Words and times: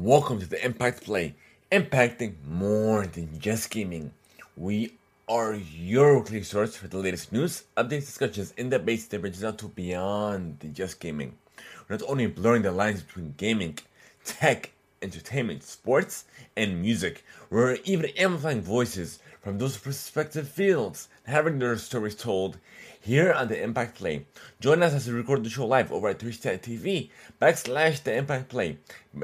Welcome 0.00 0.38
to 0.38 0.46
the 0.46 0.64
Impact 0.64 1.02
Play, 1.02 1.34
impacting 1.72 2.34
more 2.46 3.04
than 3.04 3.40
just 3.40 3.68
gaming. 3.68 4.12
We 4.56 4.94
are 5.28 5.54
your 5.54 6.20
weekly 6.20 6.44
source 6.44 6.76
for 6.76 6.86
the 6.86 6.98
latest 6.98 7.32
news, 7.32 7.64
updates, 7.76 8.06
discussions, 8.06 8.54
and 8.56 8.70
the 8.70 8.78
base 8.78 9.06
that 9.08 9.20
branches 9.20 9.42
out 9.42 9.58
to 9.58 9.66
beyond 9.66 10.60
than 10.60 10.72
just 10.72 11.00
gaming. 11.00 11.36
We're 11.88 11.96
not 11.96 12.08
only 12.08 12.28
blurring 12.28 12.62
the 12.62 12.70
lines 12.70 13.02
between 13.02 13.34
gaming, 13.36 13.76
tech, 14.24 14.70
entertainment, 15.02 15.64
sports, 15.64 16.26
and 16.56 16.80
music, 16.80 17.24
we're 17.50 17.78
even 17.82 18.10
amplifying 18.16 18.62
voices 18.62 19.18
from 19.42 19.58
those 19.58 19.84
respective 19.84 20.48
fields, 20.48 21.08
having 21.24 21.58
their 21.58 21.76
stories 21.76 22.14
told 22.14 22.58
here 23.08 23.32
on 23.32 23.48
the 23.48 23.62
Impact 23.62 23.94
Play. 23.94 24.26
Join 24.60 24.82
us 24.82 24.92
as 24.92 25.06
we 25.06 25.14
record 25.14 25.42
the 25.42 25.48
show 25.48 25.66
live 25.66 25.90
over 25.90 26.08
at 26.08 26.18
twitch.tv 26.18 27.08
backslash 27.40 28.02
the 28.02 28.14
Impact 28.14 28.50
Play 28.50 28.76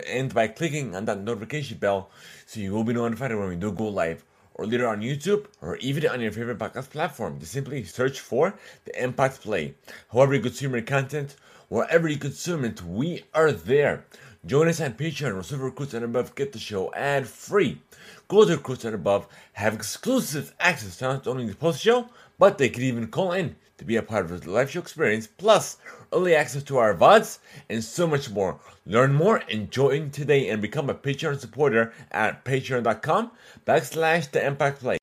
and 0.08 0.32
by 0.32 0.46
clicking 0.48 0.96
on 0.96 1.04
that 1.04 1.20
notification 1.20 1.76
bell 1.76 2.08
so 2.46 2.60
you 2.60 2.72
will 2.72 2.82
be 2.82 2.94
notified 2.94 3.36
when 3.36 3.46
we 3.50 3.56
do 3.56 3.70
go 3.70 3.88
live 3.88 4.24
or 4.54 4.66
later 4.66 4.88
on 4.88 5.02
YouTube 5.02 5.44
or 5.60 5.76
even 5.76 6.06
on 6.06 6.22
your 6.22 6.32
favorite 6.32 6.58
podcast 6.58 6.88
platform. 6.88 7.38
Just 7.38 7.52
simply 7.52 7.84
search 7.84 8.20
for 8.20 8.54
the 8.86 9.04
Impact 9.04 9.42
Play. 9.42 9.74
However 10.10 10.32
you 10.32 10.40
consume 10.40 10.72
your 10.72 10.80
content, 10.80 11.36
wherever 11.68 12.08
you 12.08 12.16
consume 12.16 12.64
it, 12.64 12.82
we 12.82 13.24
are 13.34 13.52
there. 13.52 14.06
Join 14.46 14.68
us 14.68 14.80
on 14.80 14.94
Patreon, 14.94 15.36
receive 15.36 15.60
recruits 15.60 15.92
and 15.92 16.06
above, 16.06 16.34
get 16.34 16.54
the 16.54 16.58
show 16.58 16.90
ad 16.94 17.26
free. 17.26 17.82
Go 18.28 18.46
to 18.46 18.56
recruits 18.56 18.86
and 18.86 18.94
above, 18.94 19.28
have 19.52 19.74
exclusive 19.74 20.54
access 20.58 20.96
to 20.96 21.04
not 21.04 21.26
only 21.26 21.46
the 21.46 21.54
post 21.54 21.82
show, 21.82 22.08
but 22.38 22.56
they 22.56 22.70
can 22.70 22.82
even 22.82 23.08
call 23.08 23.32
in 23.32 23.56
to 23.78 23.84
be 23.84 23.96
a 23.96 24.02
part 24.02 24.30
of 24.30 24.42
the 24.42 24.50
live 24.50 24.70
show 24.70 24.80
experience, 24.80 25.26
plus 25.26 25.78
early 26.12 26.34
access 26.34 26.62
to 26.64 26.78
our 26.78 26.94
VODs, 26.94 27.38
and 27.68 27.82
so 27.82 28.06
much 28.06 28.30
more. 28.30 28.60
Learn 28.86 29.12
more 29.12 29.42
and 29.50 29.70
join 29.70 30.10
today 30.10 30.48
and 30.48 30.62
become 30.62 30.90
a 30.90 30.94
Patreon 30.94 31.38
supporter 31.38 31.92
at 32.10 32.44
patreon.com 32.44 33.30
backslash 33.66 34.30
the 34.30 34.44
impact 34.44 34.80
play. 34.80 34.98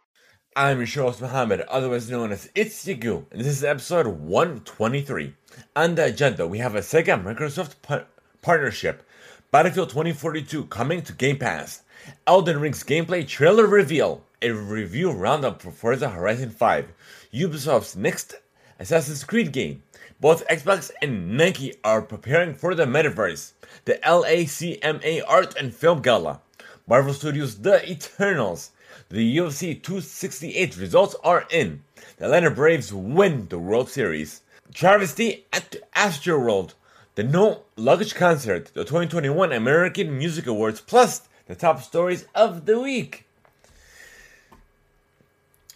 I'm 0.55 0.77
your 0.77 0.87
show 0.87 1.03
host 1.03 1.21
Muhammad, 1.21 1.61
otherwise 1.61 2.09
known 2.09 2.31
as 2.31 2.49
It's 2.53 2.85
Yagu, 2.85 3.25
and 3.31 3.39
this 3.39 3.47
is 3.47 3.63
episode 3.63 4.07
123. 4.07 5.33
On 5.75 5.95
the 5.95 6.05
agenda, 6.05 6.45
we 6.45 6.57
have 6.59 6.75
a 6.75 6.79
Sega 6.79 7.23
Microsoft 7.23 7.75
par- 7.81 8.07
partnership, 8.41 9.03
Battlefield 9.51 9.89
2042 9.89 10.65
coming 10.65 11.01
to 11.03 11.13
Game 11.13 11.37
Pass, 11.37 11.83
Elden 12.27 12.59
Ring's 12.59 12.83
gameplay 12.83 13.27
trailer 13.27 13.65
reveal, 13.65 14.25
a 14.41 14.51
review 14.51 15.11
roundup 15.11 15.61
for 15.61 15.71
Forza 15.71 16.09
Horizon 16.09 16.49
5, 16.49 16.87
Ubisoft's 17.33 17.95
next 17.95 18.35
Assassin's 18.81 19.23
Creed 19.23 19.51
game. 19.51 19.83
Both 20.19 20.47
Xbox 20.47 20.89
and 21.03 21.37
Nike 21.37 21.75
are 21.83 22.01
preparing 22.01 22.55
for 22.55 22.73
the 22.73 22.85
metaverse, 22.85 23.51
the 23.85 23.99
LACMA 24.03 25.21
Art 25.27 25.55
and 25.55 25.71
Film 25.71 26.01
Gala, 26.01 26.41
Marvel 26.87 27.13
Studios' 27.13 27.59
The 27.59 27.87
Eternals, 27.87 28.71
the 29.09 29.37
UFC 29.37 29.79
268 29.83 30.77
results 30.77 31.15
are 31.23 31.45
in. 31.51 31.83
The 32.17 32.25
Atlanta 32.25 32.49
Braves 32.49 32.91
win 32.91 33.49
the 33.49 33.59
World 33.59 33.87
Series. 33.87 34.41
Travesty 34.73 35.45
at 35.53 35.75
Astroworld, 35.95 36.73
the 37.13 37.23
No 37.23 37.61
Luggage 37.75 38.15
Concert, 38.15 38.71
the 38.73 38.83
2021 38.83 39.53
American 39.53 40.17
Music 40.17 40.47
Awards, 40.47 40.81
plus 40.81 41.29
the 41.45 41.53
top 41.53 41.83
stories 41.83 42.25
of 42.33 42.65
the 42.65 42.79
week. 42.79 43.27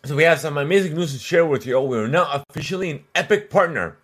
So 0.05 0.15
we 0.15 0.21
have 0.21 0.39
some 0.39 0.59
amazing 0.59 0.93
news 0.93 1.13
to 1.13 1.17
share 1.17 1.47
with 1.47 1.65
you. 1.65 1.81
We 1.81 1.97
are 1.97 2.07
now 2.07 2.43
officially 2.47 2.91
an 2.91 3.03
Epic 3.15 3.49
partner. 3.49 3.97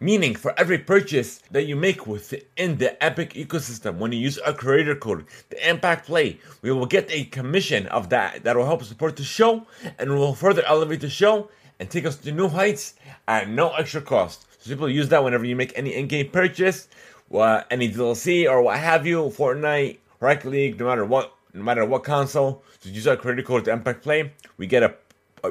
Meaning, 0.00 0.34
for 0.34 0.52
every 0.58 0.78
purchase 0.78 1.42
that 1.52 1.66
you 1.66 1.76
make 1.76 2.08
within 2.08 2.78
the 2.78 3.00
Epic 3.00 3.34
ecosystem, 3.34 3.98
when 3.98 4.10
you 4.10 4.18
use 4.18 4.36
our 4.38 4.52
creator 4.52 4.96
code, 4.96 5.26
the 5.50 5.70
Impact 5.70 6.06
Play, 6.06 6.40
we 6.62 6.72
will 6.72 6.86
get 6.86 7.08
a 7.08 7.26
commission 7.26 7.86
of 7.86 8.08
that. 8.08 8.42
That 8.42 8.56
will 8.56 8.66
help 8.66 8.82
support 8.82 9.14
the 9.14 9.22
show 9.22 9.64
and 10.00 10.18
will 10.18 10.34
further 10.34 10.64
elevate 10.66 11.02
the 11.02 11.08
show 11.08 11.48
and 11.78 11.88
take 11.88 12.04
us 12.04 12.16
to 12.16 12.32
new 12.32 12.48
heights 12.48 12.94
at 13.28 13.48
no 13.48 13.72
extra 13.74 14.00
cost. 14.00 14.48
So 14.58 14.70
simply 14.70 14.92
use 14.92 15.08
that 15.10 15.22
whenever 15.22 15.44
you 15.44 15.54
make 15.54 15.72
any 15.78 15.94
in-game 15.94 16.30
purchase, 16.30 16.88
uh, 17.32 17.62
any 17.70 17.88
DLC 17.88 18.50
or 18.50 18.60
what 18.60 18.80
have 18.80 19.06
you, 19.06 19.26
Fortnite, 19.26 19.98
Rocket 20.18 20.48
League, 20.48 20.80
no 20.80 20.86
matter 20.86 21.04
what, 21.04 21.32
no 21.52 21.62
matter 21.62 21.84
what 21.84 22.02
console. 22.02 22.64
So 22.80 22.90
use 22.90 23.06
our 23.06 23.16
creator 23.16 23.42
code, 23.42 23.66
the 23.66 23.72
Impact 23.72 24.02
Play. 24.02 24.32
We 24.56 24.66
get 24.66 24.82
a 24.82 24.96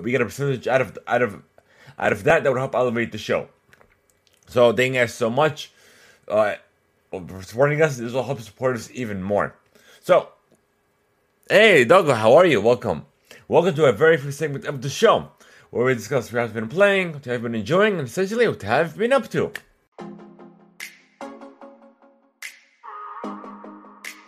we 0.01 0.11
get 0.11 0.21
a 0.21 0.25
percentage 0.25 0.67
out 0.67 0.81
of 0.81 0.97
out 1.07 1.21
of 1.21 1.41
out 1.97 2.11
of 2.11 2.23
that 2.23 2.43
that 2.43 2.51
would 2.51 2.59
help 2.59 2.75
elevate 2.75 3.11
the 3.11 3.17
show. 3.17 3.47
So 4.47 4.73
thank 4.73 4.93
you 4.93 5.01
guys 5.01 5.13
so 5.13 5.29
much 5.29 5.71
uh, 6.27 6.55
for 7.11 7.41
supporting 7.43 7.81
us. 7.81 7.97
This 7.97 8.13
will 8.13 8.23
help 8.23 8.41
support 8.41 8.75
us 8.75 8.89
even 8.93 9.21
more. 9.21 9.55
So, 10.01 10.29
hey 11.49 11.85
Doug, 11.85 12.09
how 12.09 12.33
are 12.33 12.45
you? 12.45 12.61
Welcome. 12.61 13.05
Welcome 13.47 13.75
to 13.75 13.85
a 13.85 13.91
very 13.91 14.17
first 14.17 14.39
segment 14.39 14.65
of 14.65 14.81
the 14.81 14.89
show 14.89 15.31
where 15.69 15.85
we 15.85 15.93
discuss 15.93 16.31
what 16.31 16.41
I've 16.41 16.53
been 16.53 16.69
playing, 16.69 17.13
what 17.13 17.27
I've 17.27 17.41
been 17.41 17.55
enjoying, 17.55 17.99
and 17.99 18.07
essentially 18.07 18.47
what 18.47 18.63
I've 18.63 18.97
been 18.97 19.11
up 19.11 19.27
to. 19.29 19.51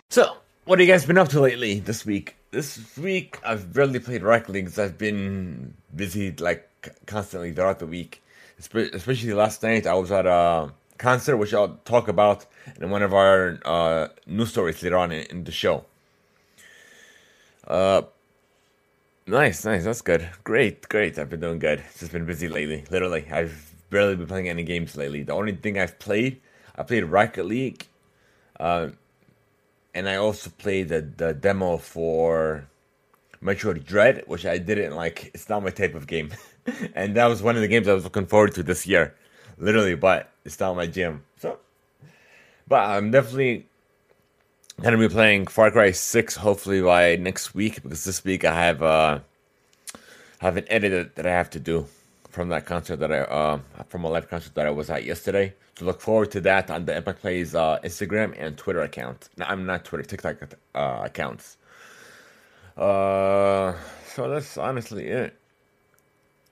So, 0.10 0.38
what 0.66 0.80
have 0.80 0.88
you 0.88 0.94
guys 0.94 1.06
been 1.06 1.18
up 1.18 1.30
to 1.30 1.42
lately 1.42 1.80
this 1.80 2.06
week? 2.06 2.36
This 2.56 2.80
week 2.98 3.38
I've 3.44 3.74
barely 3.74 4.00
played 4.00 4.24
Rocket 4.24 4.50
League 4.50 4.64
because 4.64 4.80
I've 4.80 4.98
been 4.98 5.74
busy 5.94 6.32
like 6.32 6.66
constantly 7.06 7.52
throughout 7.52 7.80
the 7.80 7.86
week. 7.86 8.24
Especially 8.58 9.34
last 9.34 9.62
night, 9.62 9.86
I 9.86 9.94
was 9.96 10.10
at 10.10 10.26
a 10.26 10.72
concert, 10.98 11.36
which 11.36 11.54
I'll 11.54 11.78
talk 11.84 12.08
about 12.08 12.46
in 12.80 12.90
one 12.90 13.04
of 13.04 13.14
our 13.14 13.60
uh, 13.66 14.08
news 14.26 14.52
stories 14.52 14.82
later 14.82 14.96
on 14.96 15.12
in, 15.12 15.26
in 15.26 15.44
the 15.44 15.52
show. 15.52 15.84
Uh, 17.68 18.04
nice, 19.28 19.66
nice, 19.66 19.84
that's 19.84 20.02
good. 20.02 20.30
Great, 20.46 20.88
great. 20.88 21.20
I've 21.20 21.30
been 21.30 21.42
doing 21.42 21.60
good. 21.60 21.84
It's 21.90 22.00
just 22.00 22.14
been 22.14 22.26
busy 22.26 22.48
lately. 22.48 22.86
Literally, 22.90 23.28
I've 23.30 23.74
barely 23.90 24.16
been 24.16 24.28
playing 24.28 24.48
any 24.48 24.64
games 24.64 24.96
lately. 24.96 25.24
The 25.24 25.34
only 25.34 25.58
thing 25.58 25.78
I've 25.78 26.00
played, 26.00 26.40
I 26.78 26.84
played 26.84 27.04
Rocket 27.04 27.48
League. 27.48 27.86
Uh, 28.58 28.92
and 29.96 30.10
I 30.10 30.18
also 30.18 30.52
played 30.52 30.90
the, 30.90 31.02
the 31.02 31.34
demo 31.34 31.78
for 31.78 32.68
Metroid 33.42 33.86
Dread, 33.86 34.24
which 34.28 34.46
I 34.46 34.58
didn't 34.58 34.94
like. 34.96 35.32
It's 35.34 35.50
not 35.50 35.64
my 35.64 35.70
type 35.70 35.96
of 35.96 36.06
game, 36.06 36.32
and 36.94 37.16
that 37.16 37.28
was 37.28 37.42
one 37.42 37.56
of 37.56 37.62
the 37.62 37.68
games 37.68 37.88
I 37.88 37.94
was 37.94 38.04
looking 38.04 38.28
forward 38.28 38.54
to 38.56 38.64
this 38.64 38.86
year, 38.86 39.16
literally. 39.58 39.96
But 39.96 40.30
it's 40.44 40.60
not 40.60 40.76
my 40.76 40.86
jam. 40.86 41.24
So, 41.40 41.58
but 42.68 42.82
I'm 42.82 43.10
definitely 43.10 43.68
gonna 44.82 44.98
be 44.98 45.08
playing 45.08 45.48
Far 45.48 45.72
Cry 45.72 45.92
Six 45.92 46.36
hopefully 46.36 46.82
by 46.82 47.16
next 47.16 47.56
week 47.56 47.82
because 47.82 48.04
this 48.04 48.24
week 48.26 48.44
I 48.44 48.54
have 48.54 48.84
uh 48.84 49.20
have 50.40 50.58
an 50.58 50.66
edit 50.68 51.16
that 51.16 51.26
I 51.26 51.32
have 51.32 51.50
to 51.52 51.60
do 51.60 51.88
from 52.36 52.50
that 52.50 52.66
concert 52.66 52.98
that 52.98 53.12
I 53.12 53.20
uh 53.20 53.60
from 53.88 54.04
a 54.04 54.10
live 54.10 54.28
concert 54.30 54.54
that 54.56 54.68
I 54.68 54.74
was 54.80 54.90
at 54.90 55.06
yesterday. 55.06 55.48
So 55.78 55.86
look 55.86 56.02
forward 56.02 56.30
to 56.32 56.42
that 56.42 56.70
on 56.70 56.86
the 56.86 56.94
Impact 57.00 57.22
Plays 57.22 57.56
uh, 57.56 57.80
Instagram 57.90 58.30
and 58.38 58.58
Twitter 58.58 58.82
account. 58.82 59.30
No, 59.38 59.46
I'm 59.52 59.66
not 59.66 59.86
Twitter, 59.86 60.04
TikTok 60.04 60.36
uh, 60.76 61.02
accounts. 61.10 61.58
Uh, 62.78 63.74
so 64.14 64.30
that's 64.30 64.58
honestly 64.58 65.08
it. 65.08 65.32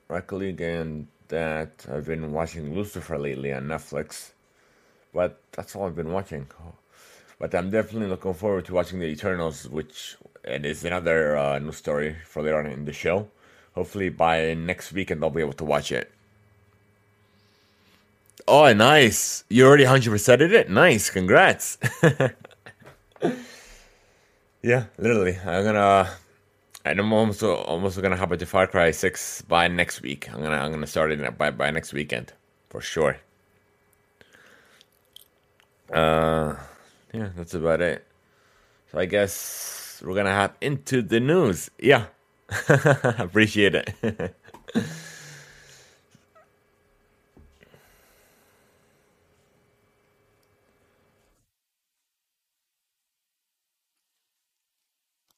Rocket 0.07 0.35
League 0.35 0.61
and 0.61 1.07
that 1.27 1.85
I've 1.91 2.05
been 2.05 2.31
watching 2.31 2.75
Lucifer 2.75 3.17
lately 3.17 3.51
on 3.53 3.63
Netflix, 3.67 4.31
but 5.13 5.41
that's 5.51 5.75
all 5.75 5.85
I've 5.87 5.95
been 5.95 6.11
watching. 6.11 6.47
But 7.39 7.53
I'm 7.55 7.69
definitely 7.69 8.07
looking 8.07 8.33
forward 8.33 8.65
to 8.65 8.73
watching 8.73 8.99
the 8.99 9.07
Eternals, 9.07 9.67
which 9.67 10.15
is 10.45 10.85
another 10.85 11.35
uh, 11.35 11.59
new 11.59 11.73
story 11.73 12.15
for 12.25 12.41
later 12.41 12.59
on 12.59 12.67
in 12.67 12.85
the 12.85 12.93
show. 12.93 13.27
Hopefully 13.75 14.09
by 14.09 14.53
next 14.53 14.93
weekend 14.93 15.23
I'll 15.23 15.29
be 15.29 15.41
able 15.41 15.53
to 15.53 15.65
watch 15.65 15.91
it. 15.91 16.11
Oh, 18.47 18.71
nice. 18.73 19.43
You 19.49 19.65
already 19.65 19.85
100%ed 19.85 20.51
it? 20.51 20.69
Nice. 20.69 21.09
Congrats. 21.09 21.77
yeah, 24.61 24.85
literally. 24.97 25.37
I'm 25.45 25.63
gonna. 25.63 26.09
I'm 26.85 27.13
almost 27.13 27.41
almost 27.41 28.01
gonna 28.01 28.17
hop 28.17 28.33
into 28.33 28.45
Far 28.45 28.67
Cry 28.67 28.91
Six 28.91 29.41
by 29.43 29.69
next 29.69 30.01
week. 30.01 30.29
I'm 30.29 30.41
gonna 30.41 30.57
I'm 30.57 30.71
gonna 30.71 30.85
start 30.87 31.11
it 31.11 31.37
by 31.37 31.49
by 31.51 31.71
next 31.71 31.93
weekend 31.93 32.33
for 32.69 32.81
sure. 32.81 33.17
Uh, 35.91 36.55
yeah, 37.13 37.29
that's 37.37 37.53
about 37.53 37.79
it. 37.79 38.05
So 38.91 38.99
I 38.99 39.05
guess 39.05 40.01
we're 40.03 40.15
gonna 40.15 40.35
hop 40.35 40.57
into 40.59 41.01
the 41.01 41.21
news. 41.21 41.71
Yeah, 41.79 42.07
appreciate 43.19 43.75
it. 43.75 43.93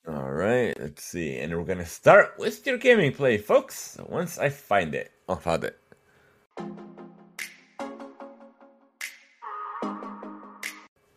All 0.08 0.32
right, 0.32 0.80
let's 0.80 1.04
see. 1.04 1.38
And 1.38 1.56
we're 1.58 1.64
going 1.64 1.80
to 1.80 1.86
start 1.86 2.36
with 2.38 2.66
your 2.68 2.78
gaming 2.78 3.12
play, 3.12 3.38
folks. 3.38 3.98
Once 4.08 4.38
I 4.38 4.50
find 4.50 4.94
it. 4.94 5.12
Oh, 5.28 5.36
found 5.36 5.64
it. 5.64 5.80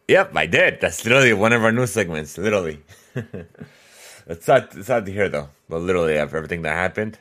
Yep, 0.09 0.35
I 0.35 0.47
did. 0.47 0.81
That's 0.81 1.05
literally 1.05 1.35
one 1.35 1.53
of 1.53 1.62
our 1.65 1.73
new 1.73 1.87
segments. 1.87 2.39
Literally. 2.39 2.83
it's 4.29 4.45
sad. 4.47 4.69
It's 4.75 4.87
sad 4.87 5.07
to 5.07 5.13
hear 5.13 5.29
though. 5.29 5.49
But 5.69 5.81
literally, 5.81 6.17
of 6.17 6.35
everything 6.35 6.63
that 6.63 6.75
happened, 6.75 7.19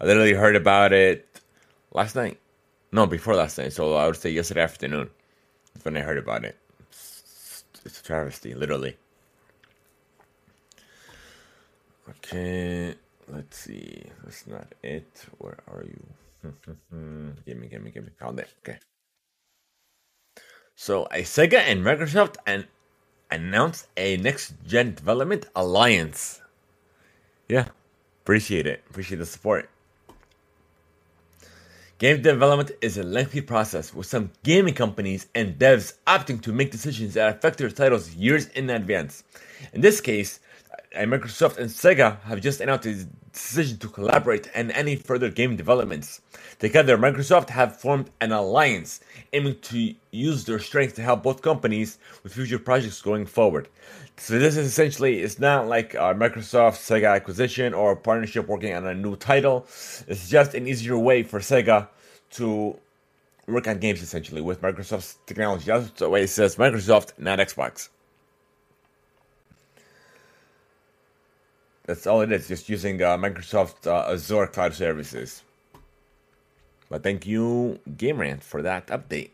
I 0.00 0.04
literally 0.04 0.32
heard 0.32 0.56
about 0.56 0.92
it 0.92 1.40
last 1.92 2.16
night. 2.16 2.38
No, 2.90 3.06
before 3.06 3.34
last 3.34 3.58
night. 3.58 3.72
So 3.72 3.94
I 3.94 4.06
would 4.06 4.16
say 4.16 4.30
yesterday 4.30 4.62
afternoon. 4.62 5.10
That's 5.74 5.84
when 5.84 5.96
I 5.96 6.00
heard 6.00 6.18
about 6.18 6.44
it. 6.44 6.56
It's, 6.80 7.64
it's 7.84 8.00
a 8.00 8.04
travesty, 8.04 8.54
literally. 8.54 8.96
Okay, 12.08 12.94
let's 13.28 13.58
see. 13.58 14.02
That's 14.24 14.46
not 14.46 14.74
it. 14.82 15.26
Where 15.38 15.58
are 15.68 15.84
you? 15.84 16.02
give 17.46 17.58
me, 17.58 17.68
give 17.68 17.82
me, 17.82 17.90
give 17.90 18.04
me. 18.04 18.10
Found 18.18 18.40
it. 18.40 18.48
Okay. 18.60 18.78
So, 20.74 21.04
a 21.06 21.22
Sega 21.22 21.58
and 21.58 21.84
Microsoft 21.84 22.36
and 22.46 22.66
announced 23.30 23.86
a 23.96 24.16
next 24.16 24.54
gen 24.66 24.94
development 24.94 25.46
alliance. 25.54 26.40
Yeah, 27.48 27.68
appreciate 28.22 28.66
it. 28.66 28.82
Appreciate 28.90 29.18
the 29.18 29.26
support. 29.26 29.70
Game 31.98 32.22
development 32.22 32.70
is 32.80 32.96
a 32.96 33.02
lengthy 33.02 33.40
process 33.40 33.92
with 33.92 34.06
some 34.06 34.30
gaming 34.44 34.74
companies 34.74 35.26
and 35.34 35.58
devs 35.58 35.94
opting 36.06 36.40
to 36.42 36.52
make 36.52 36.70
decisions 36.70 37.14
that 37.14 37.36
affect 37.36 37.58
their 37.58 37.70
titles 37.70 38.14
years 38.14 38.46
in 38.48 38.70
advance. 38.70 39.24
In 39.72 39.80
this 39.80 40.00
case, 40.00 40.38
Microsoft 40.94 41.58
and 41.58 41.68
Sega 41.68 42.20
have 42.22 42.40
just 42.40 42.60
announced 42.60 43.08
decision 43.42 43.78
to 43.78 43.88
collaborate 43.88 44.50
and 44.54 44.70
any 44.72 44.96
further 44.96 45.30
game 45.30 45.56
developments. 45.56 46.20
Together, 46.58 46.98
Microsoft 46.98 47.48
have 47.50 47.80
formed 47.80 48.10
an 48.20 48.32
alliance 48.32 49.00
aiming 49.32 49.58
to 49.60 49.94
use 50.10 50.44
their 50.44 50.58
strength 50.58 50.94
to 50.94 51.02
help 51.02 51.22
both 51.22 51.40
companies 51.40 51.98
with 52.22 52.34
future 52.34 52.58
projects 52.58 53.00
going 53.00 53.26
forward. 53.26 53.68
So 54.16 54.38
this 54.38 54.56
is 54.56 54.66
essentially 54.66 55.20
it's 55.20 55.38
not 55.38 55.68
like 55.68 55.94
a 55.94 56.14
Microsoft 56.14 56.78
Sega 56.78 57.14
acquisition 57.14 57.72
or 57.72 57.94
partnership 57.94 58.48
working 58.48 58.74
on 58.74 58.86
a 58.86 58.94
new 58.94 59.14
title. 59.16 59.66
It's 60.08 60.28
just 60.28 60.54
an 60.54 60.66
easier 60.66 60.98
way 60.98 61.22
for 61.22 61.38
Sega 61.38 61.88
to 62.32 62.76
work 63.46 63.68
on 63.68 63.78
games 63.78 64.02
essentially 64.02 64.40
with 64.40 64.60
Microsoft's 64.60 65.18
technology. 65.26 65.66
That's 65.66 65.90
the 65.92 66.08
way 66.08 66.22
it 66.22 66.28
says 66.28 66.56
Microsoft, 66.56 67.12
not 67.18 67.38
Xbox. 67.38 67.88
That's 71.88 72.06
all 72.06 72.20
it 72.20 72.30
is, 72.30 72.46
just 72.46 72.68
using 72.68 73.02
uh, 73.02 73.16
Microsoft 73.16 73.86
uh, 73.86 74.12
Azure 74.12 74.46
cloud 74.48 74.74
services. 74.74 75.42
But 76.90 77.02
thank 77.02 77.26
you, 77.26 77.80
Game 77.96 78.18
Rant, 78.18 78.44
for 78.44 78.60
that 78.60 78.88
update. 78.88 79.30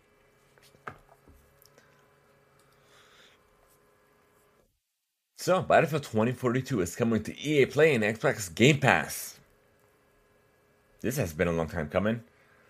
So, 5.37 5.62
Battlefield 5.62 6.05
2042 6.05 6.81
is 6.81 6.95
coming 6.95 7.25
to 7.25 7.37
EA 7.37 7.67
Play 7.67 7.93
and 7.93 8.05
Xbox 8.05 8.55
Game 8.55 8.79
Pass. 8.79 9.41
This 11.01 11.17
has 11.17 11.33
been 11.33 11.49
a 11.49 11.53
long 11.53 11.67
time 11.67 11.89
coming. 11.89 12.23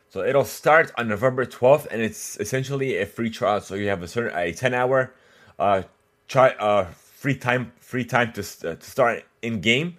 So 0.09 0.25
it'll 0.25 0.47
start 0.47 0.93
on 0.97 1.09
November 1.09 1.45
12th, 1.45 1.89
and 1.91 2.01
it's 2.01 2.41
essentially 2.41 2.97
a 2.97 3.05
free 3.05 3.29
trial. 3.29 3.61
So 3.61 3.75
you 3.75 3.89
have 3.89 4.03
a 4.03 4.09
certain 4.09 4.35
a 4.35 4.51
10 4.51 4.73
hour 4.73 5.13
uh, 5.59 5.83
try, 6.27 6.53
uh, 6.53 6.87
free 7.25 7.35
time 7.35 7.73
free 7.81 8.05
time 8.05 8.31
to, 8.35 8.43
uh, 8.43 8.75
to 8.75 8.91
start 8.95 9.25
in 9.41 9.59
game. 9.63 9.97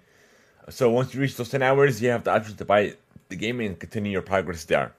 So 0.68 0.88
once 0.90 1.12
you 1.12 1.20
reach 1.20 1.36
those 1.36 1.48
10 1.48 1.60
hours, 1.60 2.00
you 2.00 2.10
have 2.10 2.22
the 2.22 2.30
option 2.30 2.54
to 2.54 2.64
buy 2.64 2.94
the 3.28 3.34
game 3.34 3.58
and 3.58 3.76
continue 3.76 4.12
your 4.12 4.22
progress 4.22 4.64
there. 4.64 4.92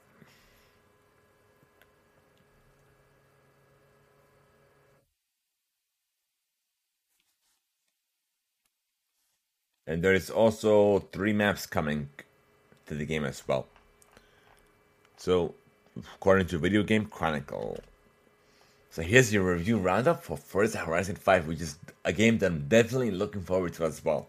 And 9.90 10.04
there 10.04 10.14
is 10.14 10.30
also 10.30 11.00
three 11.14 11.32
maps 11.32 11.66
coming 11.66 12.10
to 12.88 12.94
the 12.94 13.06
game 13.06 13.24
as 13.24 13.42
well. 13.48 13.68
So, 15.16 15.56
according 16.16 16.48
to 16.48 16.58
Video 16.58 16.84
Game 16.84 17.06
Chronicle, 17.06 17.80
so 18.98 19.04
here's 19.04 19.32
your 19.32 19.44
review 19.44 19.78
roundup 19.78 20.24
for 20.24 20.36
Forza 20.36 20.80
Horizon 20.80 21.18
5, 21.18 21.46
which 21.46 21.62
is 21.62 21.78
a 22.04 22.12
game 22.12 22.40
that 22.40 22.48
I'm 22.48 22.68
definitely 22.68 23.12
looking 23.12 23.44
forward 23.44 23.74
to 23.74 23.86
as 23.86 24.04
well. 24.04 24.28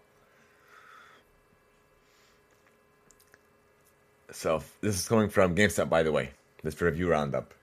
So 4.31 4.61
this 4.79 4.99
is 4.99 5.07
coming 5.07 5.29
from 5.29 5.55
GameSpot, 5.55 5.89
by 5.89 6.03
the 6.03 6.11
way. 6.11 6.33
This 6.61 6.79
review 6.79 7.09
roundup 7.09 7.55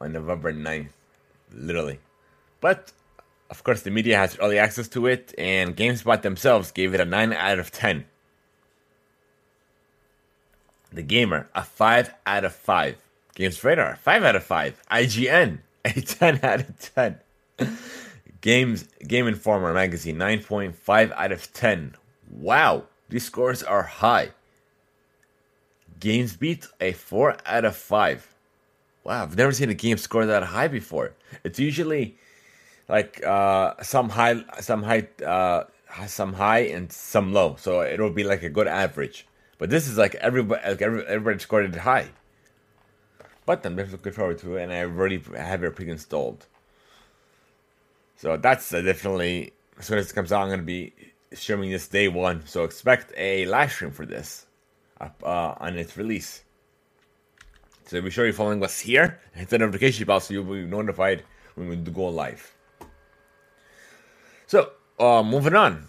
on 0.00 0.14
November 0.14 0.52
9th, 0.52 0.88
literally. 1.52 2.00
But 2.60 2.90
of 3.50 3.62
course, 3.62 3.82
the 3.82 3.92
media 3.92 4.16
has 4.16 4.36
early 4.40 4.58
access 4.58 4.88
to 4.88 5.06
it, 5.06 5.32
and 5.38 5.76
GameSpot 5.76 6.22
themselves 6.22 6.72
gave 6.72 6.92
it 6.92 7.00
a 7.00 7.04
9 7.04 7.32
out 7.34 7.60
of 7.60 7.70
10. 7.70 8.04
The 10.92 11.02
Gamer, 11.02 11.48
a 11.54 11.62
5 11.62 12.12
out 12.26 12.44
of 12.44 12.52
5. 12.52 12.96
Games 13.34 13.62
Radar, 13.64 13.96
5 13.96 14.24
out 14.24 14.36
of 14.36 14.44
5. 14.44 14.82
IGN, 14.90 15.58
a 15.84 16.00
10 16.00 16.40
out 16.42 16.60
of 16.60 16.94
10. 16.94 17.18
Games 18.40 18.86
Game 19.06 19.26
Informer 19.26 19.72
magazine, 19.72 20.16
9.5 20.16 21.12
out 21.12 21.32
of 21.32 21.52
10. 21.52 21.96
Wow, 22.30 22.84
these 23.08 23.24
scores 23.24 23.62
are 23.62 23.82
high. 23.82 24.30
GamesBeat, 25.98 26.68
a 26.80 26.92
4 26.92 27.36
out 27.46 27.64
of 27.64 27.76
5. 27.76 28.34
Wow, 29.02 29.22
I've 29.22 29.36
never 29.36 29.52
seen 29.52 29.70
a 29.70 29.74
game 29.74 29.98
score 29.98 30.26
that 30.26 30.42
high 30.42 30.68
before. 30.68 31.12
It's 31.42 31.58
usually 31.58 32.16
like 32.88 33.24
uh, 33.24 33.74
some 33.82 34.10
high, 34.10 34.44
some 34.60 34.82
high, 34.82 35.08
uh, 35.24 35.64
some 36.06 36.34
high 36.34 36.60
and 36.60 36.90
some 36.92 37.32
low. 37.32 37.56
So 37.58 37.82
it'll 37.82 38.10
be 38.10 38.24
like 38.24 38.42
a 38.42 38.48
good 38.48 38.66
average. 38.66 39.26
But 39.58 39.70
this 39.70 39.88
is 39.88 39.98
like 39.98 40.14
everybody, 40.16 40.68
like 40.68 40.82
every, 40.82 41.06
everybody 41.06 41.38
scored 41.38 41.66
it 41.66 41.80
high. 41.80 42.08
But 43.46 43.64
I'm 43.66 43.76
definitely 43.76 43.98
looking 43.98 44.12
forward 44.12 44.38
to 44.38 44.56
it, 44.56 44.62
and 44.62 44.72
I 44.72 44.80
already 44.80 45.22
have 45.36 45.62
it 45.64 45.76
pre-installed. 45.76 46.46
So 48.16 48.36
that's 48.36 48.72
uh, 48.72 48.80
definitely 48.80 49.52
as 49.78 49.86
soon 49.86 49.98
as 49.98 50.10
it 50.10 50.14
comes 50.14 50.32
out, 50.32 50.42
I'm 50.42 50.50
gonna 50.50 50.62
be 50.62 50.92
streaming 51.32 51.70
this 51.70 51.88
day 51.88 52.08
one. 52.08 52.46
So 52.46 52.64
expect 52.64 53.12
a 53.16 53.46
live 53.46 53.72
stream 53.72 53.90
for 53.90 54.06
this 54.06 54.46
uh, 55.00 55.54
on 55.58 55.76
its 55.76 55.96
release. 55.96 56.44
So 57.86 58.00
be 58.00 58.10
sure 58.10 58.24
you're 58.24 58.34
following 58.34 58.62
us 58.64 58.80
here. 58.80 59.20
Hit 59.34 59.48
the 59.48 59.58
notification 59.58 60.06
bell 60.06 60.20
so 60.20 60.32
you'll 60.32 60.44
be 60.44 60.64
notified 60.64 61.24
when 61.54 61.68
we 61.68 61.76
go 61.76 62.06
live. 62.06 62.54
So 64.46 64.72
uh, 64.98 65.22
moving 65.22 65.54
on. 65.54 65.86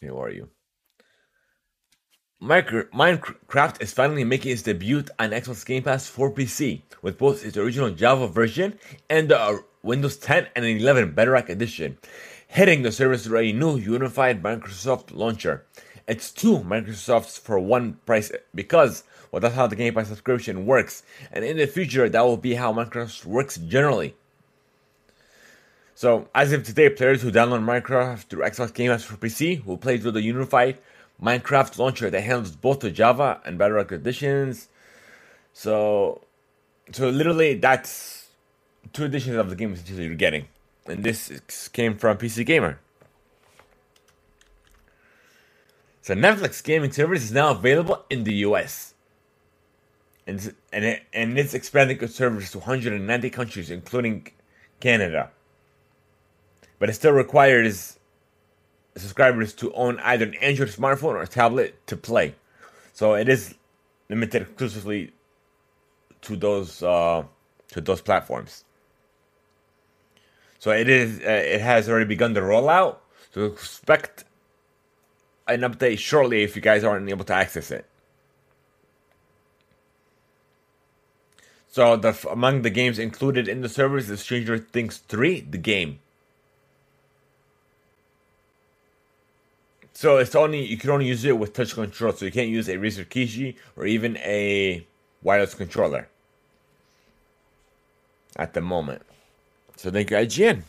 Who 0.00 0.16
are 0.16 0.30
you? 0.30 0.48
Minecraft 2.42 3.82
is 3.82 3.92
finally 3.92 4.24
making 4.24 4.52
its 4.52 4.62
debut 4.62 5.04
on 5.18 5.30
Xbox 5.30 5.66
Game 5.66 5.82
Pass 5.82 6.08
for 6.08 6.32
PC, 6.32 6.80
with 7.02 7.18
both 7.18 7.44
its 7.44 7.58
original 7.58 7.90
Java 7.90 8.28
version 8.28 8.78
and 9.10 9.28
the 9.28 9.38
uh, 9.38 9.58
Windows 9.82 10.16
10 10.16 10.46
and 10.56 10.64
11 10.64 11.12
Bedrock 11.12 11.50
Edition, 11.50 11.98
hitting 12.48 12.80
the 12.80 12.92
service 12.92 13.24
through 13.24 13.40
a 13.40 13.52
new 13.52 13.76
unified 13.76 14.42
Microsoft 14.42 15.14
launcher. 15.14 15.66
It's 16.08 16.30
two 16.30 16.60
Microsofts 16.60 17.38
for 17.38 17.58
one 17.58 17.98
price 18.06 18.32
because 18.54 19.04
well, 19.30 19.40
that's 19.40 19.54
how 19.54 19.66
the 19.66 19.76
Game 19.76 19.92
Pass 19.92 20.08
subscription 20.08 20.64
works, 20.64 21.02
and 21.30 21.44
in 21.44 21.58
the 21.58 21.66
future, 21.66 22.08
that 22.08 22.22
will 22.22 22.38
be 22.38 22.54
how 22.54 22.72
Microsoft 22.72 23.26
works 23.26 23.58
generally. 23.58 24.14
So, 25.94 26.30
as 26.34 26.52
of 26.52 26.62
today, 26.62 26.88
players 26.88 27.20
who 27.20 27.30
download 27.30 27.62
Minecraft 27.62 28.20
through 28.20 28.44
Xbox 28.44 28.72
Game 28.72 28.90
Pass 28.90 29.04
for 29.04 29.18
PC 29.18 29.62
will 29.66 29.76
play 29.76 29.98
through 29.98 30.12
the 30.12 30.22
unified 30.22 30.78
Minecraft 31.22 31.78
launcher 31.78 32.10
that 32.10 32.22
handles 32.22 32.52
both 32.52 32.80
the 32.80 32.90
Java 32.90 33.40
and 33.44 33.58
Bedrock 33.58 33.92
editions. 33.92 34.68
So, 35.52 36.22
so 36.92 37.08
literally, 37.08 37.54
that's 37.54 38.28
two 38.92 39.04
editions 39.04 39.36
of 39.36 39.50
the 39.50 39.56
game 39.56 39.72
essentially 39.72 40.06
you're 40.06 40.14
getting, 40.14 40.48
and 40.86 41.04
this 41.04 41.68
came 41.68 41.96
from 41.96 42.16
PC 42.18 42.46
Gamer. 42.46 42.78
So 46.02 46.16
Netflix 46.16 46.64
gaming 46.64 46.90
service 46.90 47.22
is 47.22 47.30
now 47.30 47.52
available 47.52 48.04
in 48.10 48.24
the 48.24 48.34
US. 48.46 48.94
And, 50.26 50.54
and, 50.72 50.84
it, 50.84 51.02
and 51.12 51.38
it's 51.38 51.54
expanding 51.54 52.00
its 52.00 52.16
service 52.16 52.50
to 52.50 52.58
190 52.58 53.30
countries, 53.30 53.70
including 53.70 54.26
Canada. 54.80 55.30
But 56.80 56.88
it 56.88 56.94
still 56.94 57.12
requires 57.12 57.99
subscribers 58.96 59.54
to 59.54 59.72
own 59.74 59.98
either 60.00 60.26
an 60.26 60.34
Android 60.36 60.68
smartphone 60.68 61.14
or 61.14 61.22
a 61.22 61.26
tablet 61.26 61.86
to 61.86 61.96
play. 61.96 62.34
So 62.92 63.14
it 63.14 63.28
is 63.28 63.54
limited 64.08 64.42
exclusively 64.42 65.12
to 66.22 66.36
those 66.36 66.82
uh, 66.82 67.24
to 67.68 67.80
those 67.80 68.00
platforms. 68.00 68.64
So 70.58 70.70
it 70.72 70.88
is 70.88 71.20
uh, 71.20 71.30
it 71.30 71.60
has 71.60 71.88
already 71.88 72.06
begun 72.06 72.34
the 72.34 72.40
rollout. 72.40 72.96
So 73.32 73.44
expect 73.44 74.24
an 75.46 75.60
update 75.60 75.98
shortly 75.98 76.42
if 76.42 76.56
you 76.56 76.62
guys 76.62 76.84
aren't 76.84 77.08
able 77.08 77.24
to 77.24 77.34
access 77.34 77.70
it. 77.70 77.86
So 81.68 81.96
the 81.96 82.18
among 82.28 82.62
the 82.62 82.70
games 82.70 82.98
included 82.98 83.48
in 83.48 83.60
the 83.60 83.68
service 83.68 84.10
is 84.10 84.20
Stranger 84.20 84.58
Things 84.58 84.98
3, 84.98 85.40
the 85.42 85.58
game. 85.58 86.00
So 90.00 90.16
it's 90.16 90.34
only 90.34 90.64
you 90.64 90.78
can 90.78 90.88
only 90.88 91.04
use 91.04 91.26
it 91.26 91.38
with 91.38 91.52
touch 91.52 91.74
control, 91.74 92.14
so 92.14 92.24
you 92.24 92.32
can't 92.32 92.48
use 92.48 92.70
a 92.70 92.76
Razer 92.76 93.04
Kishi 93.04 93.56
or 93.76 93.84
even 93.84 94.16
a 94.16 94.86
wireless 95.20 95.52
controller 95.52 96.08
at 98.34 98.54
the 98.54 98.62
moment. 98.62 99.02
So 99.76 99.90
thank 99.90 100.10
you, 100.10 100.16
IGN. 100.16 100.62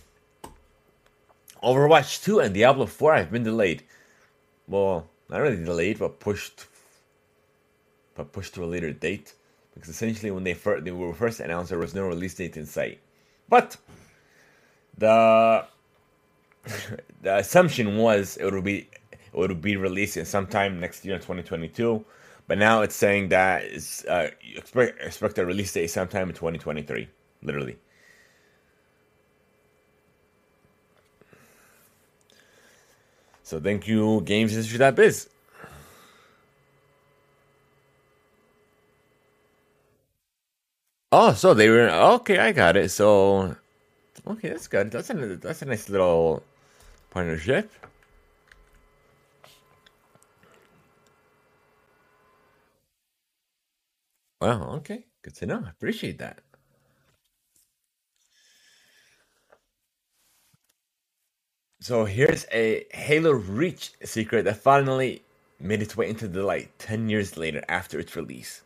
Overwatch 1.63 2.25
2 2.25 2.41
and 2.41 2.53
Diablo 2.53 2.85
4 2.85 3.15
have 3.15 3.31
been 3.31 3.43
delayed. 3.43 3.83
Well, 4.67 5.07
not 5.29 5.39
really 5.39 5.63
delayed, 5.63 5.99
but 5.99 6.19
pushed 6.19 6.65
but 8.15 8.33
pushed 8.33 8.53
to 8.55 8.65
a 8.65 8.67
later 8.67 8.91
date. 8.91 9.33
Because 9.73 9.87
essentially 9.87 10.31
when 10.31 10.43
they 10.43 10.55
first 10.55 10.83
they 10.83 10.91
were 10.91 11.13
first 11.13 11.39
announced 11.39 11.69
there 11.69 11.79
was 11.79 11.95
no 11.95 12.05
release 12.05 12.33
date 12.33 12.57
in 12.57 12.65
sight. 12.65 12.99
But 13.47 13.77
the 14.97 15.63
the 17.21 17.37
assumption 17.37 17.95
was 17.95 18.35
it 18.35 18.51
would 18.51 18.65
be 18.65 18.89
it 19.33 19.37
would 19.37 19.61
be 19.61 19.77
released 19.77 20.17
in 20.17 20.25
sometime 20.25 20.79
next 20.79 21.05
year 21.05 21.15
in 21.15 21.21
2022. 21.21 22.03
But 22.47 22.57
now 22.57 22.81
it's 22.81 22.95
saying 22.95 23.29
that 23.29 23.63
it's 23.63 24.03
uh, 24.05 24.31
expect 24.55 25.01
expect 25.01 25.37
a 25.37 25.45
release 25.45 25.73
date 25.73 25.87
sometime 25.87 26.29
in 26.29 26.35
2023, 26.35 27.07
literally. 27.43 27.77
So 33.43 33.59
thank 33.59 33.87
you, 33.87 34.21
GamesIndustry.biz. 34.25 35.29
Oh, 41.13 41.33
so 41.33 41.53
they 41.53 41.69
were 41.69 41.89
okay. 41.89 42.37
I 42.37 42.53
got 42.53 42.77
it. 42.77 42.89
So 42.89 43.55
okay, 44.25 44.49
that's 44.49 44.67
good. 44.67 44.91
That's 44.91 45.09
a 45.09 45.35
that's 45.35 45.61
a 45.61 45.65
nice 45.65 45.89
little 45.89 46.43
partnership. 47.09 47.69
Wow. 54.41 54.73
Okay, 54.77 55.05
good 55.21 55.35
to 55.35 55.45
know. 55.45 55.63
I 55.65 55.69
appreciate 55.69 56.17
that. 56.17 56.39
So 61.79 62.05
here's 62.05 62.45
a 62.51 62.85
Halo 62.91 63.31
Reach 63.33 63.91
secret 64.03 64.45
that 64.45 64.57
finally 64.57 65.23
made 65.59 65.81
its 65.81 65.95
way 65.95 66.09
into 66.09 66.27
the 66.27 66.43
light 66.43 66.77
10 66.79 67.09
years 67.09 67.37
later 67.37 67.63
after 67.69 67.99
its 67.99 68.15
release. 68.15 68.63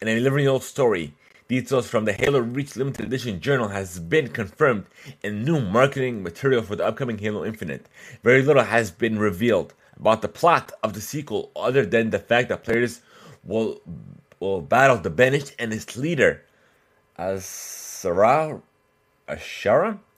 In 0.00 0.08
a 0.08 0.16
11 0.16 0.40
year 0.40 0.50
old 0.50 0.64
story, 0.64 1.14
details 1.48 1.88
from 1.88 2.04
the 2.04 2.12
Halo 2.12 2.40
Reach 2.40 2.74
limited 2.76 3.06
edition 3.06 3.40
journal 3.40 3.68
has 3.68 4.00
been 4.00 4.28
confirmed 4.28 4.86
in 5.22 5.44
new 5.44 5.60
marketing 5.60 6.22
material 6.24 6.62
for 6.62 6.74
the 6.76 6.86
upcoming 6.86 7.18
Halo 7.18 7.44
Infinite. 7.44 7.86
Very 8.24 8.42
little 8.42 8.64
has 8.64 8.90
been 8.90 9.18
revealed 9.18 9.74
about 9.96 10.22
the 10.22 10.28
plot 10.28 10.72
of 10.82 10.92
the 10.92 11.00
sequel 11.00 11.52
other 11.54 11.86
than 11.86 12.10
the 12.10 12.18
fact 12.18 12.48
that 12.48 12.64
players 12.64 13.00
will 13.44 13.80
will 14.44 14.60
battle 14.60 14.98
the 14.98 15.10
Banished 15.10 15.54
and 15.58 15.72
its 15.72 15.96
leader 15.96 16.42
as 17.16 17.42
Escharum 18.04 18.60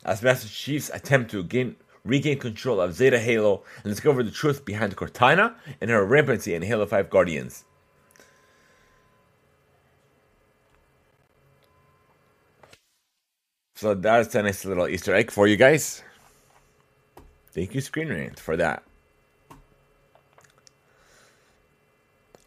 as 0.04 0.22
Master 0.22 0.48
Chief's 0.48 0.90
attempt 0.90 1.30
to 1.30 1.42
gain 1.42 1.76
regain 2.04 2.38
control 2.38 2.80
of 2.80 2.94
Zeta 2.94 3.18
Halo 3.18 3.62
and 3.82 3.92
discover 3.92 4.22
the 4.22 4.30
truth 4.30 4.64
behind 4.64 4.96
Cortana 4.96 5.54
and 5.80 5.90
her 5.90 6.04
rampancy 6.04 6.54
in 6.54 6.62
Halo 6.62 6.86
5 6.86 7.10
Guardians. 7.10 7.64
So 13.74 13.94
that's 13.94 14.34
a 14.34 14.42
nice 14.42 14.64
little 14.64 14.88
Easter 14.88 15.14
egg 15.14 15.30
for 15.30 15.46
you 15.46 15.56
guys. 15.56 16.02
Thank 17.50 17.74
you, 17.74 17.80
Screen 17.80 18.08
Rant, 18.08 18.38
for 18.38 18.56
that. 18.56 18.82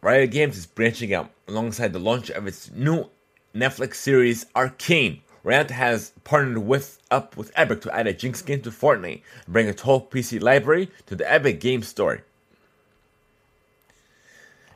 Riot 0.01 0.32
Games 0.32 0.58
is 0.58 0.65
branching 0.65 1.13
out 1.13 1.29
alongside 1.48 1.91
the 1.91 2.00
launch 2.00 2.29
of 2.29 2.48
its 2.48 2.72
new 2.72 3.10
Netflix 3.53 3.96
series 3.96 4.46
Arcane. 4.56 5.22
Riot 5.44 5.72
has 5.72 6.13
partnered 6.24 6.60
with 6.60 7.00
up 7.12 7.36
with 7.36 7.51
Epic 7.56 7.82
to 7.82 7.94
add 7.94 8.08
a 8.08 8.13
Jinx 8.13 8.41
game 8.41 8.62
to 8.62 8.72
Fortnite 8.72 9.22
and 9.46 9.53
bring 9.53 9.68
a 9.68 9.74
12 9.74 10.10
PC 10.10 10.41
library 10.41 10.89
to 11.08 11.15
the 11.15 11.29
Epic 11.29 11.60
Game 11.60 11.84
Store. 11.84 12.24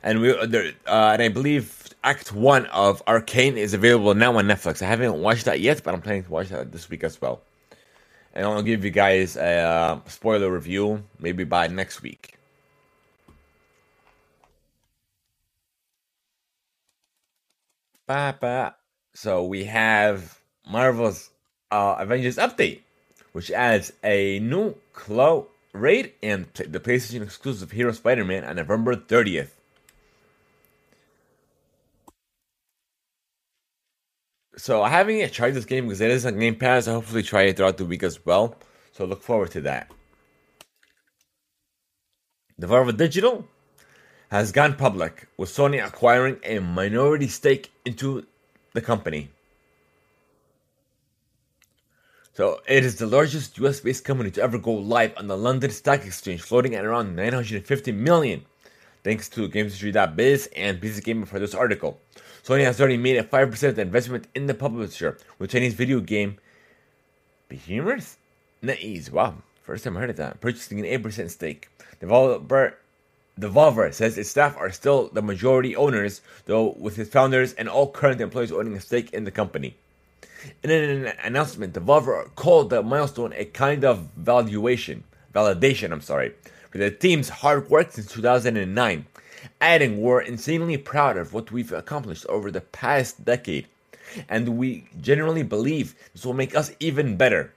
And 0.01 0.20
we, 0.20 0.32
uh, 0.32 0.44
uh, 0.44 1.12
and 1.13 1.22
I 1.22 1.30
believe 1.30 1.94
Act 2.03 2.34
One 2.34 2.65
of 2.65 3.01
Arcane 3.08 3.58
is 3.58 3.74
available 3.74 4.13
now 4.13 4.38
on 4.38 4.46
Netflix. 4.46 4.82
I 4.82 4.88
haven't 4.88 5.22
watched 5.22 5.46
that 5.46 5.62
yet, 5.62 5.84
but 5.84 5.94
I'm 5.94 6.01
planning 6.01 6.25
to 6.25 6.32
watch 6.32 6.50
that 6.50 6.74
this 6.74 6.89
week 6.89 7.06
as 7.06 7.22
well. 7.22 7.42
And 8.34 8.46
I'll 8.46 8.62
give 8.62 8.84
you 8.84 8.92
guys 8.92 9.38
a 9.38 9.60
uh, 9.60 10.00
spoiler 10.08 10.51
review 10.51 11.01
maybe 11.20 11.46
by 11.46 11.68
next 11.68 12.01
week. 12.01 12.38
So 19.14 19.46
we 19.46 19.66
have 19.66 20.40
Marvel's 20.70 21.30
uh, 21.72 21.96
Avengers 22.00 22.38
update, 22.38 22.82
which 23.32 23.52
adds 23.52 23.94
a 24.04 24.40
new 24.40 24.76
Klaw 24.94 25.46
raid 25.74 26.14
and 26.22 26.48
the 26.54 26.80
PlayStation 26.80 27.22
exclusive 27.22 27.72
Hero 27.72 27.92
Spider-Man 27.92 28.44
on 28.44 28.56
November 28.58 28.96
30th. 28.96 29.50
So 34.56 34.84
I 34.84 34.90
haven't 34.90 35.18
yet 35.18 35.32
tried 35.32 35.52
this 35.52 35.66
game 35.66 35.88
because 35.88 36.02
it 36.02 36.12
is 36.12 36.26
on 36.26 36.38
Game 36.38 36.56
Pass. 36.56 36.88
I 36.88 36.94
hopefully 36.94 37.24
try 37.24 37.44
it 37.44 37.58
throughout 37.58 37.78
the 37.78 37.86
week 37.86 38.04
as 38.04 38.24
well. 38.26 38.56
So 38.92 39.06
look 39.06 39.24
forward 39.24 39.52
to 39.52 39.62
that. 39.62 39.92
Devolver 42.62 42.96
Digital 42.96 43.48
has 44.34 44.52
gone 44.52 44.74
public 44.74 45.28
with 45.38 45.48
Sony 45.48 45.86
acquiring 45.86 46.40
a 46.44 46.58
minority 46.58 47.28
stake 47.28 47.72
into 47.86 48.25
the 48.74 48.82
company. 48.82 49.30
So 52.34 52.62
it 52.68 52.84
is 52.84 52.96
the 52.96 53.06
largest 53.06 53.60
US 53.60 53.82
based 53.82 54.04
company 54.04 54.32
to 54.32 54.42
ever 54.42 54.58
go 54.58 54.74
live 54.74 55.13
on 55.18 55.28
the 55.28 55.38
London 55.38 55.70
Stock 55.70 56.04
Exchange, 56.04 56.42
floating 56.42 56.74
at 56.74 56.84
around 56.84 57.16
950 57.16 57.92
million, 57.92 58.44
thanks 59.04 59.30
to 59.30 59.48
GamesIndustry.biz 59.48 60.50
and 60.56 60.82
PC 60.82 61.04
Gamer 61.04 61.28
for 61.28 61.38
this 61.38 61.54
article. 61.54 62.00
Sony 62.44 62.63
has 62.63 62.82
already 62.82 62.98
made 62.98 63.18
a 63.18 63.24
5% 63.24 63.78
investment 63.78 64.28
in 64.34 64.48
the 64.48 64.56
publisher 64.56 65.16
with 65.38 65.52
Chinese 65.52 65.75
video 65.75 66.00
game 66.00 66.40
Behemoth? 67.50 68.18
NetEase, 68.63 69.12
wow, 69.12 69.36
first 69.62 69.84
time 69.84 69.96
I 69.96 70.00
heard 70.00 70.10
of 70.10 70.16
that. 70.16 70.42
Purchasing 70.42 70.80
an 70.80 71.04
8% 71.04 71.30
stake. 71.30 71.70
Developer 72.00 72.80
Devolver 73.40 73.92
says 73.94 74.18
its 74.18 74.30
staff 74.30 74.56
are 74.58 74.72
still 74.72 75.10
the 75.10 75.22
majority 75.22 75.75
owners, 75.75 76.22
though 76.46 76.75
with 76.78 77.00
its 77.00 77.10
founders 77.10 77.54
and 77.54 77.68
all 77.68 77.92
current 77.92 78.22
employees 78.22 78.52
owning 78.52 78.75
a 78.75 78.80
stake 78.80 79.12
in 79.12 79.24
the 79.24 79.32
company. 79.32 79.75
In 80.62 80.70
an 80.70 81.13
announcement, 81.24 81.74
Devolver 81.74 82.34
called 82.36 82.70
the 82.70 82.84
milestone 82.84 83.34
a 83.34 83.46
kind 83.46 83.84
of 83.84 84.10
valuation, 84.16 85.04
validation, 85.34 85.92
I'm 85.92 86.02
sorry, 86.02 86.34
for 86.70 86.78
the 86.78 86.92
team's 86.92 87.30
hard 87.30 87.70
work 87.70 87.92
since 87.92 88.12
2009, 88.12 89.06
adding 89.62 90.02
we're 90.02 90.22
insanely 90.22 90.78
proud 90.78 91.18
of 91.18 91.34
what 91.34 91.52
we've 91.52 91.72
accomplished 91.72 92.25
over 92.28 92.52
the 92.52 92.62
past 92.62 93.25
decade, 93.25 93.68
and 94.30 94.58
we 94.58 94.86
genuinely 95.02 95.44
believe 95.44 95.96
this 96.13 96.25
will 96.25 96.34
make 96.34 96.56
us 96.56 96.72
even 96.80 97.18
better. 97.18 97.52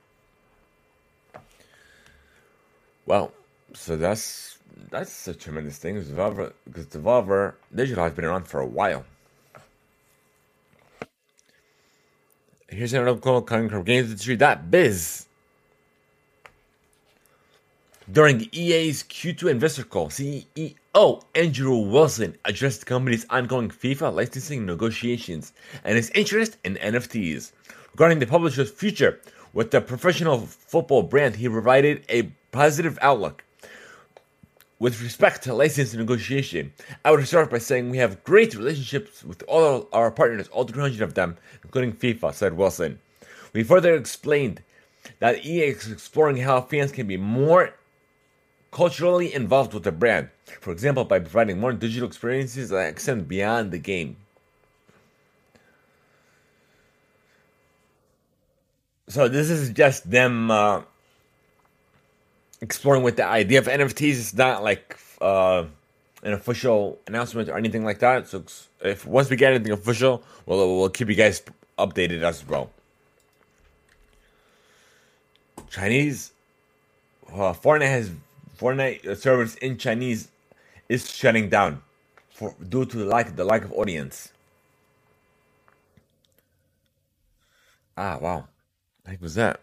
Well, 3.04 3.32
so 3.74 3.96
that's 3.96 4.55
that's 4.90 5.28
a 5.28 5.34
tremendous 5.34 5.78
thing. 5.78 5.94
Because 5.94 6.86
Devolver 6.86 7.54
Digital 7.74 8.04
has 8.04 8.12
been 8.12 8.24
around 8.24 8.44
for 8.46 8.60
a 8.60 8.66
while. 8.66 9.04
Here's 12.68 12.92
an 12.92 13.06
article 13.06 13.42
coming 13.42 13.68
from 13.68 13.84
GamesIndustry.biz. 13.84 15.26
During 18.10 18.48
EA's 18.52 19.02
Q2 19.02 19.50
investor 19.50 19.82
call, 19.82 20.08
CEO 20.08 21.22
Andrew 21.34 21.76
Wilson 21.76 22.36
addressed 22.44 22.80
the 22.80 22.86
company's 22.86 23.26
ongoing 23.30 23.68
FIFA 23.68 24.14
licensing 24.14 24.64
negotiations 24.64 25.52
and 25.84 25.96
his 25.96 26.10
interest 26.10 26.56
in 26.64 26.76
NFTs. 26.76 27.52
Regarding 27.92 28.18
the 28.18 28.26
publisher's 28.26 28.70
future 28.70 29.20
with 29.52 29.70
the 29.70 29.80
professional 29.80 30.38
football 30.38 31.02
brand, 31.02 31.36
he 31.36 31.48
provided 31.48 32.04
a 32.08 32.30
positive 32.52 32.98
outlook 33.02 33.42
with 34.78 35.02
respect 35.02 35.42
to 35.44 35.54
license 35.54 35.94
negotiation, 35.94 36.72
I 37.04 37.10
would 37.10 37.26
start 37.26 37.50
by 37.50 37.58
saying 37.58 37.90
we 37.90 37.98
have 37.98 38.24
great 38.24 38.54
relationships 38.54 39.24
with 39.24 39.42
all 39.48 39.88
our 39.92 40.10
partners, 40.10 40.48
all 40.48 40.64
300 40.64 41.00
of 41.00 41.14
them, 41.14 41.36
including 41.64 41.94
FIFA, 41.94 42.34
said 42.34 42.56
Wilson. 42.56 42.98
We 43.52 43.62
further 43.62 43.94
explained 43.94 44.62
that 45.18 45.46
EA 45.46 45.68
is 45.68 45.90
exploring 45.90 46.38
how 46.38 46.60
fans 46.60 46.92
can 46.92 47.06
be 47.06 47.16
more 47.16 47.74
culturally 48.70 49.32
involved 49.32 49.72
with 49.72 49.84
the 49.84 49.92
brand, 49.92 50.28
for 50.60 50.72
example, 50.72 51.04
by 51.04 51.20
providing 51.20 51.58
more 51.58 51.72
digital 51.72 52.06
experiences 52.06 52.68
that 52.68 52.90
extend 52.90 53.28
beyond 53.28 53.70
the 53.70 53.78
game. 53.78 54.16
So 59.08 59.28
this 59.28 59.48
is 59.48 59.70
just 59.70 60.10
them 60.10 60.50
uh, 60.50 60.82
exploring 62.60 63.02
with 63.02 63.16
the 63.16 63.26
idea 63.26 63.58
of 63.58 63.66
NFTs. 63.66 64.18
It's 64.18 64.34
not 64.34 64.62
like 64.62 64.98
uh, 65.20 65.64
an 66.22 66.32
official 66.32 66.98
announcement 67.06 67.48
or 67.48 67.56
anything 67.56 67.84
like 67.84 67.98
that. 68.00 68.28
So 68.28 68.44
if 68.82 69.06
once 69.06 69.30
we 69.30 69.36
get 69.36 69.52
anything 69.52 69.72
official, 69.72 70.22
we'll 70.46 70.78
we'll 70.78 70.90
keep 70.90 71.08
you 71.08 71.14
guys 71.14 71.42
updated 71.78 72.22
as 72.22 72.46
well. 72.46 72.70
Chinese 75.70 76.32
uh, 77.32 77.52
Fortnite 77.52 77.88
has 77.88 78.10
Fortnite 78.58 79.16
servers 79.16 79.56
in 79.56 79.76
Chinese 79.76 80.28
is 80.88 81.10
shutting 81.10 81.48
down 81.48 81.82
for 82.30 82.54
due 82.68 82.84
to 82.84 82.96
the 82.98 83.04
lack 83.04 83.34
the 83.36 83.44
lack 83.44 83.64
of 83.64 83.72
audience. 83.72 84.32
Ah, 87.96 88.18
wow. 88.20 88.48
What 89.04 89.20
was 89.20 89.34
that? 89.36 89.60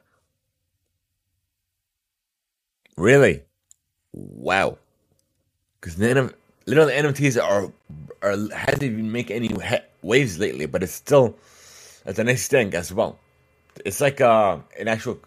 Really? 2.97 3.43
Wow. 4.13 4.77
Because 5.79 5.97
none 5.97 6.17
of 6.17 6.35
literally 6.65 6.93
NFTs 6.93 7.41
are 7.41 7.71
are 8.21 8.55
hasn't 8.55 8.83
even 8.83 9.12
make 9.12 9.31
any 9.31 9.50
waves 10.01 10.39
lately, 10.39 10.65
but 10.65 10.83
it's 10.83 10.93
still 10.93 11.35
it's 12.05 12.19
a 12.19 12.23
nice 12.23 12.47
thing 12.47 12.73
as 12.73 12.93
well. 12.93 13.19
It's 13.85 14.00
like 14.01 14.21
uh, 14.21 14.57
an 14.79 14.88
actual 14.88 15.19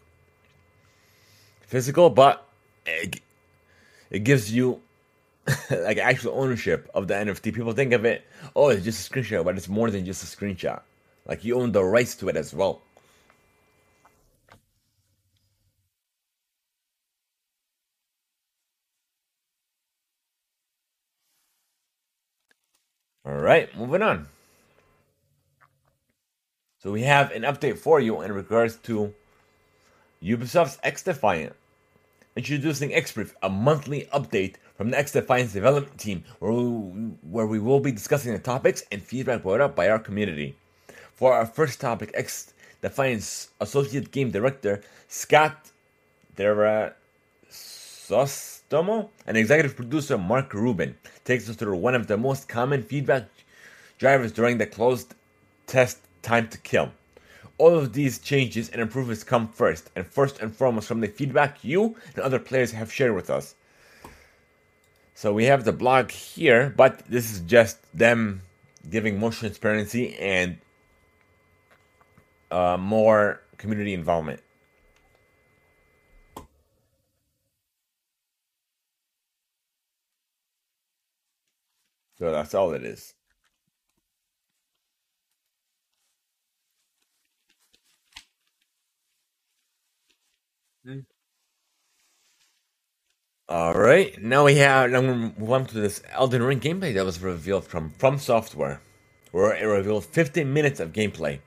physical, 1.62 2.11
but 2.11 2.46
it, 2.87 3.20
it 4.11 4.20
gives 4.20 4.52
you 4.52 4.80
like 5.70 5.99
actual 5.99 6.38
ownership 6.40 6.88
of 6.94 7.08
the 7.08 7.14
NFT. 7.14 7.52
People 7.52 7.73
think 7.73 7.92
of 7.92 8.04
it, 8.04 8.25
oh, 8.54 8.68
it's 8.68 8.85
just 8.85 9.11
a 9.11 9.12
screenshot, 9.12 9.44
but 9.44 9.56
it's 9.56 9.68
more 9.68 9.90
than 9.90 10.04
just 10.04 10.23
a 10.23 10.37
screenshot. 10.37 10.80
Like 11.26 11.44
you 11.44 11.58
own 11.61 11.73
the 11.73 11.82
rights 11.82 12.14
to 12.16 12.28
it 12.28 12.37
as 12.37 12.54
well. 12.54 12.82
All 23.26 23.35
right, 23.35 23.76
moving 23.76 24.02
on. 24.02 24.28
So 26.78 26.92
we 26.92 27.02
have 27.02 27.33
an 27.33 27.42
update 27.42 27.76
for 27.76 27.99
you 27.99 28.21
in 28.23 28.30
regards 28.30 28.76
to 28.85 29.12
Ubisoft's 30.23 30.78
XDefiant. 30.85 31.54
Introducing 32.37 32.90
XBrief, 32.90 33.33
a 33.42 33.49
monthly 33.49 34.09
update 34.14 34.54
from 34.76 34.90
the 34.90 34.97
XDefiant's 34.97 35.54
development 35.54 35.99
team, 35.99 36.23
where 36.38 36.52
we, 36.52 36.61
where 37.28 37.47
we 37.47 37.59
will 37.59 37.80
be 37.80 37.90
discussing 37.90 38.33
the 38.33 38.38
topics 38.38 38.85
and 38.92 39.02
feedback 39.02 39.42
brought 39.42 39.61
up 39.61 39.75
by 39.75 39.88
our 39.88 39.99
community. 39.99 40.54
For 41.14 41.33
our 41.33 41.47
first 41.47 41.80
topic, 41.80 42.12
XDefiant's 42.14 43.49
Associate 43.61 44.09
Game 44.12 44.30
Director, 44.30 44.83
Scott 45.09 45.73
Derasostomo, 48.70 49.11
and 49.26 49.37
Executive 49.37 49.76
Producer 49.76 50.18
Mark 50.18 50.52
Rubin, 50.54 50.96
takes 51.25 51.49
us 51.49 51.56
through 51.56 51.76
one 51.76 51.94
of 51.94 52.06
the 52.06 52.16
most 52.16 52.49
common 52.49 52.82
feedback 52.82 53.28
drivers 53.99 54.32
during 54.32 54.58
the 54.58 54.66
closed 54.66 55.14
test 55.66 55.99
time 56.23 56.49
to 56.49 56.58
kill. 56.58 56.90
All 57.58 57.75
of 57.75 57.92
these 57.92 58.18
changes 58.18 58.68
and 58.68 58.80
improvements 58.82 59.25
come 59.25 59.49
first, 59.49 59.90
and 59.96 60.07
first 60.07 60.40
and 60.40 60.55
foremost 60.55 60.88
from 60.88 61.00
the 61.00 61.09
feedback 61.09 61.64
you 61.64 61.96
and 62.14 62.18
other 62.18 62.38
players 62.38 62.72
have 62.72 62.92
shared 62.92 63.14
with 63.14 63.31
us. 63.31 63.55
So 65.14 65.33
we 65.33 65.44
have 65.44 65.64
the 65.64 65.72
blog 65.72 66.11
here, 66.11 66.74
but 66.76 66.98
this 67.07 67.33
is 67.33 67.40
just 67.40 67.79
them 67.96 68.42
giving 68.90 69.18
more 69.18 69.31
transparency 69.31 70.14
and 70.18 70.59
uh, 72.50 72.76
more 72.79 73.40
community 73.57 73.94
involvement. 73.94 74.40
So 82.18 82.33
that's 82.33 82.55
all 82.55 82.72
it 82.74 82.85
is. 82.85 83.14
Mm. 90.87 91.07
All 93.48 93.74
right, 93.74 94.20
now 94.22 94.44
we 94.46 94.57
have. 94.57 94.90
Now 94.90 95.02
we 95.02 95.09
move 95.09 95.52
on 95.52 95.66
to 95.66 95.74
this 95.81 96.02
Elden 96.11 96.42
Ring 96.42 96.61
gameplay 96.61 96.94
that 96.94 97.05
was 97.05 97.20
revealed 97.22 97.66
from 97.66 97.90
From 97.92 98.18
Software, 98.18 98.83
where 99.33 99.55
it 99.55 99.64
revealed 99.66 100.05
15 100.07 100.52
minutes 100.52 100.81
of 100.81 100.92
gameplay. 100.92 101.40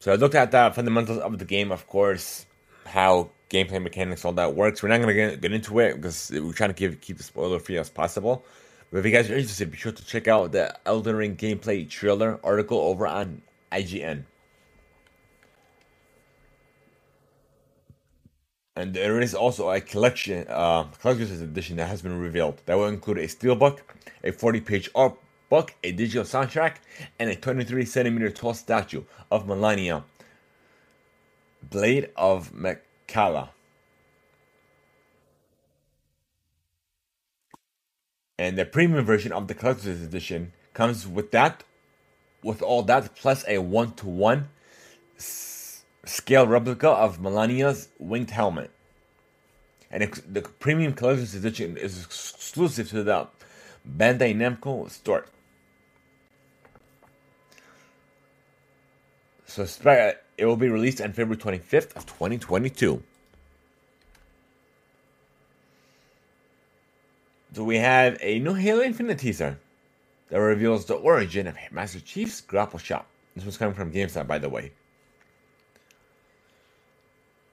So 0.00 0.12
I 0.12 0.16
looked 0.16 0.34
at 0.36 0.52
the 0.52 0.72
fundamentals 0.74 1.18
of 1.18 1.38
the 1.38 1.44
game, 1.46 1.72
of 1.72 1.86
course, 1.88 2.46
how 2.86 3.30
gameplay 3.50 3.82
mechanics, 3.82 4.24
all 4.24 4.32
that 4.32 4.54
works. 4.54 4.82
We're 4.82 4.88
not 4.88 5.00
gonna 5.00 5.14
get, 5.14 5.40
get 5.40 5.52
into 5.52 5.78
it 5.78 5.96
because 5.96 6.30
we're 6.32 6.52
trying 6.52 6.70
to 6.70 6.74
keep 6.74 7.00
keep 7.00 7.18
the 7.18 7.22
spoiler 7.22 7.58
free 7.58 7.78
as 7.78 7.90
possible. 7.90 8.44
But 8.90 8.98
if 8.98 9.06
you 9.06 9.12
guys 9.12 9.30
are 9.30 9.36
interested, 9.36 9.70
be 9.70 9.76
sure 9.76 9.92
to 9.92 10.04
check 10.04 10.28
out 10.28 10.52
the 10.52 10.76
Elden 10.86 11.16
Ring 11.16 11.36
gameplay 11.36 11.88
trailer 11.88 12.38
article 12.44 12.78
over 12.78 13.06
on 13.06 13.42
IGN. 13.70 14.24
And 18.74 18.94
there 18.94 19.20
is 19.20 19.34
also 19.34 19.70
a 19.70 19.80
collection, 19.80 20.46
uh, 20.48 20.84
collector's 21.00 21.40
edition 21.42 21.76
that 21.76 21.88
has 21.88 22.00
been 22.00 22.18
revealed. 22.18 22.62
That 22.64 22.76
will 22.76 22.88
include 22.88 23.18
a 23.18 23.26
steelbook, 23.26 23.80
a 24.24 24.32
40-page 24.32 24.90
art 24.94 25.18
book, 25.50 25.74
a 25.84 25.92
digital 25.92 26.24
soundtrack, 26.24 26.76
and 27.18 27.28
a 27.28 27.36
23 27.36 27.84
centimeter 27.84 28.30
tall 28.30 28.54
statue 28.54 29.04
of 29.30 29.46
Malenia, 29.46 30.04
Blade 31.62 32.10
of 32.16 32.52
Miquella. 32.52 33.50
And 38.38 38.58
the 38.58 38.64
premium 38.64 39.04
version 39.04 39.32
of 39.32 39.46
the 39.46 39.54
collector's 39.54 40.02
edition 40.02 40.52
comes 40.74 41.06
with 41.06 41.30
that, 41.30 41.64
with 42.42 42.60
all 42.62 42.82
that, 42.82 43.14
plus 43.14 43.44
a 43.46 43.58
one-to-one 43.58 44.48
scale 45.16 46.46
replica 46.46 46.88
of 46.88 47.18
Malenia's 47.20 47.88
winged 47.98 48.30
helmet. 48.30 48.70
And 49.90 50.02
the 50.28 50.42
premium 50.42 50.94
collector's 50.94 51.34
edition 51.34 51.76
is 51.76 52.02
exclusive 52.02 52.88
to 52.90 53.04
the 53.04 53.28
Bandai 53.88 54.34
Namco 54.34 54.90
store. 54.90 55.26
So 59.44 59.64
it 60.42 60.46
will 60.46 60.56
be 60.56 60.68
released 60.68 61.00
on 61.00 61.12
February 61.12 61.40
25th 61.40 61.94
of 61.94 62.04
2022. 62.04 63.00
So 67.52 67.62
we 67.62 67.76
have 67.76 68.18
a 68.20 68.40
new 68.40 68.52
Halo 68.54 68.82
Infinite 68.82 69.20
teaser 69.20 69.60
that 70.30 70.40
reveals 70.40 70.86
the 70.86 70.94
origin 70.94 71.46
of 71.46 71.54
Master 71.70 72.00
Chief's 72.00 72.40
grapple 72.40 72.80
shot. 72.80 73.06
This 73.36 73.44
was 73.44 73.56
coming 73.56 73.76
from 73.76 73.92
GameSpot, 73.92 74.26
by 74.26 74.38
the 74.38 74.48
way. 74.48 74.72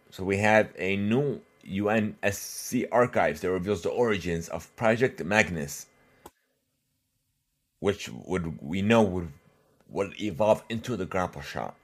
So 0.10 0.24
we 0.24 0.38
have 0.38 0.74
a 0.76 0.96
new 0.98 1.42
UNSC 1.64 2.88
archives 2.92 3.42
that 3.42 3.52
reveals 3.52 3.84
the 3.84 3.90
origins 3.90 4.50
of 4.50 4.76
Project 4.78 5.24
Magnus, 5.24 5.86
which 7.82 8.10
would 8.26 8.60
we 8.64 8.82
know 8.82 9.04
would 9.04 9.32
would 9.92 10.20
evolve 10.20 10.64
into 10.70 10.96
the 10.96 11.06
grapple 11.06 11.44
shot. 11.44 11.76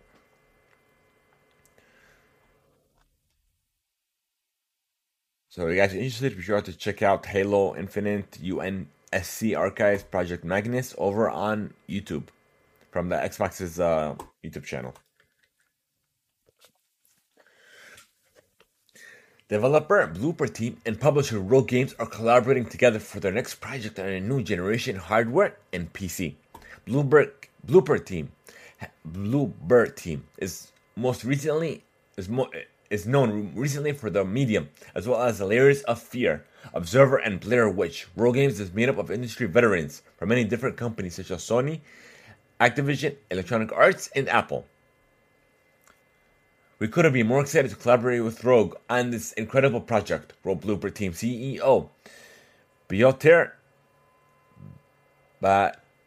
So 5.56 5.68
if 5.68 5.74
you 5.74 5.82
guys 5.82 5.94
are 5.94 6.00
interested, 6.00 6.36
be 6.36 6.44
sure 6.44 6.60
to 6.60 6.74
check 6.74 7.02
out 7.02 7.28
Halo 7.28 7.78
Infinite 7.78 8.32
UNSC 8.44 9.58
Archives 9.58 10.04
Project 10.04 10.44
Magnus 10.44 10.94
over 10.98 11.30
on 11.30 11.74
YouTube 11.88 12.24
from 12.92 13.08
the 13.08 13.16
Xbox's 13.16 13.80
uh, 13.80 14.16
YouTube 14.44 14.66
channel. 14.66 14.94
Developer, 19.48 20.12
Bloober 20.14 20.54
Team, 20.54 20.76
and 20.86 21.00
publisher 21.00 21.40
Rogue 21.40 21.70
Games 21.70 21.96
are 22.00 22.06
collaborating 22.06 22.66
together 22.66 23.00
for 23.00 23.22
their 23.22 23.32
next 23.32 23.56
project 23.62 23.98
on 23.98 24.08
a 24.08 24.20
new 24.20 24.44
generation 24.44 24.98
hardware 24.98 25.56
and 25.72 25.94
PC. 25.94 26.36
Bloober, 26.86 27.32
Bloober 27.66 28.06
Team, 28.06 28.30
Bloober 29.10 29.96
Team 29.96 30.26
is 30.38 30.74
most 30.98 31.24
recently 31.24 31.86
is 32.18 32.28
more 32.28 32.50
is 32.90 33.08
known 33.08 33.52
recently 33.56 33.92
for 33.92 34.10
the 34.10 34.24
Medium, 34.24 34.70
as 34.94 35.08
well 35.08 35.22
as 35.22 35.40
the 35.40 35.46
Layers 35.46 35.82
of 35.84 36.02
Fear, 36.02 36.46
Observer, 36.74 37.18
and 37.18 37.40
Blair 37.40 37.70
Witch. 37.70 38.08
Rogue 38.16 38.36
Games 38.36 38.60
is 38.60 38.74
made 38.74 38.90
up 38.90 38.98
of 38.98 39.12
industry 39.12 39.48
veterans 39.48 40.02
from 40.18 40.30
many 40.30 40.44
different 40.44 40.78
companies 40.78 41.16
such 41.16 41.32
as 41.32 41.42
Sony, 41.42 41.82
Activision, 42.60 43.16
Electronic 43.32 43.72
Arts, 43.72 44.10
and 44.16 44.30
Apple. 44.30 44.66
We 46.80 46.88
couldn't 46.88 47.14
be 47.14 47.24
more 47.24 47.42
excited 47.42 47.72
to 47.72 47.78
collaborate 47.78 48.24
with 48.24 48.44
Rogue 48.44 48.76
on 48.90 49.10
this 49.10 49.32
incredible 49.34 49.82
project, 49.82 50.34
Rogue 50.44 50.62
Bloober 50.62 50.94
Team 50.94 51.14
CEO 51.14 51.90
Piotr 52.88 53.54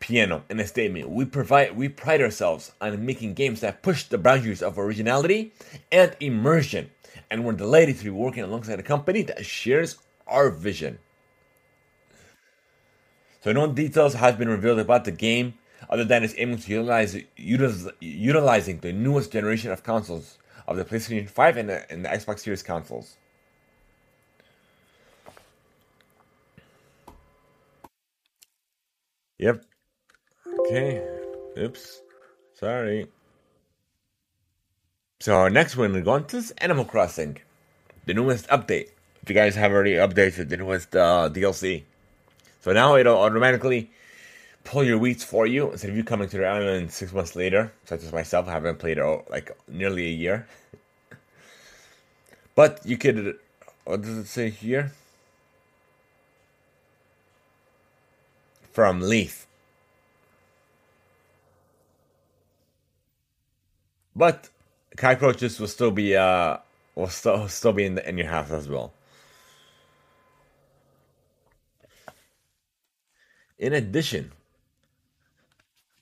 Babieno 0.00 0.42
in 0.48 0.61
a 0.61 0.66
statement, 0.66 1.11
we 1.11 1.24
provide 1.24 1.76
we 1.76 1.88
pride 1.88 2.20
ourselves 2.20 2.72
on 2.80 3.04
making 3.04 3.34
games 3.34 3.61
that 3.61 3.82
push 3.82 4.04
the 4.04 4.18
boundaries 4.18 4.62
of 4.62 4.78
originality 4.78 5.52
and 5.92 6.16
immersion, 6.20 6.90
and 7.30 7.44
we're 7.44 7.52
delighted 7.52 7.98
to 7.98 8.04
be 8.04 8.11
working 8.11 8.42
alongside 8.42 8.78
a 8.78 8.82
company 8.82 9.22
that 9.22 9.44
shares 9.44 9.96
our 10.26 10.50
vision. 10.50 10.98
So 13.42 13.52
no 13.52 13.66
details 13.72 14.14
have 14.14 14.38
been 14.38 14.48
revealed 14.48 14.78
about 14.78 15.04
the 15.04 15.12
game, 15.12 15.54
other 15.88 16.04
than 16.04 16.24
it's 16.24 16.34
aiming 16.37 16.58
to 16.58 16.70
utilize, 16.70 17.16
utilize 17.37 17.88
utilizing 18.00 18.78
the 18.78 18.92
newest 18.92 19.32
generation 19.32 19.70
of 19.70 19.82
consoles 19.82 20.38
of 20.66 20.76
the 20.76 20.84
PlayStation 20.84 21.28
5 21.28 21.56
and 21.56 21.68
the, 21.68 21.90
and 21.90 22.04
the 22.04 22.08
Xbox 22.08 22.40
Series 22.40 22.62
consoles. 22.62 23.16
Yep. 29.38 29.64
Okay. 30.68 31.02
Oops. 31.57 32.02
Sorry. 32.52 33.07
So 35.18 35.35
our 35.35 35.48
next 35.48 35.78
one 35.78 35.94
we're 35.94 36.02
going 36.02 36.24
to 36.24 36.37
is 36.37 36.50
Animal 36.59 36.85
Crossing, 36.85 37.38
the 38.04 38.12
newest 38.12 38.46
update. 38.48 38.90
If 39.22 39.31
you 39.31 39.35
guys 39.35 39.54
have 39.54 39.72
already 39.72 39.94
updated 39.94 40.50
the 40.50 40.59
newest 40.59 40.94
uh, 40.94 41.31
DLC, 41.33 41.85
so 42.61 42.74
now 42.74 42.96
it'll 42.96 43.16
automatically 43.16 43.90
pull 44.64 44.85
your 44.85 44.98
weeds 44.98 45.24
for 45.24 45.46
you 45.46 45.70
instead 45.70 45.88
of 45.88 45.96
you 45.96 46.04
coming 46.04 46.28
to 46.28 46.37
the 46.37 46.46
island 46.46 46.92
six 46.92 47.14
months 47.14 47.35
later. 47.35 47.72
Such 47.87 48.02
as 48.02 48.12
myself, 48.12 48.46
I 48.46 48.52
haven't 48.52 48.78
played 48.78 48.98
it 48.98 49.24
like 49.31 49.57
nearly 49.68 50.09
a 50.09 50.11
year. 50.11 50.46
but 52.54 52.85
you 52.85 52.98
could, 52.98 53.38
what 53.87 54.02
does 54.02 54.18
it 54.18 54.26
say 54.26 54.50
here? 54.50 54.92
From 58.70 59.00
Leaf. 59.00 59.47
But 64.18 64.50
cockroaches 64.96 65.61
will 65.61 65.68
still 65.68 65.92
be 65.92 66.16
uh 66.16 66.57
will 66.96 67.07
still 67.07 67.46
still 67.46 67.72
be 67.72 67.85
in 67.85 67.94
the, 67.94 68.09
in 68.09 68.18
your 68.18 68.26
house 68.26 68.50
as 68.50 68.68
well. 68.68 68.92
In 73.61 73.72
addition, 73.72 74.33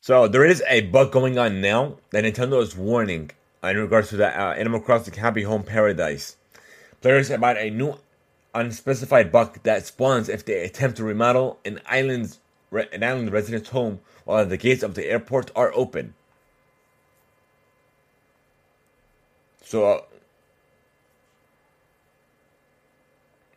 so 0.00 0.28
there 0.28 0.46
is 0.46 0.62
a 0.66 0.80
bug 0.80 1.12
going 1.12 1.36
on 1.36 1.60
now 1.60 1.96
that 2.10 2.24
Nintendo 2.24 2.62
is 2.62 2.74
warning 2.74 3.32
in 3.62 3.76
regards 3.76 4.08
to 4.08 4.16
the 4.16 4.28
uh, 4.28 4.54
Animal 4.54 4.80
Crossing 4.80 5.14
Happy 5.14 5.42
Home 5.42 5.62
Paradise. 5.62 6.36
Players 7.02 7.30
about 7.30 7.58
a 7.58 7.68
new 7.68 7.98
unspecified 8.54 9.30
bug 9.30 9.58
that 9.64 9.86
spawns 9.86 10.30
if 10.30 10.42
they 10.42 10.64
attempt 10.64 10.96
to 10.96 11.04
remodel 11.04 11.58
an 11.66 11.80
island's 11.84 12.38
an 12.72 13.04
island 13.04 13.30
resident's 13.30 13.68
home 13.68 14.00
while 14.24 14.46
the 14.46 14.56
gates 14.56 14.82
of 14.82 14.94
the 14.94 15.04
airport 15.04 15.50
are 15.54 15.70
open. 15.74 16.14
So, 19.66 19.84
uh, 19.84 20.00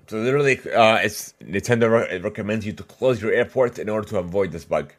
so 0.07 0.17
literally, 0.17 0.59
uh, 0.73 0.95
it's 0.95 1.35
Nintendo 1.39 1.87
re- 1.87 2.17
recommends 2.17 2.65
you 2.65 2.73
to 2.73 2.81
close 2.81 3.21
your 3.21 3.31
airport 3.31 3.77
in 3.77 3.89
order 3.89 4.07
to 4.09 4.17
avoid 4.17 4.51
this 4.51 4.65
bug. 4.65 4.91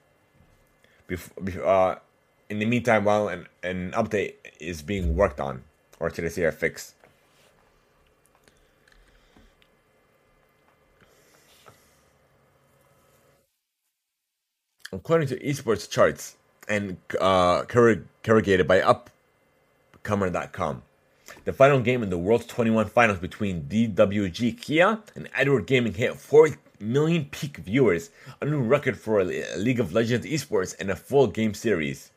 Before, 1.09 1.66
uh, 1.66 1.99
in 2.49 2.61
the 2.61 2.64
meantime, 2.64 3.03
while 3.03 3.27
an, 3.27 3.49
an 3.64 3.90
update 3.90 4.35
is 4.61 4.83
being 4.83 5.16
worked 5.16 5.40
on, 5.40 5.64
or 5.99 6.12
I 6.16 6.29
say 6.29 6.44
a 6.44 6.53
fix. 6.53 6.94
According 14.92 15.27
to 15.29 15.40
esports 15.40 15.90
charts 15.90 16.37
and 16.68 16.99
uh, 17.20 17.62
corrugated 17.64 18.68
by 18.68 18.96
Upcomer.com, 20.05 20.83
the 21.45 21.53
final 21.53 21.81
game 21.81 22.03
in 22.03 22.11
the 22.11 22.19
World's 22.19 22.47
21 22.47 22.87
Finals 22.87 23.19
between 23.19 23.62
DWG 23.64 24.61
Kia 24.61 25.01
and 25.14 25.29
Edward 25.35 25.66
Gaming 25.66 25.95
hit 25.95 26.16
4 26.16 26.51
million 26.79 27.27
peak 27.27 27.59
viewers, 27.59 28.11
a 28.40 28.45
new 28.45 28.61
record 28.61 28.99
for 28.99 29.23
League 29.25 29.81
of 29.81 29.93
Legends 29.93 30.27
esports 30.27 30.75
and 30.79 30.90
a 30.90 30.97
full 30.97 31.27
game 31.27 31.55
series. 31.55 32.11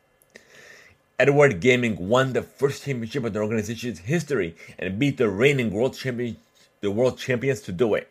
Edward 1.18 1.60
Gaming 1.60 2.08
won 2.08 2.32
the 2.32 2.42
first 2.42 2.84
championship 2.84 3.24
in 3.24 3.32
the 3.32 3.40
organization's 3.40 4.00
history 4.00 4.56
and 4.78 4.98
beat 4.98 5.16
the 5.16 5.28
reigning 5.28 5.70
world 5.70 5.94
champion, 5.94 6.36
the 6.80 6.90
world 6.90 7.18
champions 7.18 7.60
to 7.62 7.72
do 7.72 7.94
it. 7.94 8.10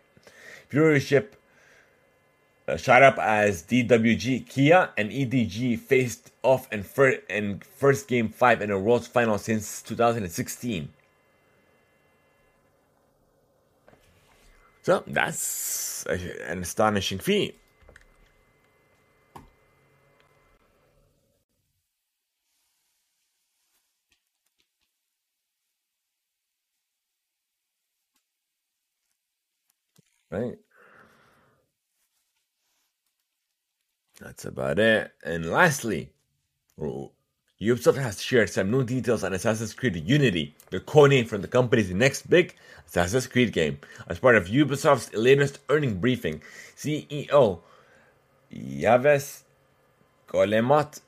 Viewership 0.71 1.33
Uh, 2.67 2.77
shot 2.77 3.03
up 3.03 3.17
as 3.19 3.61
DWG 3.63 4.47
Kia 4.47 4.91
and 4.97 5.11
EDG 5.11 5.75
faced 5.77 6.31
off 6.43 6.71
in, 6.71 6.83
fir- 6.83 7.21
in 7.29 7.59
first 7.59 8.07
game 8.07 8.29
five 8.29 8.61
in 8.61 8.71
a 8.71 8.79
World's 8.79 9.07
final 9.07 9.37
since 9.37 9.81
2016. 9.81 10.89
So 14.83 15.03
that's 15.07 16.05
an 16.07 16.61
astonishing 16.61 17.19
feat. 17.19 17.57
Right. 30.31 30.62
That's 34.23 34.45
about 34.45 34.79
it. 34.79 35.11
And 35.25 35.51
lastly, 35.51 36.09
oh, 36.81 37.11
Ubisoft 37.61 37.97
has 37.97 38.21
shared 38.21 38.49
some 38.49 38.71
new 38.71 38.85
details 38.85 39.21
on 39.21 39.33
Assassin's 39.33 39.73
Creed 39.73 39.97
Infinity, 39.97 40.55
the 40.69 40.79
codename 40.79 41.27
for 41.27 41.37
the 41.37 41.47
company's 41.47 41.91
next 41.91 42.29
big 42.29 42.55
Assassin's 42.87 43.27
Creed 43.27 43.51
game. 43.51 43.79
As 44.07 44.19
part 44.19 44.37
of 44.37 44.47
Ubisoft's 44.47 45.13
latest 45.13 45.59
earning 45.67 45.99
briefing, 45.99 46.41
CEO 46.77 47.59
Yves 48.49 49.43
Guillemot, 50.31 51.01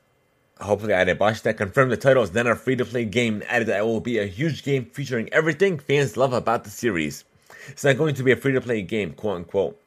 hopefully 0.60 0.94
I 0.94 1.14
botch 1.14 1.42
that, 1.44 1.56
confirmed 1.56 1.94
the 1.94 1.98
title 1.98 2.24
is 2.24 2.32
then 2.32 2.48
a 2.48 2.56
free-to-play 2.56 3.06
game 3.06 3.36
and 3.36 3.44
added 3.46 3.70
that 3.70 3.80
it 3.80 3.86
will 3.86 4.02
be 4.02 4.18
a 4.20 4.26
huge 4.26 4.64
game 4.64 4.86
featuring 4.86 5.32
everything 5.32 5.80
fans 5.80 6.18
love 6.18 6.34
about 6.34 6.66
the 6.66 6.70
series. 6.70 7.24
It's 7.70 7.86
not 7.86 7.98
going 7.98 8.16
to 8.16 8.24
be 8.24 8.34
a 8.34 8.36
free-to-play 8.36 8.82
game, 8.82 9.14
quote 9.14 9.80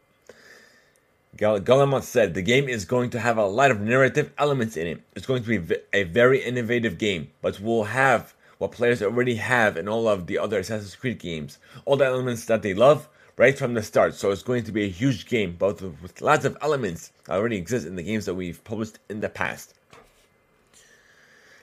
Guillemot 1.36 2.02
said 2.02 2.34
the 2.34 2.42
game 2.42 2.68
is 2.68 2.84
going 2.84 3.10
to 3.10 3.20
have 3.20 3.38
a 3.38 3.46
lot 3.46 3.70
of 3.70 3.80
narrative 3.80 4.32
elements 4.38 4.76
in 4.76 4.86
it. 4.86 5.02
It's 5.14 5.26
going 5.26 5.42
to 5.44 5.58
be 5.58 5.76
a 5.92 6.02
very 6.02 6.42
innovative 6.42 6.98
game, 6.98 7.30
but 7.42 7.60
will 7.60 7.84
have 7.84 8.34
what 8.58 8.72
players 8.72 9.02
already 9.02 9.36
have 9.36 9.76
in 9.76 9.88
all 9.88 10.08
of 10.08 10.26
the 10.26 10.38
other 10.38 10.58
Assassin's 10.58 10.96
Creed 10.96 11.18
games. 11.18 11.58
All 11.84 11.96
the 11.96 12.06
elements 12.06 12.44
that 12.46 12.62
they 12.62 12.74
love 12.74 13.08
right 13.36 13.56
from 13.56 13.74
the 13.74 13.82
start. 13.82 14.14
So 14.14 14.32
it's 14.32 14.42
going 14.42 14.64
to 14.64 14.72
be 14.72 14.84
a 14.84 14.88
huge 14.88 15.26
game, 15.26 15.54
both 15.56 15.80
with 15.80 16.20
lots 16.20 16.44
of 16.44 16.58
elements 16.60 17.12
that 17.24 17.34
already 17.36 17.56
exist 17.56 17.86
in 17.86 17.96
the 17.96 18.02
games 18.02 18.26
that 18.26 18.34
we've 18.34 18.62
published 18.64 18.98
in 19.08 19.20
the 19.20 19.28
past. 19.28 19.74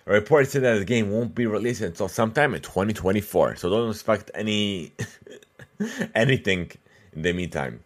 A 0.07 0.13
report 0.13 0.47
said 0.47 0.63
that 0.63 0.77
the 0.77 0.85
game 0.85 1.11
won't 1.11 1.35
be 1.35 1.47
released 1.47 1.81
until 1.81 2.07
sometime 2.07 2.53
in 2.53 2.61
2024. 2.61 3.57
So 3.57 3.69
don't 3.69 3.89
expect 3.89 4.31
any 4.33 4.93
anything 6.15 6.71
in 7.13 7.23
the 7.23 7.33
meantime. 7.33 7.83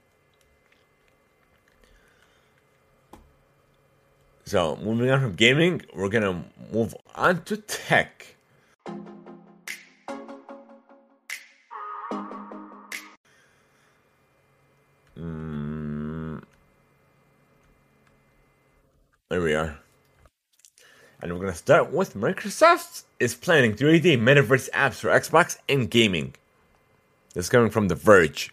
So, 4.49 4.77
moving 4.77 5.11
on 5.11 5.21
from 5.21 5.35
gaming, 5.35 5.83
we're 5.93 6.09
gonna 6.09 6.43
move 6.73 6.95
on 7.13 7.43
to 7.43 7.57
tech. 7.57 8.35
Mm. 15.15 16.41
There 19.29 19.39
we 19.39 19.53
are. 19.53 19.77
And 21.21 21.31
we're 21.31 21.41
gonna 21.41 21.53
start 21.53 21.91
with 21.91 22.15
Microsoft 22.15 23.03
is 23.19 23.35
planning 23.35 23.75
3D 23.75 24.17
metaverse 24.17 24.71
apps 24.71 24.95
for 24.95 25.09
Xbox 25.09 25.59
and 25.69 25.91
gaming. 25.91 26.33
This 27.35 27.45
is 27.45 27.49
coming 27.49 27.69
from 27.69 27.87
The 27.87 27.93
Verge. 27.93 28.51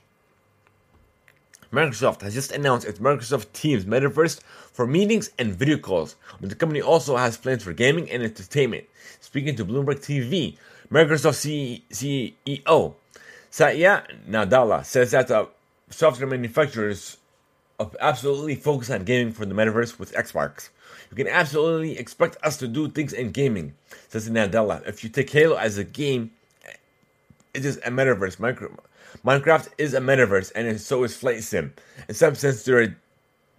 Microsoft 1.73 2.23
has 2.23 2.35
just 2.35 2.53
announced 2.53 2.87
its 2.87 2.99
Microsoft 2.99 3.53
Teams 3.53 3.85
metaverse 3.85 4.41
for 4.73 4.87
meetings 4.87 5.31
and 5.39 5.55
video 5.55 5.79
calls, 5.79 6.17
but 6.41 6.49
the 6.49 6.55
company 6.55 6.81
also 6.81 7.17
has 7.17 7.37
plans 7.37 7.65
for 7.65 7.73
gaming 7.73 8.11
and 8.11 8.23
entertainment. 8.23 8.85
Speaking 9.21 9.57
to 9.57 9.65
Bloomberg 9.65 10.01
TV, 10.01 10.57
Microsoft 10.91 11.83
CEO 11.91 12.95
Satya 13.51 14.07
Nadella 14.29 14.85
says 14.85 15.11
that 15.13 15.29
the 15.29 15.49
software 15.91 16.29
manufacturers 16.29 17.17
absolutely 18.01 18.55
focus 18.55 18.91
on 18.91 19.05
gaming 19.05 19.33
for 19.33 19.45
the 19.47 19.55
metaverse 19.55 19.99
with 19.99 20.13
Xbox. 20.13 20.71
You 21.11 21.17
can 21.17 21.29
absolutely 21.29 21.99
expect 21.99 22.37
us 22.43 22.57
to 22.59 22.69
do 22.69 22.89
things 22.89 23.13
in 23.13 23.33
gaming, 23.33 23.75
says 24.09 24.29
Nadella. 24.29 24.87
If 24.87 25.05
you 25.05 25.11
take 25.11 25.31
Halo 25.31 25.57
as 25.57 25.79
a 25.79 25.85
game, 25.85 26.31
it 27.55 27.65
is 27.65 27.79
a 27.79 27.91
metaverse. 27.91 28.39
Micro- 28.39 28.77
Minecraft 29.25 29.69
is 29.79 29.95
a 29.95 30.01
metaverse, 30.01 30.53
and 30.55 30.81
so 30.81 31.05
is 31.05 31.17
Flight 31.17 31.43
Sim. 31.43 31.73
In 32.09 32.15
some 32.15 32.35
sense, 32.35 32.63
they're 32.63 32.97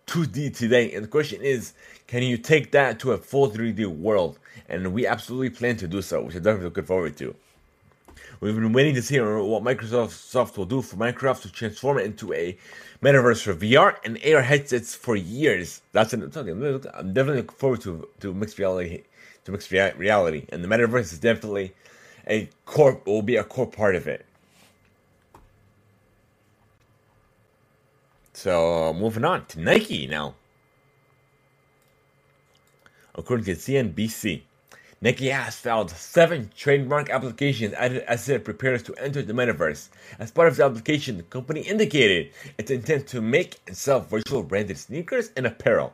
2D 0.07 0.55
today, 0.55 0.93
and 0.93 1.03
the 1.03 1.07
question 1.09 1.41
is, 1.41 1.73
can 2.07 2.23
you 2.23 2.37
take 2.37 2.71
that 2.71 2.99
to 3.01 3.11
a 3.11 3.17
full 3.17 3.49
3D 3.49 3.85
world? 3.87 4.39
And 4.69 4.93
we 4.93 5.05
absolutely 5.05 5.49
plan 5.49 5.75
to 5.77 5.87
do 5.87 6.01
so, 6.01 6.21
which 6.21 6.35
I'm 6.35 6.43
definitely 6.43 6.69
look 6.69 6.87
forward 6.87 7.17
to. 7.17 7.35
We've 8.39 8.53
been 8.53 8.71
waiting 8.71 8.93
to 8.95 9.01
see 9.01 9.19
what 9.19 9.63
Microsoft 9.63 10.11
Soft 10.11 10.57
will 10.57 10.65
do 10.65 10.83
for 10.83 10.95
Minecraft 10.95 11.41
to 11.41 11.51
transform 11.51 11.97
it 11.97 12.05
into 12.05 12.33
a 12.33 12.55
metaverse 13.01 13.41
for 13.41 13.55
VR 13.55 13.95
and 14.05 14.19
AR 14.23 14.43
headsets 14.43 14.93
for 14.93 15.15
years. 15.15 15.81
That's 15.91 16.13
an, 16.13 16.21
I'm 16.23 16.31
definitely 17.13 17.41
looking 17.41 17.57
forward 17.57 17.81
to 17.81 18.07
to 18.19 18.33
mixed 18.35 18.59
reality, 18.59 19.03
to 19.45 19.51
mixed 19.51 19.71
reality, 19.71 20.45
and 20.49 20.63
the 20.63 20.67
metaverse 20.67 21.13
is 21.13 21.19
definitely 21.19 21.73
a 22.27 22.47
core 22.65 23.01
will 23.05 23.23
be 23.23 23.37
a 23.37 23.43
core 23.43 23.67
part 23.67 23.95
of 23.95 24.07
it. 24.07 24.26
So 28.37 28.89
uh, 28.89 28.93
moving 28.93 29.25
on 29.25 29.47
to 29.47 29.59
Nike 29.59 30.05
now. 30.05 30.35
According 33.15 33.45
to 33.45 33.55
CNBC, 33.55 34.43
Nike 35.01 35.29
has 35.29 35.55
filed 35.55 35.89
seven 35.89 36.51
trademark 36.55 37.09
applications 37.09 37.73
as 37.73 38.29
it 38.29 38.45
prepares 38.45 38.83
to 38.83 38.95
enter 38.97 39.23
the 39.23 39.33
metaverse. 39.33 39.89
As 40.19 40.29
part 40.29 40.49
of 40.49 40.55
the 40.55 40.65
application, 40.65 41.17
the 41.17 41.23
company 41.23 41.61
indicated 41.61 42.31
its 42.59 42.69
intent 42.69 43.07
to 43.07 43.21
make 43.21 43.59
and 43.65 43.75
sell 43.75 44.01
virtual 44.01 44.43
branded 44.43 44.77
sneakers 44.77 45.31
and 45.35 45.47
apparel. 45.47 45.93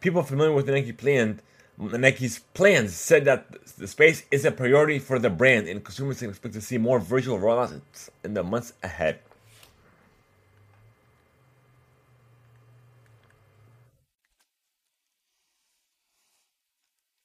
People 0.00 0.24
familiar 0.24 0.52
with 0.52 0.66
the 0.66 0.72
Nike 0.72 0.90
plan, 0.90 1.40
Nike's 1.78 2.40
plans 2.54 2.92
said 2.92 3.24
that 3.26 3.46
the 3.78 3.86
space 3.86 4.24
is 4.32 4.44
a 4.44 4.50
priority 4.50 4.98
for 4.98 5.20
the 5.20 5.30
brand, 5.30 5.68
and 5.68 5.84
consumers 5.84 6.18
can 6.18 6.30
expect 6.30 6.54
to 6.54 6.60
see 6.60 6.76
more 6.76 6.98
virtual 6.98 7.38
rollouts 7.38 8.10
in 8.24 8.34
the 8.34 8.42
months 8.42 8.72
ahead. 8.82 9.20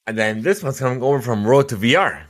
And 0.08 0.16
then 0.16 0.40
this 0.40 0.62
one's 0.62 0.78
coming 0.78 1.02
over 1.02 1.20
from 1.20 1.46
Road 1.46 1.68
to 1.68 1.76
VR. 1.76 2.22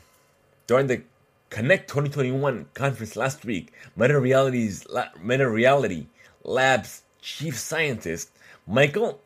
During 0.67 0.88
the 0.88 1.03
Connect 1.49 1.87
2021 1.87 2.67
conference 2.75 3.14
last 3.14 3.45
week, 3.45 3.73
Meta 3.95 4.19
Reality's 4.19 4.85
Meta 5.23 5.49
Reality 5.49 6.09
Labs 6.43 7.03
chief 7.23 7.57
scientist 7.57 8.33
Michael 8.67 9.21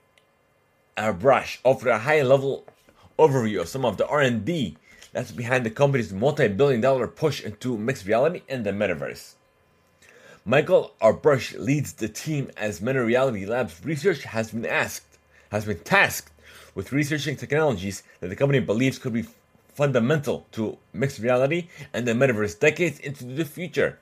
Abrash 0.98 1.60
offered 1.64 1.88
a 1.88 2.00
high-level 2.00 2.66
overview 3.18 3.62
of 3.62 3.68
some 3.68 3.86
of 3.86 3.96
the 3.96 4.06
R&D 4.06 4.76
that's 5.14 5.32
behind 5.32 5.64
the 5.64 5.70
company's 5.70 6.12
multi-billion 6.12 6.82
dollar 6.82 7.08
push 7.08 7.42
into 7.42 7.78
mixed 7.78 8.04
reality 8.04 8.42
and 8.50 8.66
the 8.66 8.70
metaverse. 8.70 9.32
Michael 10.44 10.92
Abrash 11.00 11.58
leads 11.58 11.94
the 11.94 12.08
team 12.10 12.50
as 12.58 12.82
Meta 12.82 13.02
Reality 13.02 13.46
Labs 13.46 13.80
research 13.82 14.24
has 14.24 14.50
been 14.50 14.66
asked, 14.66 15.16
has 15.50 15.64
been 15.64 15.78
tasked 15.78 16.31
with 16.74 16.92
researching 16.92 17.36
technologies 17.36 18.02
that 18.20 18.28
the 18.28 18.36
company 18.36 18.60
believes 18.60 18.98
could 18.98 19.12
be 19.12 19.24
fundamental 19.74 20.46
to 20.52 20.78
mixed 20.92 21.18
reality 21.18 21.68
and 21.92 22.06
the 22.06 22.12
metaverse 22.12 22.58
decades 22.58 22.98
into 23.00 23.24
the 23.24 23.44
future. 23.44 23.98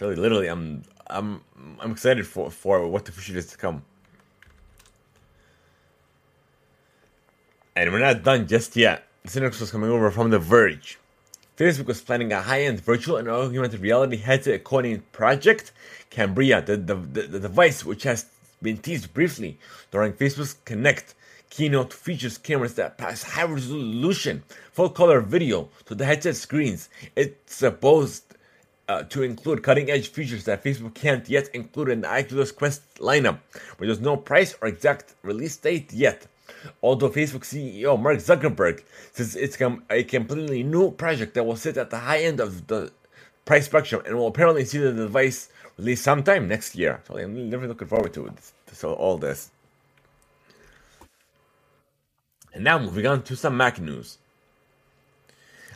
Literally, 0.00 0.20
literally, 0.20 0.46
I'm 0.48 0.82
I'm 1.08 1.40
I'm 1.80 1.92
excited 1.92 2.26
for 2.26 2.50
for 2.50 2.86
what 2.86 3.04
the 3.04 3.12
future 3.12 3.38
is 3.38 3.46
to 3.46 3.56
come. 3.56 3.82
And 7.74 7.92
we're 7.92 7.98
not 7.98 8.22
done 8.22 8.46
just 8.46 8.76
yet. 8.76 9.06
News 9.34 9.60
was 9.60 9.70
coming 9.70 9.90
over 9.90 10.10
from 10.10 10.30
The 10.30 10.38
Verge. 10.38 10.98
Facebook 11.56 11.86
was 11.86 12.00
planning 12.00 12.32
a 12.32 12.40
high-end 12.40 12.80
virtual 12.80 13.16
and 13.16 13.28
augmented 13.28 13.80
reality 13.80 14.18
headset 14.18 14.62
coding 14.62 15.02
project, 15.12 15.72
Cambria, 16.10 16.60
the, 16.60 16.76
the, 16.76 16.94
the, 16.94 17.22
the 17.22 17.40
device 17.40 17.84
which 17.84 18.02
has 18.02 18.26
been 18.62 18.78
teased 18.78 19.12
briefly 19.14 19.58
during 19.90 20.12
Facebook's 20.12 20.56
Connect 20.64 21.14
keynote 21.50 21.92
features 21.92 22.38
cameras 22.38 22.74
that 22.74 22.98
pass 22.98 23.22
high 23.22 23.44
resolution 23.44 24.42
full 24.72 24.90
color 24.90 25.20
video 25.20 25.68
to 25.86 25.94
the 25.94 26.04
headset 26.04 26.36
screens. 26.36 26.88
It's 27.14 27.54
supposed 27.54 28.24
uh, 28.88 29.02
to 29.04 29.22
include 29.22 29.62
cutting 29.62 29.90
edge 29.90 30.08
features 30.08 30.44
that 30.44 30.62
Facebook 30.62 30.94
can't 30.94 31.28
yet 31.28 31.48
include 31.54 31.88
in 31.88 32.00
the 32.02 32.12
Oculus 32.12 32.52
Quest 32.52 32.82
lineup, 32.96 33.38
but 33.78 33.86
there's 33.86 34.00
no 34.00 34.16
price 34.16 34.54
or 34.60 34.68
exact 34.68 35.14
release 35.22 35.56
date 35.56 35.92
yet. 35.92 36.26
Although 36.82 37.10
Facebook 37.10 37.44
CEO 37.44 38.00
Mark 38.00 38.18
Zuckerberg 38.18 38.82
says 39.12 39.34
it's 39.34 39.58
a 39.90 40.04
completely 40.04 40.62
new 40.62 40.90
project 40.92 41.34
that 41.34 41.44
will 41.44 41.56
sit 41.56 41.76
at 41.76 41.90
the 41.90 41.98
high 41.98 42.20
end 42.20 42.40
of 42.40 42.66
the 42.66 42.92
price 43.44 43.66
spectrum 43.66 44.02
and 44.06 44.16
will 44.16 44.26
apparently 44.26 44.64
see 44.64 44.78
the 44.78 44.92
device 44.92 45.48
released 45.78 46.04
sometime 46.04 46.48
next 46.48 46.74
year. 46.74 47.00
So 47.06 47.18
I'm 47.18 47.34
really 47.34 47.66
looking 47.66 47.88
forward 47.88 48.14
to 48.14 48.26
it. 48.26 48.52
So 48.72 48.92
all 48.92 49.18
this. 49.18 49.50
And 52.52 52.64
now 52.64 52.78
moving 52.78 53.06
on 53.06 53.22
to 53.24 53.36
some 53.36 53.56
Mac 53.56 53.80
news. 53.80 54.18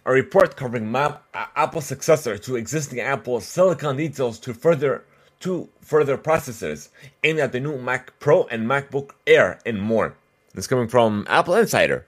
A 0.07 0.13
report 0.13 0.57
covering 0.57 0.91
Map, 0.91 1.23
uh, 1.35 1.47
Apple's 1.55 1.85
successor 1.85 2.39
to 2.39 2.57
existing 2.57 3.01
Apple 3.01 3.41
Silicon 3.41 3.97
details 3.99 4.39
to 4.41 4.55
further 4.55 5.05
two 5.41 5.69
further 5.81 6.17
processors 6.17 6.89
aimed 7.23 7.39
at 7.39 7.53
the 7.53 7.61
new 7.61 7.77
Mac 7.79 8.19
Pro 8.19 8.45
and 8.45 8.67
MacBook 8.67 9.11
Air 9.27 9.59
and 9.67 9.81
more. 9.81 10.15
This 10.55 10.67
coming 10.67 10.89
from 10.89 11.27
Apple 11.29 11.55
Insider. 11.55 12.07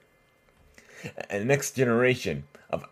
And 1.28 1.48
next 1.48 1.76
generation 1.76 2.44
of 2.70 2.84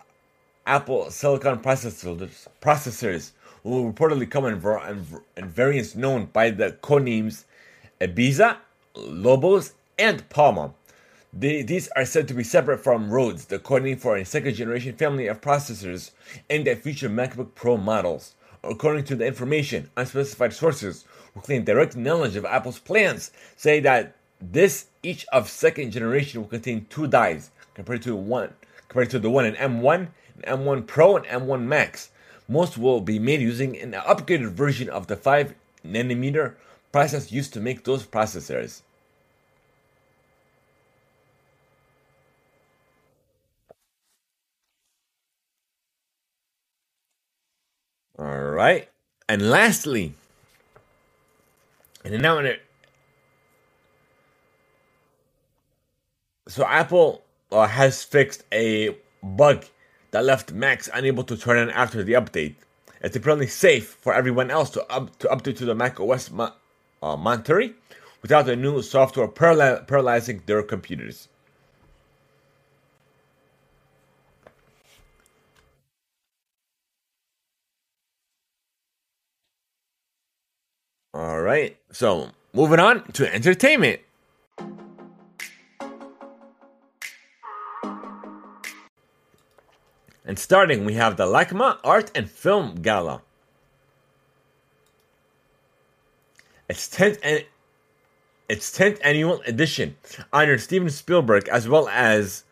Apple 0.66 1.10
Silicon 1.10 1.60
processors, 1.60 2.46
processors 2.60 3.32
will 3.62 3.92
reportedly 3.92 4.30
come 4.30 4.46
in, 4.46 4.54
in, 5.36 5.48
variants 5.48 5.94
known 5.94 6.26
by 6.26 6.50
the 6.50 6.72
codenames 6.82 7.44
Ibiza, 8.00 8.56
Lobos, 8.94 9.74
and 9.98 10.28
Palma. 10.30 10.72
They, 11.32 11.62
these 11.62 11.88
are 11.94 12.04
said 12.04 12.26
to 12.28 12.34
be 12.34 12.42
separate 12.42 12.78
from 12.78 13.10
Rhodes, 13.10 13.44
the 13.44 13.58
codename 13.58 14.00
for 14.00 14.16
a 14.16 14.24
second 14.24 14.54
generation 14.54 14.96
family 14.96 15.26
of 15.26 15.40
processors 15.40 16.10
aimed 16.48 16.66
at 16.66 16.82
future 16.82 17.08
MacBook 17.08 17.54
Pro 17.54 17.76
models. 17.76 18.34
According 18.64 19.04
to 19.04 19.16
the 19.16 19.26
information, 19.26 19.90
unspecified 19.96 20.52
sources 20.52 21.04
who 21.34 21.40
claim 21.40 21.64
direct 21.64 21.96
knowledge 21.96 22.36
of 22.36 22.44
Apple's 22.44 22.78
plans 22.78 23.30
say 23.56 23.80
that 23.80 24.16
this 24.40 24.86
each 25.02 25.26
of 25.32 25.48
second 25.48 25.92
generation 25.92 26.40
will 26.40 26.48
contain 26.48 26.86
two 26.90 27.06
dies 27.06 27.50
compared 27.74 28.02
to 28.02 28.16
one 28.16 28.52
compared 28.90 29.08
to 29.10 29.20
the 29.20 29.30
one 29.30 29.46
in 29.46 29.54
M1, 29.54 30.08
M1 30.42 30.86
Pro, 30.86 31.16
and 31.16 31.24
M1 31.26 31.62
Max. 31.62 32.09
Most 32.50 32.76
will 32.76 33.00
be 33.00 33.20
made 33.20 33.40
using 33.40 33.78
an 33.78 33.92
upgraded 33.92 34.50
version 34.50 34.90
of 34.90 35.06
the 35.06 35.14
5 35.14 35.54
nanometer 35.86 36.54
process 36.90 37.30
used 37.30 37.52
to 37.52 37.60
make 37.60 37.84
those 37.84 38.04
processors. 38.04 38.82
All 48.18 48.26
right. 48.26 48.88
And 49.28 49.48
lastly, 49.48 50.14
and 52.04 52.20
now 52.20 52.38
it, 52.38 52.62
so 56.48 56.66
Apple 56.66 57.22
uh, 57.52 57.68
has 57.68 58.02
fixed 58.02 58.42
a 58.50 58.96
bug 59.22 59.66
that 60.10 60.24
left 60.24 60.52
Macs 60.52 60.88
unable 60.92 61.24
to 61.24 61.36
turn 61.36 61.58
on 61.58 61.70
after 61.70 62.02
the 62.02 62.14
update. 62.14 62.54
It's 63.00 63.16
apparently 63.16 63.46
safe 63.46 63.96
for 64.00 64.12
everyone 64.14 64.50
else 64.50 64.70
to 64.70 64.84
up 64.92 65.18
to 65.20 65.28
update 65.28 65.56
to 65.58 65.64
the 65.64 65.74
Mac 65.74 65.98
OS 66.00 66.30
mo- 66.30 66.52
uh, 67.02 67.16
Monterey 67.16 67.72
without 68.22 68.46
the 68.46 68.56
new 68.56 68.82
software 68.82 69.28
paraly- 69.28 69.86
paralyzing 69.86 70.42
their 70.46 70.62
computers. 70.62 71.28
All 81.12 81.40
right, 81.40 81.76
so 81.90 82.30
moving 82.52 82.78
on 82.78 83.04
to 83.12 83.32
entertainment. 83.34 84.00
And 90.30 90.38
starting, 90.38 90.84
we 90.84 90.94
have 90.94 91.16
the 91.16 91.26
LACMA 91.26 91.78
Art 91.82 92.12
and 92.14 92.30
Film 92.30 92.76
Gala. 92.82 93.20
Its 96.68 96.88
10th 96.88 97.18
and 97.24 97.44
its 98.48 98.70
10th 98.78 99.00
annual 99.02 99.40
edition 99.44 99.96
honored 100.32 100.60
Steven 100.60 100.88
Spielberg 100.88 101.48
as 101.48 101.68
well 101.68 101.88
as 101.88 102.44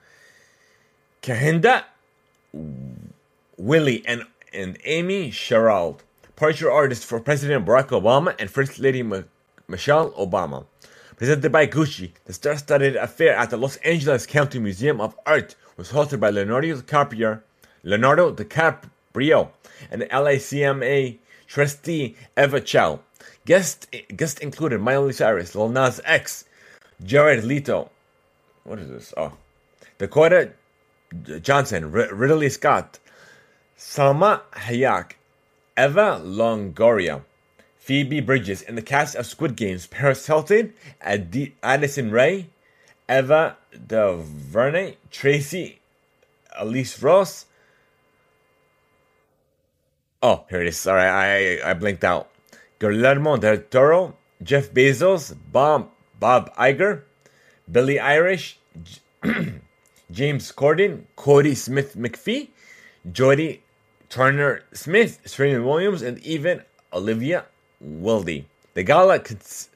Kehinde 1.22 1.84
Wiley 3.56 4.02
and, 4.04 4.24
and 4.52 4.76
Amy 4.84 5.30
Sherald, 5.30 6.00
portrait 6.34 6.72
artists 6.72 7.04
for 7.04 7.20
President 7.20 7.64
Barack 7.64 7.90
Obama 7.90 8.34
and 8.40 8.50
First 8.50 8.80
Lady 8.80 9.04
Michelle 9.04 10.10
Obama. 10.18 10.66
Presented 11.16 11.52
by 11.52 11.68
Gucci, 11.68 12.10
the 12.24 12.32
star-studded 12.32 12.96
affair 12.96 13.36
at 13.36 13.50
the 13.50 13.56
Los 13.56 13.76
Angeles 13.76 14.26
County 14.26 14.58
Museum 14.58 15.00
of 15.00 15.16
Art 15.24 15.54
was 15.76 15.92
hosted 15.92 16.18
by 16.18 16.30
Leonardo 16.30 16.74
DiCaprio, 16.74 17.40
Leonardo 17.82 18.32
DiCaprio 18.32 19.50
and 19.90 20.02
LACMA 20.02 21.18
trustee 21.46 22.16
Eva 22.36 22.60
Chow 22.60 23.00
Guest 23.48 23.94
guest 24.14 24.40
included 24.40 24.78
Miley 24.78 25.14
Cyrus, 25.14 25.54
Lil 25.54 25.70
Nas 25.70 26.02
X, 26.04 26.44
Jared 27.02 27.44
Leto. 27.44 27.90
What 28.64 28.78
is 28.78 28.90
this? 28.90 29.14
Oh, 29.16 29.32
Dakota 29.96 30.52
Johnson, 31.40 31.84
R- 31.84 32.14
Ridley 32.14 32.50
Scott, 32.50 32.98
Salma 33.78 34.42
Hayek, 34.52 35.12
Eva 35.78 36.20
Longoria, 36.22 37.22
Phoebe 37.78 38.20
Bridgers 38.20 38.60
in 38.60 38.74
the 38.74 38.82
cast 38.82 39.14
of 39.14 39.24
Squid 39.24 39.56
Games, 39.56 39.86
Paris 39.86 40.26
Hilton, 40.26 40.74
Ad- 41.00 41.52
Addison 41.62 42.10
Rae, 42.10 42.48
Eva 43.08 43.56
DuVernay, 43.86 44.96
Tracy, 45.10 45.78
Elise 46.54 47.02
Ross. 47.02 47.46
Oh, 50.20 50.44
here 50.50 50.60
it 50.60 50.66
is. 50.66 50.76
Sorry, 50.76 51.02
I 51.02 51.70
I 51.70 51.74
blinked 51.74 52.02
out. 52.02 52.28
Guillermo 52.80 53.36
del 53.36 53.58
Toro, 53.70 54.16
Jeff 54.42 54.70
Bezos, 54.72 55.36
Bob 55.52 55.90
Bob 56.18 56.52
Iger, 56.56 57.02
Billie 57.70 57.98
Eilish, 57.98 58.56
James 60.10 60.50
Corden, 60.52 61.04
Kodi 61.16 61.56
Smit-McPhee, 61.56 62.48
Jodie 63.12 63.60
Turner 64.08 64.64
Smith, 64.72 65.20
Serena 65.24 65.62
Williams, 65.62 66.02
and 66.02 66.18
even 66.20 66.62
Olivia 66.92 67.44
Wilde. 67.80 68.44
The 68.74 68.82
gala, 68.82 69.20
cons- 69.20 69.70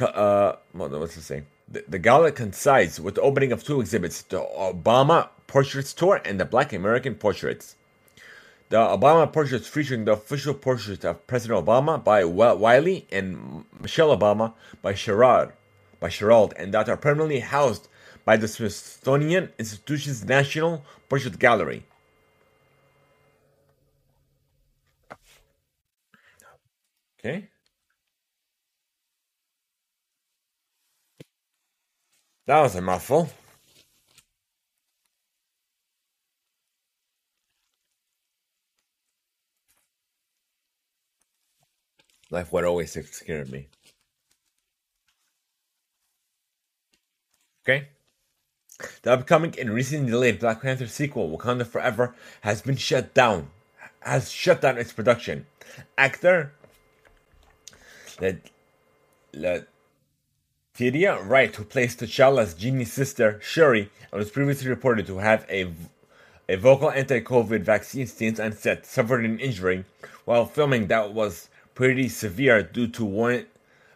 uh, 0.00 0.56
what's 0.72 1.16
it 1.16 1.22
say? 1.22 1.42
The, 1.68 1.82
the 1.88 1.98
gala 1.98 2.30
coincides 2.30 3.00
with 3.00 3.16
the 3.16 3.22
opening 3.22 3.50
of 3.50 3.64
two 3.64 3.80
exhibits: 3.80 4.22
the 4.22 4.38
Obama 4.40 5.30
Portraits 5.48 5.92
Tour 5.92 6.20
and 6.24 6.38
the 6.38 6.44
Black 6.44 6.72
American 6.72 7.16
Portraits. 7.16 7.74
The 8.68 8.78
Obama 8.78 9.32
portraits 9.32 9.68
featuring 9.68 10.04
the 10.04 10.12
official 10.12 10.52
portraits 10.52 11.04
of 11.04 11.24
President 11.28 11.64
Obama 11.64 12.02
by 12.02 12.24
Wiley 12.24 13.06
and 13.12 13.64
Michelle 13.80 14.16
Obama 14.16 14.54
by 14.82 14.92
Sherrod, 14.92 15.52
by 16.00 16.08
Sherald, 16.08 16.52
and 16.56 16.74
that 16.74 16.88
are 16.88 16.96
permanently 16.96 17.40
housed 17.40 17.88
by 18.24 18.36
the 18.36 18.48
Smithsonian 18.48 19.52
Institution's 19.56 20.24
National 20.24 20.84
Portrait 21.08 21.38
Gallery. 21.38 21.84
Okay. 27.20 27.48
That 32.46 32.60
was 32.60 32.74
a 32.74 32.80
mouthful. 32.80 33.30
Would 42.50 42.64
always 42.64 42.96
scared 43.12 43.50
me. 43.50 43.68
Okay. 47.64 47.88
The 49.02 49.12
upcoming 49.12 49.54
and 49.58 49.70
recently 49.70 50.10
delayed 50.10 50.38
Black 50.38 50.62
Panther 50.62 50.86
sequel, 50.86 51.30
Wakanda 51.30 51.66
Forever, 51.66 52.14
has 52.42 52.62
been 52.62 52.76
shut 52.76 53.14
down. 53.14 53.50
Has 54.00 54.30
shut 54.30 54.60
down 54.60 54.78
its 54.78 54.92
production. 54.92 55.46
Actor 55.98 56.52
Letitia 59.32 61.22
Wright, 61.22 61.54
who 61.54 61.64
plays 61.64 61.96
T'Challa's 61.96 62.54
genie 62.54 62.84
sister 62.84 63.40
Shuri, 63.42 63.90
and 64.12 64.18
was 64.18 64.30
previously 64.30 64.68
reported 64.68 65.06
to 65.06 65.18
have 65.18 65.46
a 65.50 65.72
a 66.48 66.56
vocal 66.56 66.90
anti-COVID 66.92 67.62
vaccine 67.62 68.06
stance 68.06 68.38
on 68.38 68.52
set, 68.52 68.86
suffered 68.86 69.24
an 69.24 69.40
injury 69.40 69.84
while 70.24 70.46
filming 70.46 70.86
that 70.86 71.12
was 71.12 71.48
pretty 71.76 72.08
severe 72.08 72.62
due 72.64 72.88
to 72.88 73.04
warrant 73.04 73.46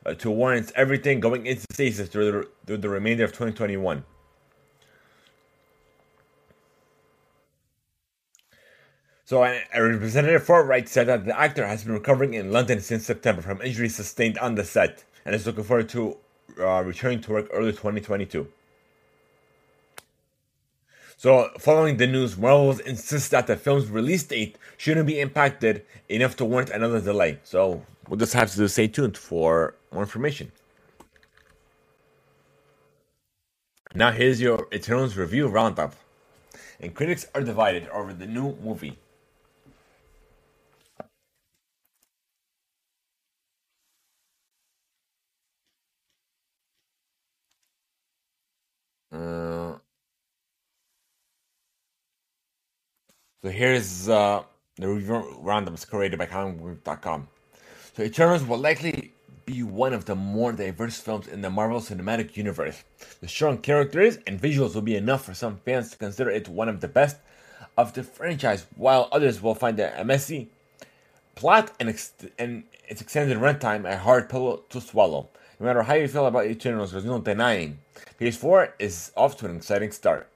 uh, 0.06 0.14
to 0.14 0.30
warrants 0.30 0.72
everything 0.76 1.18
going 1.18 1.46
into 1.46 1.64
stasis 1.72 2.08
through 2.08 2.30
the, 2.30 2.48
through 2.64 2.76
the 2.76 2.88
remainder 2.88 3.24
of 3.24 3.30
2021. 3.30 4.04
So, 9.24 9.44
a, 9.44 9.62
representative 9.74 10.44
for 10.44 10.64
Wright 10.64 10.88
said 10.88 11.06
that 11.06 11.24
the 11.24 11.38
actor 11.38 11.66
has 11.66 11.84
been 11.84 11.94
recovering 11.94 12.34
in 12.34 12.50
London 12.50 12.80
since 12.80 13.06
September 13.06 13.42
from 13.42 13.62
injuries 13.62 13.94
sustained 13.94 14.38
on 14.38 14.56
the 14.56 14.64
set 14.64 15.04
and 15.24 15.34
is 15.34 15.46
looking 15.46 15.64
forward 15.64 15.88
to 15.90 16.16
uh, 16.58 16.82
returning 16.84 17.20
to 17.22 17.32
work 17.32 17.48
early 17.52 17.72
2022. 17.72 18.46
So, 21.20 21.50
following 21.58 21.98
the 21.98 22.06
news, 22.06 22.38
Marvel 22.38 22.78
insists 22.86 23.28
that 23.28 23.46
the 23.46 23.54
film's 23.54 23.90
release 23.90 24.22
date 24.22 24.56
shouldn't 24.78 25.06
be 25.06 25.20
impacted 25.20 25.84
enough 26.08 26.34
to 26.36 26.46
warrant 26.46 26.70
another 26.70 26.98
delay. 26.98 27.40
So, 27.44 27.84
we'll 28.08 28.18
just 28.18 28.32
have 28.32 28.50
to 28.54 28.66
stay 28.70 28.88
tuned 28.88 29.18
for 29.18 29.74
more 29.92 30.02
information. 30.02 30.50
Now, 33.94 34.12
here's 34.12 34.40
your 34.40 34.66
Eternals 34.72 35.18
review 35.18 35.48
roundup. 35.48 35.94
And 36.80 36.94
critics 36.94 37.26
are 37.34 37.42
divided 37.42 37.86
over 37.90 38.14
the 38.14 38.26
new 38.26 38.56
movie. 38.64 38.96
So 53.42 53.48
here's 53.48 54.08
uh, 54.08 54.42
the 54.76 54.88
roundup 55.40 55.88
created 55.88 56.18
by 56.18 56.26
comicbook.com. 56.26 57.28
So 57.96 58.02
Eternals 58.02 58.44
will 58.44 58.58
likely 58.58 59.12
be 59.46 59.62
one 59.62 59.92
of 59.92 60.04
the 60.04 60.14
more 60.14 60.52
diverse 60.52 61.00
films 61.00 61.26
in 61.26 61.40
the 61.40 61.50
Marvel 61.50 61.80
Cinematic 61.80 62.36
Universe. 62.36 62.84
The 63.20 63.28
strong 63.28 63.58
characters 63.58 64.18
and 64.26 64.40
visuals 64.40 64.74
will 64.74 64.82
be 64.82 64.96
enough 64.96 65.24
for 65.24 65.34
some 65.34 65.56
fans 65.64 65.90
to 65.90 65.98
consider 65.98 66.30
it 66.30 66.48
one 66.48 66.68
of 66.68 66.80
the 66.80 66.88
best 66.88 67.16
of 67.76 67.94
the 67.94 68.02
franchise, 68.02 68.66
while 68.76 69.08
others 69.10 69.42
will 69.42 69.54
find 69.54 69.80
a 69.80 70.04
messy 70.04 70.50
plot 71.34 71.72
and, 71.80 71.88
ex- 71.88 72.12
and 72.38 72.64
its 72.88 73.00
extended 73.00 73.38
runtime 73.38 73.90
a 73.90 73.96
hard 73.96 74.28
pill 74.28 74.58
to 74.68 74.80
swallow. 74.80 75.28
No 75.58 75.66
matter 75.66 75.82
how 75.82 75.94
you 75.94 76.08
feel 76.08 76.26
about 76.26 76.46
Eternals, 76.46 76.92
there's 76.92 77.04
no 77.04 77.20
denying 77.20 77.78
Phase 78.18 78.36
4 78.36 78.74
is 78.78 79.12
off 79.16 79.36
to 79.38 79.46
an 79.46 79.56
exciting 79.56 79.92
start. 79.92 80.29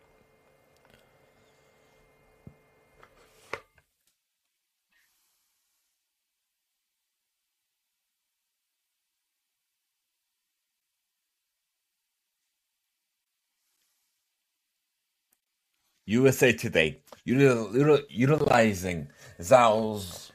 USA 16.15 16.53
Today, 16.53 16.99
utilizing 17.25 19.09
Zhao's 19.41 20.31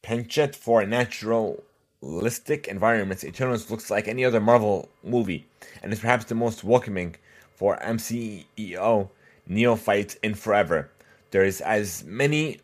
penchant 0.00 0.54
for 0.54 0.86
naturalistic 0.86 2.68
environments, 2.68 3.24
Eternals 3.24 3.68
looks 3.68 3.90
like 3.90 4.06
any 4.06 4.24
other 4.24 4.40
Marvel 4.40 4.88
movie, 5.02 5.44
and 5.82 5.92
is 5.92 5.98
perhaps 5.98 6.26
the 6.26 6.36
most 6.36 6.62
welcoming 6.62 7.16
for 7.52 7.78
MCU 7.78 9.08
neophytes 9.48 10.14
in 10.22 10.34
forever. 10.34 10.88
There 11.32 11.44
is 11.44 11.60
as 11.62 12.04
many 12.04 12.60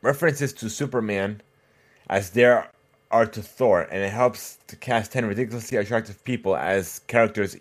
references 0.00 0.54
to 0.54 0.70
Superman 0.70 1.42
as 2.08 2.30
there 2.30 2.70
are 3.10 3.26
to 3.26 3.42
Thor, 3.42 3.82
and 3.82 4.02
it 4.02 4.10
helps 4.10 4.56
to 4.68 4.76
cast 4.76 5.12
10 5.12 5.26
ridiculously 5.26 5.76
attractive 5.76 6.24
people 6.24 6.56
as 6.56 7.00
characters 7.08 7.58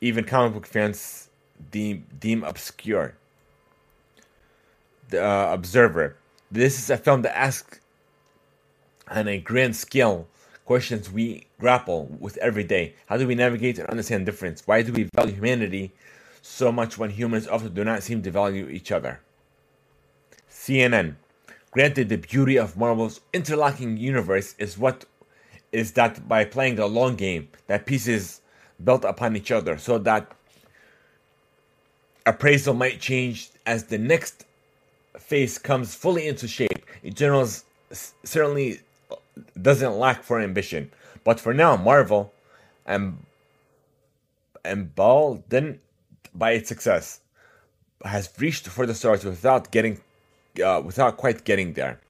even 0.00 0.24
comic 0.24 0.54
book 0.54 0.66
fans 0.66 1.25
deem, 1.70 2.06
deem 2.18 2.44
obscure. 2.44 3.14
The 5.08 5.24
uh, 5.24 5.52
Observer. 5.52 6.16
This 6.50 6.78
is 6.78 6.90
a 6.90 6.96
film 6.96 7.22
that 7.22 7.36
asks 7.36 7.80
on 9.08 9.28
a 9.28 9.38
grand 9.38 9.76
scale 9.76 10.26
questions 10.64 11.10
we 11.10 11.46
grapple 11.60 12.06
with 12.18 12.36
every 12.38 12.64
day. 12.64 12.94
How 13.06 13.16
do 13.16 13.26
we 13.26 13.34
navigate 13.34 13.78
and 13.78 13.88
understand 13.88 14.26
difference? 14.26 14.62
Why 14.66 14.82
do 14.82 14.92
we 14.92 15.08
value 15.14 15.34
humanity 15.34 15.92
so 16.42 16.70
much 16.72 16.98
when 16.98 17.10
humans 17.10 17.46
often 17.48 17.72
do 17.72 17.84
not 17.84 18.02
seem 18.02 18.22
to 18.22 18.30
value 18.30 18.68
each 18.68 18.92
other? 18.92 19.20
CNN. 20.50 21.14
Granted, 21.70 22.08
the 22.08 22.16
beauty 22.16 22.56
of 22.56 22.76
Marvel's 22.76 23.20
interlocking 23.32 23.96
universe 23.96 24.54
is 24.58 24.76
what 24.76 25.04
is 25.72 25.92
that 25.92 26.26
by 26.28 26.44
playing 26.44 26.76
the 26.76 26.86
long 26.86 27.16
game, 27.16 27.48
that 27.66 27.86
pieces 27.86 28.40
built 28.82 29.04
upon 29.04 29.36
each 29.36 29.50
other, 29.50 29.76
so 29.76 29.98
that 29.98 30.32
appraisal 32.26 32.74
might 32.74 33.00
change 33.00 33.50
as 33.64 33.84
the 33.84 33.98
next 33.98 34.44
phase 35.18 35.58
comes 35.58 35.94
fully 35.94 36.26
into 36.26 36.46
shape. 36.48 36.84
Eternals 37.04 37.64
certainly 38.24 38.80
doesn't 39.60 39.98
lack 39.98 40.22
for 40.22 40.40
ambition, 40.40 40.90
but 41.24 41.40
for 41.40 41.54
now, 41.54 41.76
Marvel, 41.76 42.32
and 42.84 43.18
emboldened 44.64 45.78
by 46.34 46.52
its 46.52 46.68
success, 46.68 47.20
has 48.04 48.28
reached 48.38 48.66
for 48.66 48.86
the 48.86 48.94
stars 48.94 49.24
without 49.24 49.70
getting, 49.70 50.00
uh, 50.62 50.82
without 50.84 51.16
quite 51.16 51.44
getting 51.44 51.72
there. 51.72 52.00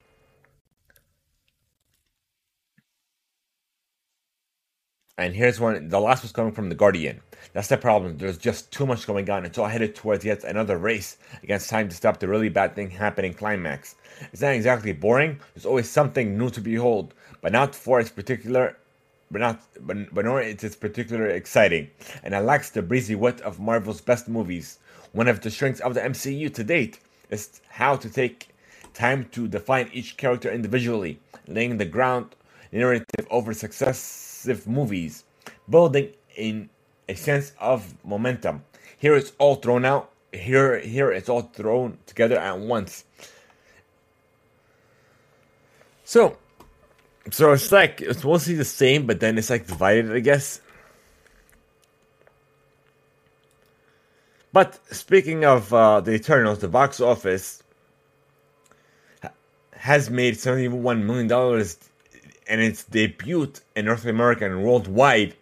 And 5.17 5.35
here's 5.35 5.59
one. 5.59 5.89
The 5.89 5.99
last 5.99 6.21
was 6.21 6.31
coming 6.31 6.51
from 6.51 6.69
the 6.69 6.75
Guardian. 6.75 7.21
That's 7.53 7.67
the 7.67 7.77
problem. 7.77 8.17
There's 8.17 8.37
just 8.37 8.71
too 8.71 8.85
much 8.85 9.07
going 9.07 9.29
on. 9.29 9.45
It's 9.45 9.57
all 9.57 9.67
headed 9.67 9.95
towards 9.95 10.25
yet 10.25 10.43
another 10.43 10.77
race 10.77 11.17
against 11.43 11.69
time 11.69 11.89
to 11.89 11.95
stop 11.95 12.19
the 12.19 12.27
really 12.27 12.49
bad 12.49 12.75
thing 12.75 12.89
happening 12.89 13.33
climax. 13.33 13.95
It's 14.31 14.41
not 14.41 14.53
exactly 14.53 14.93
boring. 14.93 15.39
There's 15.53 15.65
always 15.65 15.89
something 15.89 16.37
new 16.37 16.49
to 16.51 16.61
behold, 16.61 17.13
but 17.41 17.51
not 17.51 17.75
for 17.75 17.99
its 17.99 18.09
particular 18.09 18.77
but 19.29 19.41
not 19.41 19.61
but, 19.81 20.13
but 20.13 20.25
nor 20.25 20.41
it 20.41 20.63
is 20.63 20.75
particularly 20.75 21.33
exciting, 21.33 21.89
and 22.23 22.33
it 22.33 22.39
lacks 22.39 22.69
the 22.69 22.81
breezy 22.81 23.15
wit 23.15 23.41
of 23.41 23.59
Marvel's 23.59 24.01
best 24.01 24.27
movies. 24.29 24.79
One 25.11 25.27
of 25.27 25.41
the 25.41 25.51
strengths 25.51 25.81
of 25.81 25.93
the 25.93 26.01
MCU 26.01 26.53
to 26.53 26.63
date 26.63 26.99
is 27.29 27.61
how 27.69 27.95
to 27.97 28.09
take 28.09 28.49
time 28.93 29.25
to 29.31 29.47
define 29.47 29.89
each 29.93 30.17
character 30.17 30.49
individually, 30.51 31.19
laying 31.47 31.77
the 31.77 31.85
ground 31.85 32.35
narrative 32.71 33.27
over 33.29 33.53
successive 33.53 34.67
movies, 34.67 35.25
building 35.69 36.13
in 36.35 36.69
a 37.09 37.15
sense 37.15 37.51
of 37.59 37.93
momentum. 38.03 38.63
Here 38.97 39.15
it's 39.15 39.33
all 39.37 39.55
thrown 39.55 39.85
out. 39.85 40.11
Here, 40.33 40.79
here 40.79 41.11
it's 41.11 41.29
all 41.29 41.43
thrown 41.43 41.97
together 42.05 42.37
at 42.37 42.59
once. 42.59 43.05
So, 46.03 46.37
so 47.31 47.51
it's 47.51 47.71
like 47.71 48.01
it's 48.01 48.23
mostly 48.23 48.55
the 48.55 48.65
same, 48.65 49.05
but 49.05 49.19
then 49.19 49.37
it's 49.37 49.49
like 49.49 49.67
divided, 49.67 50.11
I 50.11 50.19
guess. 50.19 50.61
But 54.53 54.79
speaking 54.93 55.45
of 55.45 55.73
uh, 55.73 56.01
the 56.01 56.13
Eternals, 56.13 56.59
the 56.59 56.67
box 56.67 56.99
office 56.99 57.61
has 59.73 60.09
made 60.09 60.39
seventy-one 60.39 61.05
million 61.05 61.27
dollars, 61.27 61.77
and 62.47 62.61
its 62.61 62.83
debut 62.83 63.51
in 63.75 63.85
North 63.85 64.05
America 64.05 64.45
and 64.45 64.63
worldwide. 64.63 65.35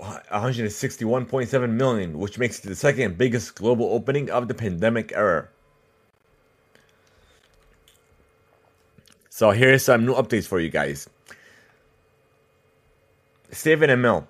161.7 0.00 1.70
million, 1.70 2.18
which 2.18 2.38
makes 2.38 2.58
it 2.58 2.68
the 2.68 2.76
second 2.76 3.16
biggest 3.16 3.54
global 3.54 3.92
opening 3.92 4.30
of 4.30 4.48
the 4.48 4.54
pandemic 4.54 5.12
era. 5.14 5.48
So 9.30 9.50
here's 9.50 9.84
some 9.84 10.06
new 10.06 10.14
updates 10.14 10.46
for 10.46 10.60
you 10.60 10.70
guys. 10.70 11.08
Stephen 13.50 13.90
Amell, 13.90 14.26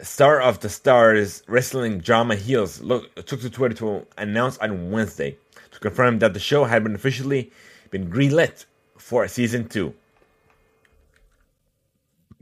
star 0.00 0.40
of 0.40 0.60
the 0.60 0.68
Starz 0.68 1.42
wrestling 1.48 1.98
drama 1.98 2.36
Heels, 2.36 2.80
look, 2.80 3.14
took 3.26 3.40
to 3.40 3.50
Twitter 3.50 3.74
to 3.76 4.06
announce 4.16 4.58
on 4.58 4.90
Wednesday 4.90 5.36
to 5.70 5.78
confirm 5.80 6.18
that 6.20 6.34
the 6.34 6.40
show 6.40 6.64
had 6.64 6.82
been 6.82 6.94
officially 6.94 7.50
been 7.90 8.10
greenlit 8.10 8.66
for 8.96 9.26
season 9.28 9.68
two. 9.68 9.94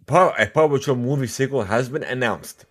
A 0.09 0.47
Paw 0.47 0.69
Patrol 0.69 0.97
movie 0.97 1.27
sequel 1.27 1.65
has 1.65 1.89
been 1.89 2.05
announced, 2.05 2.65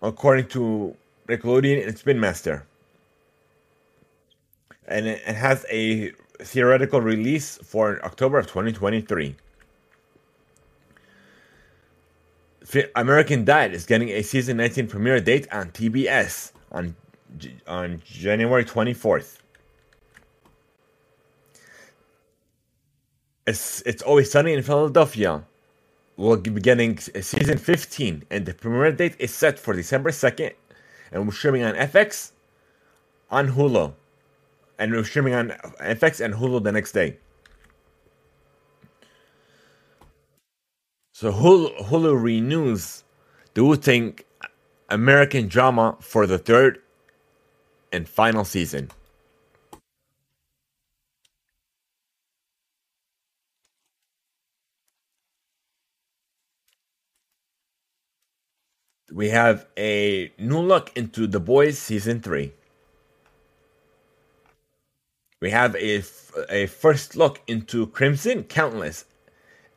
according 0.00 0.46
to 0.48 0.96
Nickelodeon 1.28 1.86
and 1.86 1.98
Spin 1.98 2.18
Master, 2.18 2.64
and 4.88 5.06
it 5.06 5.20
has 5.20 5.66
a 5.70 6.12
theoretical 6.38 7.02
release 7.02 7.58
for 7.58 8.02
October 8.02 8.38
of 8.38 8.46
2023. 8.46 9.36
American 12.96 13.44
Dad 13.44 13.74
is 13.74 13.84
getting 13.84 14.08
a 14.08 14.22
season 14.22 14.56
19 14.56 14.86
premiere 14.86 15.20
date 15.20 15.52
on 15.52 15.70
TBS 15.70 16.52
on 16.70 16.96
on 17.66 18.00
January 18.06 18.64
24th. 18.64 19.41
It's, 23.52 23.82
it's 23.82 24.02
always 24.02 24.30
sunny 24.30 24.52
in 24.54 24.62
Philadelphia. 24.62 25.44
We'll 26.16 26.36
be 26.36 26.50
getting 26.60 26.98
uh, 27.14 27.20
season 27.20 27.58
15, 27.58 28.24
and 28.30 28.46
the 28.46 28.54
premiere 28.54 28.92
date 28.92 29.16
is 29.18 29.32
set 29.34 29.58
for 29.58 29.74
December 29.74 30.10
2nd, 30.10 30.52
and 31.10 31.26
we're 31.26 31.32
streaming 31.32 31.64
on 31.64 31.74
FX, 31.74 32.32
on 33.30 33.52
Hulu 33.52 33.94
and 34.82 34.92
we're 34.92 35.04
streaming 35.04 35.34
on 35.34 35.50
FX 35.80 36.24
and 36.24 36.34
Hulu 36.34 36.64
the 36.64 36.72
next 36.72 36.90
day. 36.90 37.16
So 41.12 41.30
Hulu, 41.32 41.86
Hulu 41.86 42.20
renews 42.20 43.04
the 43.54 43.64
Wu 43.64 43.76
Tang 43.76 44.18
American 44.88 45.46
drama 45.46 45.96
for 46.00 46.26
the 46.26 46.38
third 46.38 46.80
and 47.92 48.08
final 48.08 48.44
season. 48.44 48.90
We 59.12 59.28
have 59.28 59.66
a 59.76 60.32
new 60.38 60.60
look 60.60 60.90
into 60.96 61.26
The 61.26 61.40
Boys 61.40 61.78
season 61.78 62.20
3 62.20 62.52
we 65.42 65.50
have 65.50 65.74
a, 65.74 66.04
a 66.48 66.66
first 66.66 67.16
look 67.16 67.40
into 67.48 67.88
Crimson 67.88 68.44
Countess, 68.44 69.06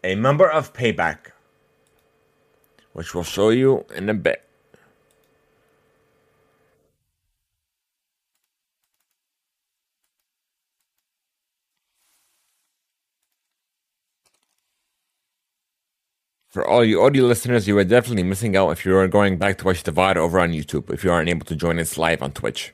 a 0.04 0.14
member 0.14 0.48
of 0.48 0.74
Payback, 0.74 1.32
which 2.94 3.16
we'll 3.16 3.24
show 3.24 3.50
you 3.50 3.84
in 3.96 4.08
a 4.08 4.14
bit. 4.14 4.45
For 16.56 16.66
all 16.66 16.86
you 16.86 17.04
audio 17.04 17.26
listeners, 17.26 17.68
you 17.68 17.78
are 17.80 17.84
definitely 17.84 18.24
missing 18.24 18.56
out 18.56 18.70
if 18.70 18.86
you 18.86 18.96
are 18.96 19.10
going 19.10 19.38
back 19.38 19.58
to 19.58 19.66
watch 19.66 19.84
the 19.84 19.92
VOD 19.92 20.16
over 20.16 20.40
on 20.40 20.54
YouTube 20.54 20.90
if 20.90 21.04
you 21.04 21.12
aren't 21.12 21.28
able 21.28 21.46
to 21.48 21.54
join 21.54 21.80
us 21.80 21.98
live 21.98 22.22
on 22.22 22.32
Twitch. 22.32 22.74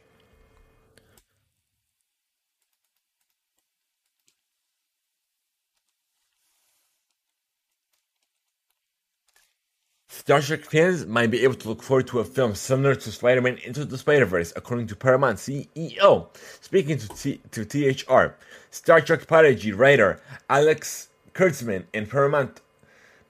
Star 10.10 10.42
Trek 10.42 10.64
fans 10.64 11.08
might 11.08 11.32
be 11.32 11.44
able 11.44 11.56
to 11.56 11.68
look 11.68 11.82
forward 11.82 12.06
to 12.10 12.20
a 12.20 12.24
film 12.24 12.54
similar 12.54 12.94
to 12.94 13.12
Spider-Man 13.12 13.58
Into 13.66 13.84
the 13.84 13.98
Spider-Verse, 13.98 14.54
according 14.56 14.86
to 14.90 14.96
Paramount 14.96 15.40
CEO. 15.40 16.28
Speaking 16.62 17.00
to, 17.00 17.08
T- 17.08 17.42
to 17.50 17.66
THR, 17.66 18.36
Star 18.70 19.02
Trek 19.02 19.26
Prodigy 19.26 19.72
writer 19.72 20.22
Alex 20.52 21.10
Kurtzman 21.34 21.86
and 21.96 22.08
Paramount 22.08 22.62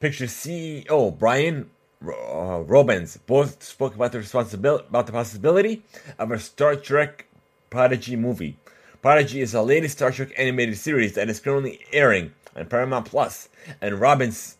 Pictures 0.01 0.31
CEO 0.31 1.15
Brian 1.15 1.69
uh, 2.03 2.63
Robbins 2.65 3.17
both 3.27 3.61
spoke 3.61 3.93
about 3.93 4.11
the 4.11 4.17
responsibility 4.17 4.83
about 4.89 5.05
the 5.05 5.11
possibility 5.11 5.83
of 6.17 6.31
a 6.31 6.39
Star 6.39 6.75
Trek 6.75 7.27
Prodigy 7.69 8.15
movie. 8.15 8.57
Prodigy 9.03 9.41
is 9.41 9.51
the 9.51 9.61
latest 9.61 9.97
Star 9.97 10.09
Trek 10.11 10.33
animated 10.37 10.77
series 10.77 11.13
that 11.13 11.29
is 11.29 11.39
currently 11.39 11.81
airing 11.93 12.33
on 12.55 12.65
Paramount 12.65 13.05
Plus, 13.05 13.47
and 13.79 13.99
Robbins 13.99 14.57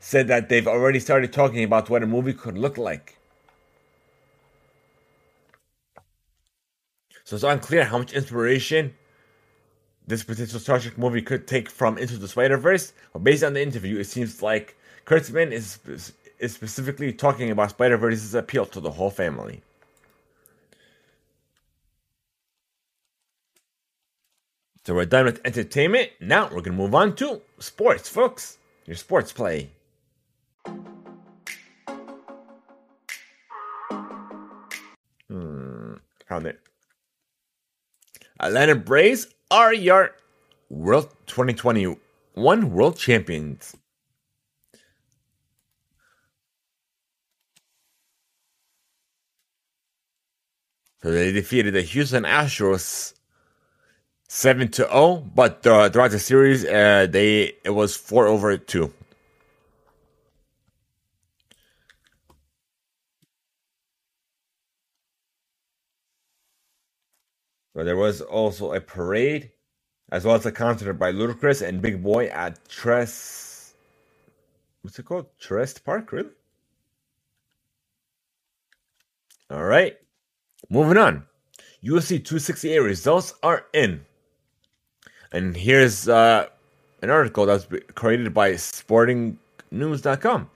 said 0.00 0.28
that 0.28 0.50
they've 0.50 0.68
already 0.68 1.00
started 1.00 1.32
talking 1.32 1.64
about 1.64 1.88
what 1.88 2.02
a 2.02 2.06
movie 2.06 2.34
could 2.34 2.58
look 2.58 2.76
like. 2.76 3.16
So 7.24 7.36
it's 7.36 7.42
unclear 7.42 7.86
how 7.86 7.96
much 7.96 8.12
inspiration 8.12 8.92
this 10.06 10.22
potential 10.22 10.60
Star 10.60 10.78
Trek 10.78 10.98
movie 10.98 11.22
could 11.22 11.46
take 11.46 11.70
from 11.70 11.96
Into 11.98 12.18
the 12.18 12.28
Spider 12.28 12.56
Verse. 12.56 12.92
But 13.12 13.24
based 13.24 13.42
on 13.42 13.54
the 13.54 13.62
interview, 13.62 13.98
it 13.98 14.04
seems 14.04 14.42
like 14.42 14.76
Kurtzman 15.06 15.52
is 15.52 15.78
is 16.38 16.52
specifically 16.52 17.12
talking 17.12 17.50
about 17.50 17.70
Spider 17.70 17.96
Verse's 17.96 18.34
appeal 18.34 18.66
to 18.66 18.80
the 18.80 18.90
whole 18.90 19.10
family. 19.10 19.62
So 24.84 24.94
we're 24.94 25.06
done 25.06 25.24
with 25.24 25.40
entertainment. 25.46 26.10
Now 26.20 26.50
we're 26.52 26.60
gonna 26.60 26.76
move 26.76 26.94
on 26.94 27.16
to 27.16 27.40
sports, 27.58 28.08
folks. 28.08 28.58
Your 28.84 28.96
sports 28.96 29.32
play. 29.32 29.70
Hmm, 35.28 35.94
found 36.28 36.46
it. 36.46 36.60
Atlanta 38.40 38.74
Braves 38.74 39.28
are 39.54 39.72
your 39.72 40.10
World 40.68 41.10
2021 41.26 42.72
World 42.72 42.96
Champions? 42.96 43.76
So 51.00 51.12
they 51.12 51.30
defeated 51.30 51.74
the 51.74 51.82
Houston 51.82 52.24
Astros 52.24 53.14
7 54.26 54.68
to 54.72 54.88
0, 54.88 55.30
but 55.36 55.64
uh, 55.64 55.88
throughout 55.88 56.10
the 56.10 56.18
series, 56.18 56.64
uh, 56.64 57.06
they 57.08 57.52
it 57.62 57.70
was 57.70 57.94
4 57.94 58.26
over 58.26 58.56
2. 58.58 58.92
Well, 67.74 67.84
there 67.84 67.96
was 67.96 68.20
also 68.20 68.72
a 68.72 68.80
parade, 68.80 69.50
as 70.12 70.24
well 70.24 70.36
as 70.36 70.46
a 70.46 70.52
concert 70.52 70.94
by 70.94 71.12
Ludacris 71.12 71.66
and 71.66 71.82
Big 71.82 72.02
Boi 72.02 72.26
at 72.28 72.68
Tress. 72.68 73.74
What's 74.82 74.98
it 74.98 75.04
called? 75.04 75.26
Truist 75.40 75.82
Park, 75.82 76.12
really? 76.12 76.30
All 79.50 79.64
right. 79.64 79.96
Moving 80.70 80.98
on. 80.98 81.24
UFC 81.82 82.24
268 82.24 82.78
results 82.78 83.34
are 83.42 83.66
in. 83.72 84.04
And 85.32 85.56
here's 85.56 86.08
uh, 86.08 86.46
an 87.02 87.10
article 87.10 87.44
that's 87.44 87.66
created 87.94 88.32
by 88.32 88.52
sportingnews.com. 88.52 90.50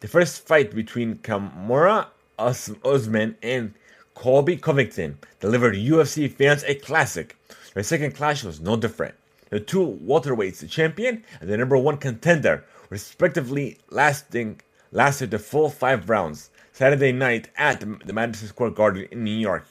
The 0.00 0.08
first 0.08 0.46
fight 0.46 0.74
between 0.74 1.18
Kamaru 1.18 2.06
Usman 2.38 3.36
and 3.42 3.74
Colby 4.22 4.56
Covington 4.56 5.18
delivered 5.40 5.74
UFC 5.74 6.32
fans 6.32 6.62
a 6.68 6.76
classic. 6.76 7.36
Their 7.74 7.82
second 7.82 8.14
clash 8.14 8.44
was 8.44 8.60
no 8.60 8.76
different. 8.76 9.16
The 9.50 9.58
two 9.58 9.98
welterweights, 10.00 10.58
the 10.58 10.68
champion 10.68 11.24
and 11.40 11.50
the 11.50 11.56
number 11.56 11.76
one 11.76 11.96
contender, 11.96 12.64
respectively 12.88 13.78
lasting 13.90 14.60
lasted 14.92 15.32
the 15.32 15.40
full 15.40 15.70
five 15.70 16.08
rounds 16.08 16.50
Saturday 16.72 17.10
night 17.10 17.48
at 17.56 17.80
the 17.80 18.12
Madison 18.12 18.46
Square 18.46 18.70
Garden 18.70 19.08
in 19.10 19.24
New 19.24 19.36
York. 19.36 19.66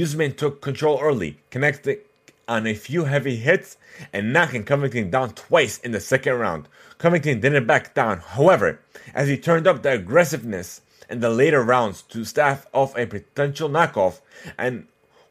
Usman 0.00 0.36
took 0.36 0.60
control 0.60 1.00
early, 1.02 1.38
connecting 1.50 1.98
on 2.46 2.68
a 2.68 2.74
few 2.74 3.06
heavy 3.06 3.34
hits 3.34 3.78
and 4.12 4.32
knocking 4.32 4.62
Covington 4.62 5.10
down 5.10 5.30
twice 5.30 5.78
in 5.78 5.90
the 5.90 5.98
second 5.98 6.34
round. 6.34 6.68
Covington 6.98 7.40
didn't 7.40 7.66
back 7.66 7.94
down, 7.94 8.20
however, 8.20 8.78
as 9.12 9.26
he 9.26 9.36
turned 9.36 9.66
up 9.66 9.82
the 9.82 9.90
aggressiveness 9.90 10.82
in 11.12 11.20
the 11.20 11.30
later 11.30 11.62
rounds 11.62 12.02
to 12.02 12.24
staff 12.24 12.66
off 12.72 12.96
a 12.96 13.06
potential 13.06 13.68
knockoff 13.68 14.20
and 14.58 14.86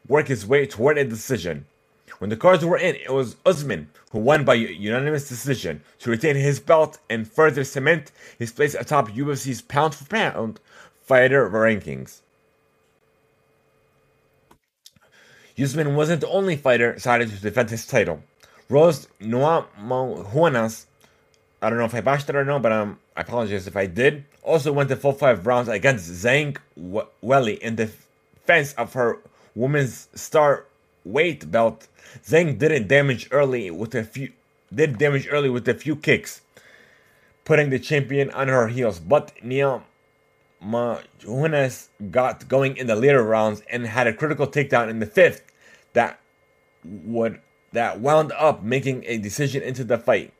work 0.06 0.28
his 0.28 0.46
way 0.46 0.64
toward 0.66 0.96
a 0.96 1.04
decision. 1.04 1.66
When 2.18 2.30
the 2.30 2.36
cards 2.36 2.64
were 2.64 2.78
in, 2.78 2.94
it 2.94 3.10
was 3.10 3.36
Usman 3.44 3.90
who 4.12 4.20
won 4.20 4.44
by 4.44 4.54
unanimous 4.54 5.28
decision 5.28 5.82
to 5.98 6.10
retain 6.10 6.36
his 6.36 6.60
belt 6.60 6.98
and 7.10 7.26
further 7.26 7.64
cement 7.64 8.12
his 8.38 8.52
place 8.52 8.74
atop 8.74 9.08
UFC's 9.08 9.60
pound 9.60 9.94
for 9.94 10.04
pound 10.04 10.60
fighter 11.00 11.50
rankings. 11.50 12.20
Usman 15.60 15.96
wasn't 15.96 16.20
the 16.20 16.28
only 16.28 16.56
fighter 16.56 16.94
decided 16.94 17.28
to 17.30 17.40
defend 17.40 17.70
his 17.70 17.86
title. 17.86 18.22
Rose 18.68 19.08
Namajunas, 19.20 20.86
I 21.62 21.70
don't 21.70 21.78
know 21.78 21.84
if 21.84 21.94
I 21.94 22.00
bashed 22.00 22.28
it 22.28 22.34
or 22.34 22.44
no, 22.44 22.58
but 22.58 22.72
um, 22.72 22.98
I 23.16 23.20
apologize 23.20 23.68
if 23.68 23.76
I 23.76 23.86
did, 23.86 24.24
also 24.42 24.72
went 24.72 24.88
the 24.88 24.96
full 24.96 25.12
five 25.12 25.46
rounds 25.46 25.68
against 25.68 26.10
Zhang 26.10 26.56
Weili 26.76 27.58
in 27.58 27.76
defense 27.76 28.72
of 28.74 28.92
her 28.94 29.20
women's 29.54 30.08
star 30.14 30.66
weight 31.04 31.50
belt. 31.52 31.86
Zhang 32.24 32.58
did 32.58 32.88
damage 32.88 33.28
early 33.30 33.70
with 33.70 33.94
a 33.94 34.02
few 34.02 34.32
did 34.74 34.98
damage 34.98 35.28
early 35.30 35.50
with 35.50 35.68
a 35.68 35.74
few 35.74 35.94
kicks, 35.94 36.40
putting 37.44 37.70
the 37.70 37.78
champion 37.78 38.30
on 38.30 38.48
her 38.48 38.66
heels. 38.68 38.98
But 38.98 39.32
Neil 39.42 39.84
Majunas 40.64 41.88
got 42.10 42.48
going 42.48 42.76
in 42.76 42.88
the 42.88 42.96
later 42.96 43.22
rounds 43.22 43.62
and 43.70 43.86
had 43.86 44.08
a 44.08 44.12
critical 44.12 44.48
takedown 44.48 44.88
in 44.88 44.98
the 44.98 45.06
fifth 45.06 45.44
that 45.92 46.18
would 46.84 47.40
that 47.72 48.00
wound 48.00 48.32
up 48.32 48.64
making 48.64 49.04
a 49.06 49.18
decision 49.18 49.62
into 49.62 49.84
the 49.84 49.98
fight. 49.98 50.32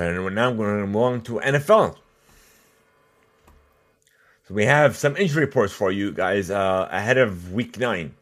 So 0.00 0.30
now 0.30 0.48
I'm 0.48 0.56
going 0.56 0.80
to 0.80 0.86
move 0.86 1.02
on 1.02 1.20
to 1.24 1.32
NFL. 1.40 1.94
So 4.48 4.54
we 4.54 4.64
have 4.64 4.96
some 4.96 5.14
injury 5.14 5.44
reports 5.44 5.74
for 5.74 5.92
you 5.92 6.10
guys 6.10 6.48
uh, 6.48 6.88
ahead 6.90 7.18
of 7.18 7.52
Week 7.52 7.78
Nine. 7.78 8.14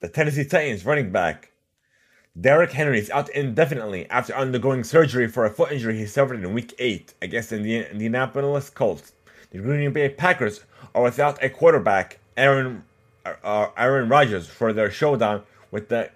The 0.00 0.08
Tennessee 0.08 0.46
Titans 0.46 0.86
running 0.86 1.12
back 1.12 1.50
Derrick 2.40 2.72
Henry 2.72 3.00
is 3.00 3.10
out 3.10 3.28
indefinitely 3.28 4.08
after 4.08 4.34
undergoing 4.34 4.82
surgery 4.82 5.28
for 5.28 5.44
a 5.44 5.50
foot 5.50 5.70
injury 5.70 5.98
he 5.98 6.06
suffered 6.06 6.42
in 6.42 6.54
Week 6.54 6.74
8 6.78 7.12
against 7.20 7.50
the 7.50 7.86
Indianapolis 7.90 8.70
Colts. 8.70 9.12
The 9.50 9.58
Green 9.58 9.92
Bay 9.92 10.08
Packers 10.08 10.64
are 10.94 11.02
without 11.02 11.44
a 11.44 11.50
quarterback, 11.50 12.18
Aaron 12.34 12.84
uh, 13.26 13.68
Aaron 13.76 14.08
Rodgers, 14.08 14.46
for 14.48 14.72
their 14.72 14.90
showdown 14.90 15.42
with 15.70 15.90
the 15.90 16.10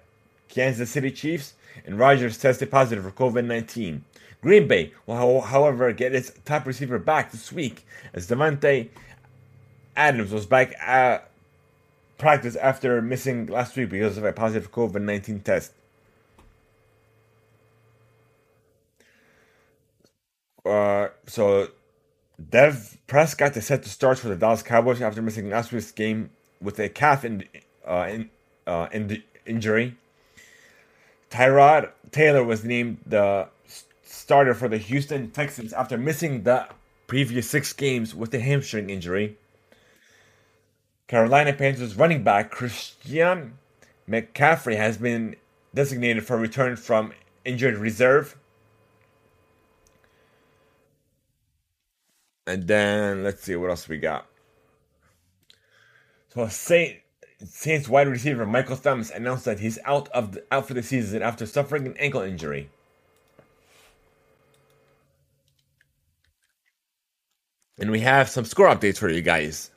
Kansas 0.53 0.91
City 0.91 1.11
Chiefs, 1.11 1.53
and 1.85 1.97
Rodgers 1.97 2.37
tested 2.37 2.69
positive 2.69 3.03
for 3.03 3.11
COVID 3.11 3.45
19. 3.45 4.03
Green 4.41 4.67
Bay 4.67 4.93
will, 5.05 5.41
however, 5.41 5.91
get 5.93 6.13
its 6.13 6.31
top 6.45 6.67
receiver 6.67 6.99
back 6.99 7.31
this 7.31 7.51
week 7.51 7.85
as 8.13 8.27
Davante 8.27 8.89
Adams 9.95 10.31
was 10.31 10.45
back 10.45 10.73
at 10.79 11.29
practice 12.17 12.55
after 12.55 13.01
missing 13.01 13.47
last 13.47 13.75
week 13.75 13.89
because 13.89 14.17
of 14.17 14.25
a 14.25 14.33
positive 14.33 14.71
COVID 14.71 15.01
19 15.01 15.39
test. 15.39 15.71
Uh, 20.65 21.07
so 21.25 21.69
Dak 22.49 22.75
Prescott 23.07 23.57
is 23.57 23.65
set 23.65 23.83
to 23.83 23.89
start 23.89 24.19
for 24.19 24.29
the 24.29 24.35
Dallas 24.35 24.63
Cowboys 24.63 25.01
after 25.01 25.21
missing 25.21 25.49
last 25.49 25.71
week's 25.71 25.91
game 25.91 26.29
with 26.61 26.79
a 26.79 26.89
calf 26.89 27.25
in, 27.25 27.43
uh, 27.85 28.07
in, 28.09 28.29
uh, 28.67 28.87
in 28.91 29.23
injury. 29.45 29.97
Tyrod 31.33 31.89
Taylor 32.11 32.43
was 32.43 32.63
named 32.63 32.99
the 33.07 33.47
starter 34.03 34.53
for 34.53 34.67
the 34.67 34.77
Houston 34.77 35.31
Texans 35.31 35.73
after 35.73 35.97
missing 35.97 36.43
the 36.43 36.67
previous 37.07 37.49
six 37.49 37.73
games 37.73 38.13
with 38.13 38.31
a 38.35 38.39
hamstring 38.39 38.91
injury. 38.91 39.35
Carolina 41.07 41.51
Panthers 41.51 41.95
running 41.95 42.23
back 42.23 42.51
Christian 42.51 43.57
McCaffrey 44.07 44.77
has 44.77 44.97
been 44.99 45.35
designated 45.73 46.23
for 46.23 46.37
return 46.37 46.75
from 46.75 47.13
injured 47.43 47.77
reserve. 47.77 48.37
And 52.45 52.67
then 52.67 53.23
let's 53.23 53.41
see 53.41 53.55
what 53.55 53.71
else 53.71 53.89
we 53.89 53.97
got. 53.97 54.27
So 56.29 56.47
Saint 56.47 56.99
Saints 57.45 57.89
wide 57.89 58.07
receiver 58.07 58.45
Michael 58.45 58.77
Thomas 58.77 59.11
announced 59.11 59.45
that 59.45 59.59
he's 59.59 59.79
out 59.85 60.09
of 60.09 60.33
the, 60.33 60.43
out 60.51 60.67
for 60.67 60.73
the 60.73 60.83
season 60.83 61.21
after 61.21 61.45
suffering 61.45 61.85
an 61.85 61.97
ankle 61.97 62.21
injury. 62.21 62.69
And 67.77 67.91
we 67.91 68.01
have 68.01 68.29
some 68.29 68.45
score 68.45 68.67
updates 68.67 68.97
for 68.97 69.09
you 69.09 69.21
guys. 69.21 69.71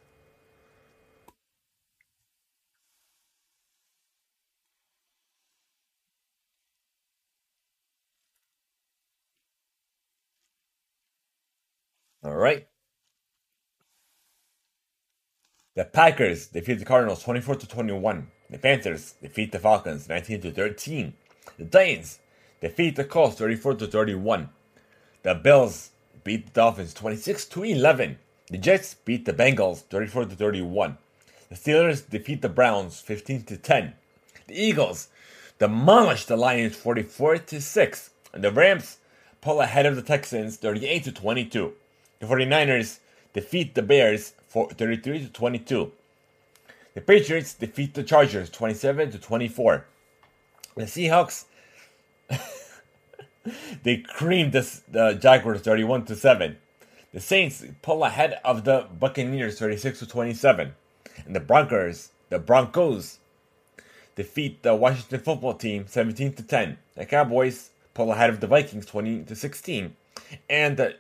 All 12.23 12.35
right. 12.35 12.69
The 15.77 15.85
Packers 15.85 16.47
defeat 16.47 16.79
the 16.79 16.87
Cardinals 16.87 17.23
24 17.23 17.57
to 17.57 17.69
21. 17.69 18.29
The 18.49 18.57
Panthers 18.57 19.13
defeat 19.21 19.53
the 19.53 19.59
Falcons 19.59 20.09
19 20.09 20.41
to 20.41 20.51
13. 20.51 21.13
The 21.59 21.67
Titans 21.67 22.19
defeat 22.63 22.97
the 22.97 23.05
Colts 23.05 23.37
34 23.37 23.75
to 23.75 23.87
31. 23.87 24.49
The 25.23 25.35
Bills 25.35 25.91
beat 26.25 26.47
the 26.47 26.53
Dolphins 26.53 26.95
26 26.95 27.45
to 27.45 27.63
11. 27.63 28.19
The 28.49 28.57
Jets 28.57 28.95
beat 28.95 29.27
the 29.27 29.35
Bengals 29.35 29.81
34 29.81 30.25
to 30.25 30.35
31. 30.35 30.97
The 31.51 31.55
Steelers 31.55 32.09
defeat 32.09 32.41
the 32.41 32.49
Browns 32.49 33.01
15 33.01 33.43
to 33.43 33.59
10. 33.59 33.93
The 34.47 34.59
Eagles 34.59 35.09
demolish 35.59 36.25
the 36.25 36.39
Lions 36.39 36.75
44 36.75 37.37
to 37.37 37.61
6. 37.61 38.11
And 38.33 38.43
the 38.43 38.51
Rams 38.51 38.97
pull 39.43 39.61
ahead 39.61 39.85
of 39.85 39.95
the 39.95 40.01
Texans 40.01 40.57
38 40.57 41.05
to 41.05 41.13
22. 41.13 41.75
The 42.21 42.27
49ers 42.27 43.01
defeat 43.35 43.75
the 43.75 43.83
Bears 43.83 44.33
for 44.57 44.71
33 44.71 45.19
to 45.19 45.29
22. 45.29 45.93
The 46.95 47.03
Patriots 47.03 47.53
defeat 47.53 47.93
the 47.93 48.03
Chargers 48.03 48.49
27 48.49 49.11
to 49.11 49.19
24. 49.19 49.85
The 50.77 50.85
Seahawks 50.85 51.45
they 53.83 53.99
creamed 53.99 54.53
the, 54.53 54.81
the 54.91 55.13
Jaguars 55.13 55.61
31 55.61 56.07
to 56.07 56.17
7. 56.17 56.57
The 57.13 57.21
Saints 57.21 57.67
pull 57.83 58.03
ahead 58.03 58.41
of 58.47 58.65
the 58.65 58.87
Buccaneers 58.99 59.59
36 59.59 59.99
to 59.99 60.07
27. 60.07 60.73
And 61.27 61.37
the 61.37 61.41
Broncos, 61.41 62.13
the 62.31 62.39
Broncos 62.39 63.19
defeat 64.15 64.63
the 64.63 64.75
Washington 64.75 65.21
football 65.21 65.53
team 65.53 65.85
17 65.87 66.33
to 66.33 66.43
10. 66.43 66.79
The 66.95 67.05
Cowboys 67.05 67.73
pull 67.93 68.11
ahead 68.11 68.31
of 68.31 68.41
the 68.41 68.47
Vikings 68.47 68.87
20 68.87 69.25
to 69.25 69.37
16. 69.37 69.95
And 70.49 70.79
the 70.79 70.97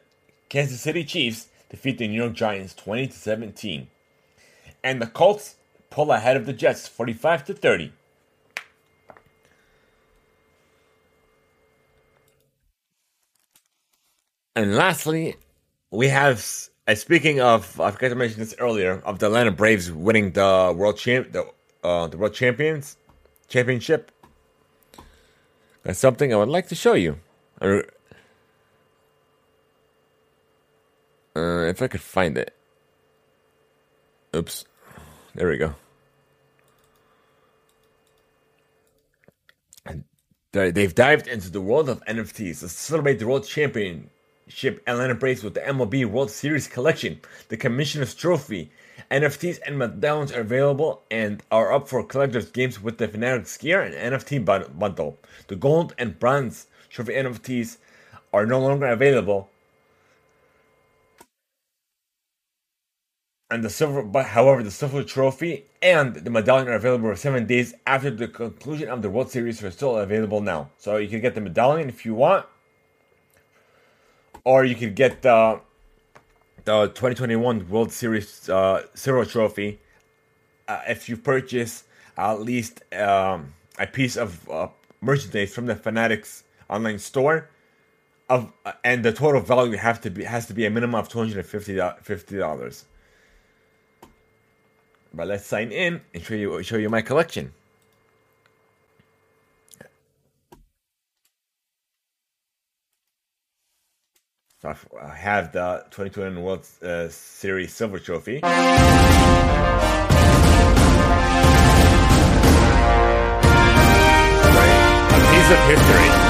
Kansas 0.51 0.83
City 0.83 1.05
Chiefs 1.05 1.49
defeat 1.71 1.99
the 1.99 2.09
New 2.09 2.23
York 2.23 2.33
Giants 2.33 2.75
20 2.75 3.09
to 3.09 3.13
17. 3.13 3.89
And 4.83 5.03
the 5.03 5.07
Colts 5.07 5.57
pull 5.91 6.13
ahead 6.13 6.37
of 6.37 6.47
the 6.47 6.53
Jets 6.53 6.87
45 6.89 7.45
to 7.47 7.55
30. 7.55 7.93
And 14.55 14.75
lastly, 14.75 15.37
we 15.91 16.09
have 16.09 16.45
uh, 16.89 16.95
speaking 16.95 17.41
of 17.41 17.79
I 17.79 17.91
forgot 17.91 18.09
to 18.09 18.15
mention 18.15 18.39
this 18.39 18.55
earlier 18.59 19.03
of 19.05 19.19
the 19.19 19.27
Atlanta 19.27 19.51
Braves 19.51 19.93
winning 19.93 20.33
the 20.33 20.73
world 20.75 20.97
champ 20.97 21.33
the 21.33 21.47
uh, 21.85 22.07
the 22.07 22.17
world 22.17 22.33
champions 22.33 22.97
championship. 23.49 24.11
That's 25.83 25.99
something 25.99 26.33
I 26.33 26.37
would 26.37 26.49
like 26.49 26.69
to 26.69 26.75
show 26.75 26.95
you. 26.95 27.19
Uh, 31.37 31.67
if 31.67 31.83
I 31.83 31.89
could 31.89 32.01
find 32.01 32.39
it. 32.39 32.55
Oops. 34.35 34.65
There 35.35 35.49
we 35.49 35.59
go. 35.59 35.75
And 39.85 40.05
they've 40.53 40.95
dived 40.95 41.27
into 41.27 41.51
the 41.51 41.61
world 41.61 41.89
of 41.89 42.03
NFTs 42.07 42.61
to 42.61 42.69
celebrate 42.69 43.19
the 43.19 43.27
World 43.27 43.47
Championship 43.47 44.83
Atlanta 44.87 45.15
Braves 45.15 45.45
with 45.45 45.55
the 45.55 45.61
MLB 45.61 46.07
World 46.07 46.31
Series 46.31 46.67
collection, 46.67 47.21
the 47.49 47.57
Commissioner's 47.57 48.15
Trophy. 48.15 48.73
NFTs 49.11 49.59
and 49.67 49.79
medallions 49.79 50.33
are 50.33 50.41
available 50.41 51.03
and 51.11 51.43
are 51.53 51.73
up 51.73 51.87
for 51.87 52.03
collector's 52.03 52.51
games 52.51 52.83
with 52.83 52.97
the 52.97 53.07
Fanatics 53.07 53.57
gear 53.59 53.83
and 53.83 53.95
NFT 53.95 54.45
bundle. 54.79 55.19
The 55.49 55.57
gold 55.57 55.95
and 55.99 56.19
bronze 56.19 56.67
trophy 56.89 57.13
NFTs 57.13 57.77
are 58.33 58.47
no 58.47 58.59
longer 58.59 58.87
available 58.87 59.51
and 63.51 63.63
the 63.63 63.71
silver 63.71 64.03
but 64.03 64.27
however 64.27 64.63
the 64.63 64.71
silver 64.71 65.05
trophy 65.05 65.65
and 65.81 66.15
the 66.15 66.31
medallion 66.31 66.69
are 66.69 66.75
available 66.75 67.15
seven 67.15 67.47
days 67.47 67.75
after 67.87 68.11
the 68.11 68.27
conclusion 68.27 68.89
of 68.89 69.03
the 69.03 69.11
world 69.11 69.31
series 69.31 69.63
are 69.63 69.71
still 69.71 69.97
available 69.97 70.41
now. 70.41 70.71
So 70.79 70.97
you 70.97 71.09
can 71.09 71.21
get 71.21 71.35
the 71.35 71.41
medallion 71.41 71.89
if 71.89 72.05
you 72.05 72.15
want 72.15 72.47
or 74.45 74.65
you 74.65 74.75
could 74.75 74.95
get 74.95 75.23
the 75.23 75.61
the 76.65 76.87
2021 76.89 77.69
world 77.69 77.93
series 77.93 78.49
uh, 78.49 78.83
silver 78.95 79.25
trophy 79.25 79.79
uh, 80.67 80.81
if 80.89 81.09
you 81.09 81.17
purchase 81.17 81.85
at 82.17 82.41
least 82.41 82.83
um, 82.95 83.55
a 83.79 83.87
piece 83.87 84.17
of 84.17 84.49
uh, 84.51 84.69
merchandise 85.01 85.55
from 85.55 85.67
the 85.67 85.77
fanatics 85.77 86.45
online 86.69 86.99
store 86.99 87.49
of 88.29 88.53
uh, 88.65 88.73
and 88.83 89.05
the 89.05 89.13
total 89.13 89.41
value 89.41 89.77
have 89.77 90.01
to 90.01 90.11
be 90.11 90.25
has 90.25 90.47
to 90.47 90.55
be 90.55 90.67
a 90.67 90.71
minimum 90.71 90.97
of 90.97 91.09
250 91.09 91.77
dollars 92.39 92.85
but 95.17 95.27
let's 95.27 95.47
sign 95.47 95.73
in 95.73 96.03
and 96.13 96.23
show 96.23 96.35
you 96.35 96.63
show 96.63 96.77
you 96.77 96.91
my 96.91 97.01
collection. 97.01 97.55
So 104.61 104.75
I 105.03 105.15
have 105.15 105.53
the 105.53 105.85
2021 105.91 106.43
World 106.43 106.67
uh, 106.83 107.09
Series 107.09 107.75
Silver 107.75 107.99
Trophy. 107.99 108.37
Piece 108.37 108.45
of 115.51 115.59
history. 115.69 116.26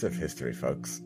Piece 0.00 0.04
of 0.04 0.16
history, 0.16 0.52
folks. 0.52 1.02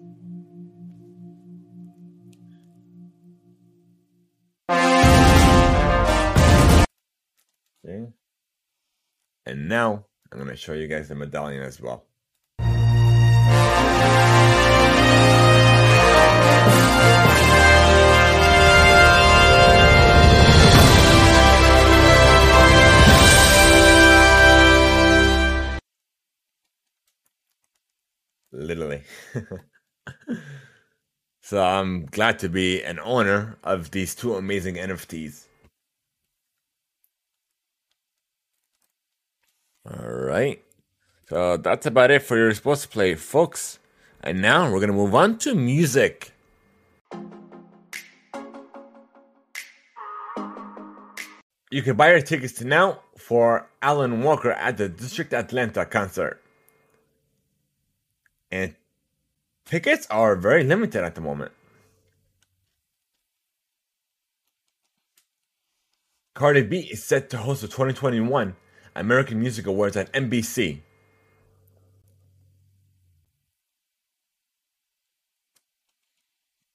See? 7.85 8.07
And 9.47 9.69
now 9.69 10.05
I'm 10.31 10.39
going 10.39 10.49
to 10.49 10.57
show 10.57 10.75
you 10.75 10.87
guys 10.87 11.09
the 11.09 11.15
medallion 11.17 11.63
as 11.63 11.81
well. 11.81 12.05
so 31.43 31.63
I'm 31.63 32.07
glad 32.07 32.39
to 32.41 32.49
be 32.49 32.83
an 32.83 32.99
owner 33.01 33.57
of 33.63 33.91
these 33.91 34.15
two 34.15 34.35
amazing 34.35 34.77
NFTs. 34.77 35.47
All 39.91 40.09
right. 40.09 40.63
So 41.29 41.57
that's 41.57 41.87
about 41.87 42.11
it 42.11 42.23
for 42.23 42.37
your 42.37 42.53
supposed 42.55 42.83
to 42.83 42.89
play, 42.89 43.15
folks. 43.15 43.79
And 44.23 44.41
now 44.41 44.65
we're 44.65 44.81
going 44.81 44.89
to 44.89 44.95
move 44.95 45.15
on 45.15 45.39
to 45.39 45.55
music. 45.55 46.33
You 51.71 51.83
can 51.83 51.97
buy 51.97 52.11
your 52.11 52.21
tickets 52.21 52.63
now 52.63 53.01
for 53.19 53.69
Alan 53.83 54.23
Walker 54.23 54.53
at 54.53 54.77
the 54.77 54.89
District 54.89 55.35
Atlanta 55.35 55.85
concert 55.85 56.41
and 58.51 58.75
tickets 59.65 60.07
are 60.11 60.37
very 60.37 60.65
limited 60.65 61.05
at 61.05 61.15
the 61.15 61.21
moment. 61.21 61.53
Cardi 66.35 66.63
B 66.63 66.81
is 66.91 67.05
set 67.05 67.31
to 67.31 67.39
host 67.39 67.63
the 67.63 67.69
2021 67.69 68.57
American 68.97 69.41
Music 69.41 69.67
Awards 69.67 69.97
on 69.97 70.07
NBC. 70.07 70.81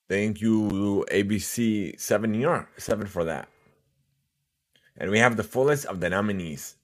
Thank 0.10 0.42
you, 0.42 1.06
ABC 1.12 2.00
7 2.00 2.32
New 2.32 2.40
York, 2.40 2.80
7 2.80 3.06
for 3.08 3.26
that. 3.26 3.50
And 4.98 5.12
we 5.12 5.20
have 5.20 5.38
the 5.38 5.44
full 5.44 5.66
list 5.66 5.86
of 5.86 6.00
the 6.00 6.10
nominees. 6.10 6.76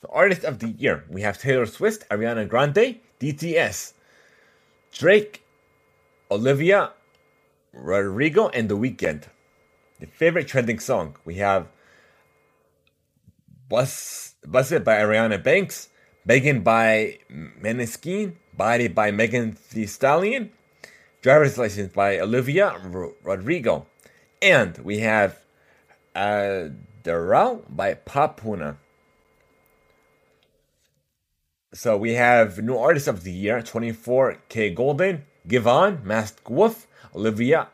The 0.00 0.08
artist 0.08 0.44
of 0.44 0.60
the 0.60 0.68
year, 0.68 1.04
we 1.08 1.22
have 1.22 1.38
Taylor 1.38 1.66
Swift, 1.66 2.08
Ariana 2.08 2.48
Grande, 2.48 3.00
BTS, 3.18 3.94
Drake, 4.92 5.42
Olivia 6.30 6.92
Rodrigo, 7.72 8.48
and 8.48 8.68
The 8.68 8.76
Weeknd. 8.76 9.24
The 9.98 10.06
favorite 10.06 10.46
trending 10.46 10.78
song, 10.78 11.16
we 11.24 11.34
have 11.36 11.66
Bus 13.68 14.34
It 14.44 14.84
by 14.84 14.96
Ariana 14.98 15.42
Banks, 15.42 15.88
Begging 16.24 16.62
by 16.62 17.18
Måneskin, 17.30 18.34
Body 18.56 18.86
by 18.86 19.10
Megan 19.10 19.56
Thee 19.72 19.86
Stallion, 19.86 20.52
Driver's 21.22 21.58
License 21.58 21.92
by 21.92 22.20
Olivia 22.20 22.68
R- 22.68 23.10
Rodrigo, 23.24 23.86
and 24.40 24.78
we 24.78 25.00
have 25.00 25.40
uh, 26.14 26.68
Daryl 27.02 27.64
by 27.68 27.94
Papuna. 27.94 28.76
So 31.74 31.98
we 31.98 32.14
have 32.14 32.56
new 32.64 32.78
artist 32.78 33.08
of 33.08 33.24
the 33.24 33.30
year 33.30 33.60
24K 33.60 34.74
Golden, 34.74 35.26
Giveon, 35.46 36.02
Masked 36.02 36.48
Wolf, 36.48 36.86
Olivia 37.14 37.68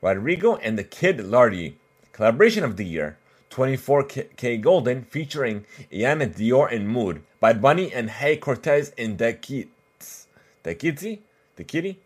Rodrigo, 0.00 0.54
and 0.54 0.78
the 0.78 0.84
Kid 0.84 1.18
Laroi. 1.18 1.74
Collaboration 2.12 2.62
of 2.62 2.76
the 2.76 2.84
year 2.84 3.18
24K 3.50 4.60
Golden 4.60 5.02
featuring 5.02 5.64
iann 5.92 6.24
dior 6.32 6.72
and 6.72 6.88
Mood, 6.88 7.22
Bad 7.40 7.60
Bunny 7.60 7.92
and 7.92 8.08
Jhay 8.08 8.38
Cortez 8.38 8.90
in 8.90 9.16
The 9.16 9.32
Kids. 9.32 10.28
The 10.62 10.76
Kidzy? 10.76 11.18
The 11.56 11.64
Kitty? 11.64 11.98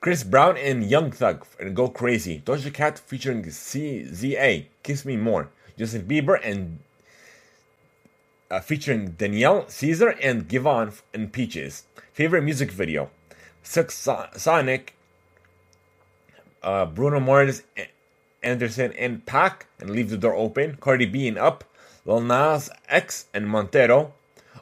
Chris 0.00 0.24
Brown 0.24 0.56
and 0.56 0.82
Young 0.82 1.12
Thug 1.12 1.46
and 1.60 1.76
Go 1.76 1.88
Crazy. 1.88 2.42
Doja 2.44 2.74
Cat 2.74 2.98
featuring 2.98 3.44
CZA, 3.44 4.66
Kiss 4.82 5.04
Me 5.04 5.16
More. 5.16 5.48
Justin 5.78 6.02
Bieber 6.02 6.40
and 6.42 6.80
uh, 8.50 8.60
featuring 8.60 9.12
Danielle, 9.12 9.68
Caesar, 9.68 10.10
and 10.22 10.48
Giveon 10.48 11.00
and 11.14 11.32
Peaches. 11.32 11.84
Favorite 12.12 12.42
music 12.42 12.70
video: 12.70 13.10
Silk 13.62 13.90
Sonic, 13.90 14.94
uh, 16.62 16.86
Bruno 16.86 17.20
Mars, 17.20 17.62
Anderson, 18.42 18.92
and 18.94 19.24
Paak, 19.24 19.62
and 19.78 19.90
Leave 19.90 20.10
the 20.10 20.18
Door 20.18 20.34
Open. 20.34 20.76
Cardi 20.80 21.06
B 21.06 21.28
and 21.28 21.38
Up, 21.38 21.64
Lil 22.04 22.20
Nas 22.20 22.70
X 22.88 23.26
and 23.32 23.48
Montero. 23.48 24.12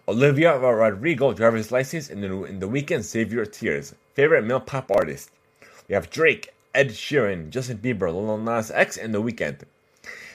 Olivia 0.07 0.59
Rodrigo, 0.59 1.34
Driver's 1.34 1.70
License, 1.70 2.09
and 2.09 2.22
the, 2.22 2.45
in 2.45 2.61
the 2.61 2.68
Weeknd, 2.68 3.05
Save 3.05 3.30
Your 3.30 3.45
Tears. 3.45 3.95
Favorite 4.14 4.45
male 4.45 4.61
pop 4.61 4.91
artist: 4.91 5.30
We 5.86 5.95
have 5.95 6.09
Drake, 6.11 6.55
Ed 6.74 6.91
Sheeran, 6.91 7.51
Justin 7.51 7.78
Bieber, 7.78 8.12
Lil 8.12 8.39
Nas 8.39 8.70
X, 8.70 8.97
and 8.97 9.14
The 9.14 9.22
Weeknd. 9.22 9.61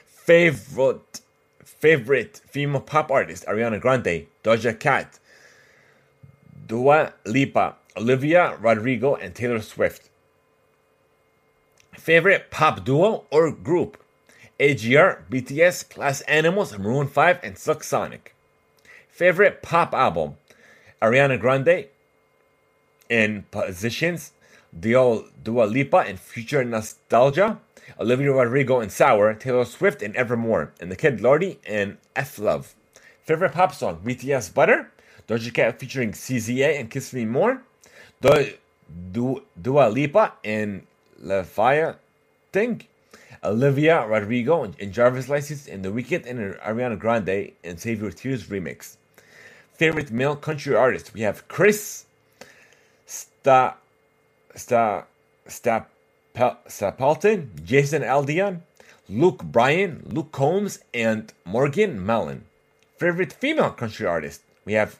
Favorite 0.05 1.21
favorite 1.83 2.39
female 2.49 2.79
pop 2.79 3.11
artist 3.11 3.45
Ariana 3.45 3.77
Grande, 3.77 4.27
Doja 4.41 4.79
Cat, 4.79 5.19
Dua 6.65 7.11
Lipa, 7.25 7.75
Olivia 7.97 8.55
Rodrigo, 8.61 9.15
and 9.15 9.35
Taylor 9.35 9.59
Swift. 9.59 10.09
Favorite 11.91 12.49
pop 12.49 12.85
duo 12.85 13.25
or 13.31 13.51
group 13.51 14.01
AJR, 14.61 15.23
BTS, 15.29 15.93
Glass 15.93 16.21
Animals, 16.21 16.77
Maroon 16.77 17.09
5, 17.09 17.39
and 17.43 17.57
Silk 17.57 17.83
Sonic. 17.83 18.33
Favorite 19.09 19.61
pop 19.61 19.93
album 19.93 20.37
Ariana 21.01 21.37
Grande 21.37 21.87
in 23.09 23.43
Positions, 23.51 24.31
Dua, 24.71 25.25
Dua 25.43 25.65
Lipa 25.65 26.07
in 26.07 26.15
Future 26.15 26.63
Nostalgia, 26.63 27.59
Olivia 27.99 28.31
Rodrigo 28.31 28.79
and 28.79 28.91
Sour, 28.91 29.33
Taylor 29.33 29.65
Swift 29.65 30.01
and 30.01 30.15
Evermore, 30.15 30.71
and 30.79 30.91
The 30.91 30.95
Kid 30.95 31.19
Laroi 31.19 31.57
and 31.65 31.97
F 32.15 32.39
Love. 32.39 32.75
Favorite 33.23 33.53
pop 33.53 33.73
song, 33.73 34.01
BTS 34.03 34.53
Butter, 34.53 34.91
Doja 35.27 35.53
Cat 35.53 35.79
featuring 35.79 36.11
CZA 36.11 36.79
and 36.79 36.89
Kiss 36.89 37.13
Me 37.13 37.25
More, 37.25 37.61
du, 38.21 38.53
du, 39.11 39.43
Dua 39.61 39.89
Lipa 39.89 40.33
and 40.43 40.85
La 41.21 41.43
Fire 41.43 41.97
Thing, 42.51 42.83
Olivia 43.43 44.05
Rodrigo 44.05 44.63
and 44.63 44.91
Jarvis 44.91 45.29
License, 45.29 45.67
and 45.67 45.83
The 45.83 45.89
Weeknd 45.89 46.25
and 46.25 46.55
Ariana 46.55 46.99
Grande 46.99 47.53
and 47.63 47.79
Save 47.79 48.01
Your 48.01 48.11
Tears 48.11 48.45
remix. 48.45 48.97
Favorite 49.73 50.11
male 50.11 50.35
country 50.35 50.75
artist, 50.75 51.13
we 51.13 51.21
have 51.21 51.47
Chris 51.47 52.05
Sta, 53.05 53.75
Sta, 54.55 55.05
Stapleton, 56.67 57.51
Jason 57.63 58.01
Aldean, 58.01 58.61
Luke 59.07 59.43
Bryan, 59.43 60.03
Luke 60.07 60.31
Combs, 60.31 60.79
and 60.93 61.31
Morgan 61.45 62.05
Wallen. 62.07 62.45
Favorite 62.97 63.33
female 63.33 63.69
country 63.71 64.07
artist, 64.07 64.41
we 64.65 64.73
have 64.73 64.99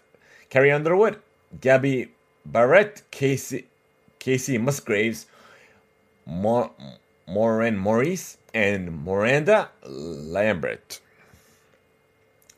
Carrie 0.49 0.71
Underwood, 0.71 1.19
Gabby 1.59 2.11
Barrett, 2.45 3.01
Casey, 3.09 3.65
Kacey 4.19 4.59
Musgraves, 4.59 5.25
Maren 6.27 7.77
Morris, 7.77 8.38
and 8.53 9.03
Miranda 9.03 9.69
Lambert. 9.86 10.99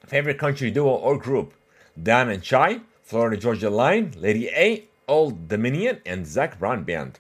Favorite 0.05 0.38
country 0.38 0.69
duo 0.69 0.89
or 0.89 1.17
group, 1.17 1.53
Dan 2.01 2.30
and 2.30 2.43
Shay, 2.43 2.82
Florida 3.03 3.38
Georgia 3.38 3.69
Line, 3.69 4.13
Lady 4.17 4.49
A, 4.49 4.84
Old 5.07 5.47
Dominion, 5.47 6.01
and 6.05 6.28
Zac 6.28 6.59
Brown 6.59 6.84
Band. 6.84 7.19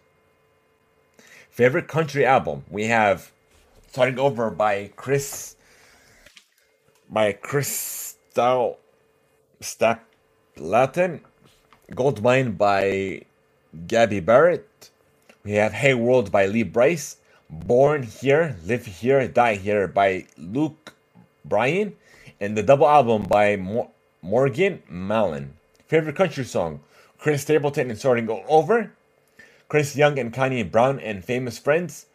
Favorite 1.55 1.87
country 1.87 2.25
album, 2.25 2.65
we 2.69 2.83
have 2.87 3.31
starting 3.87 4.19
over 4.19 4.49
by 4.49 4.91
Chris 4.97 5.55
by 7.09 7.31
Chris 7.31 8.17
Stapleton, 9.61 11.21
Gold 11.95 12.21
Mine 12.21 12.51
by 12.59 13.21
Gabby 13.87 14.19
Barrett. 14.19 14.89
We 15.45 15.53
have 15.53 15.71
Hey 15.71 15.93
World 15.93 16.29
by 16.29 16.45
Lee 16.47 16.63
Brice, 16.63 17.19
Born 17.49 18.03
Here, 18.03 18.57
Live 18.65 18.85
Here, 18.87 19.25
Die 19.25 19.55
Here 19.55 19.87
by 19.87 20.25
Luke 20.37 20.93
Bryan, 21.45 21.95
and 22.41 22.57
the 22.57 22.63
double 22.63 22.89
album 22.89 23.23
by 23.23 23.55
Mo- 23.55 23.91
Morgan 24.21 24.83
Wallen. 24.91 25.53
Favorite 25.87 26.17
country 26.17 26.43
song, 26.43 26.81
Chris 27.17 27.43
Stapleton 27.43 27.89
and 27.89 27.97
Starting 27.97 28.27
Over, 28.49 28.91
Chris 29.67 29.95
Young 29.95 30.19
and 30.19 30.33
Kane 30.33 30.69
Brown 30.69 30.99
and 30.99 31.23
Famous 31.23 31.57
Friends, 31.57 32.05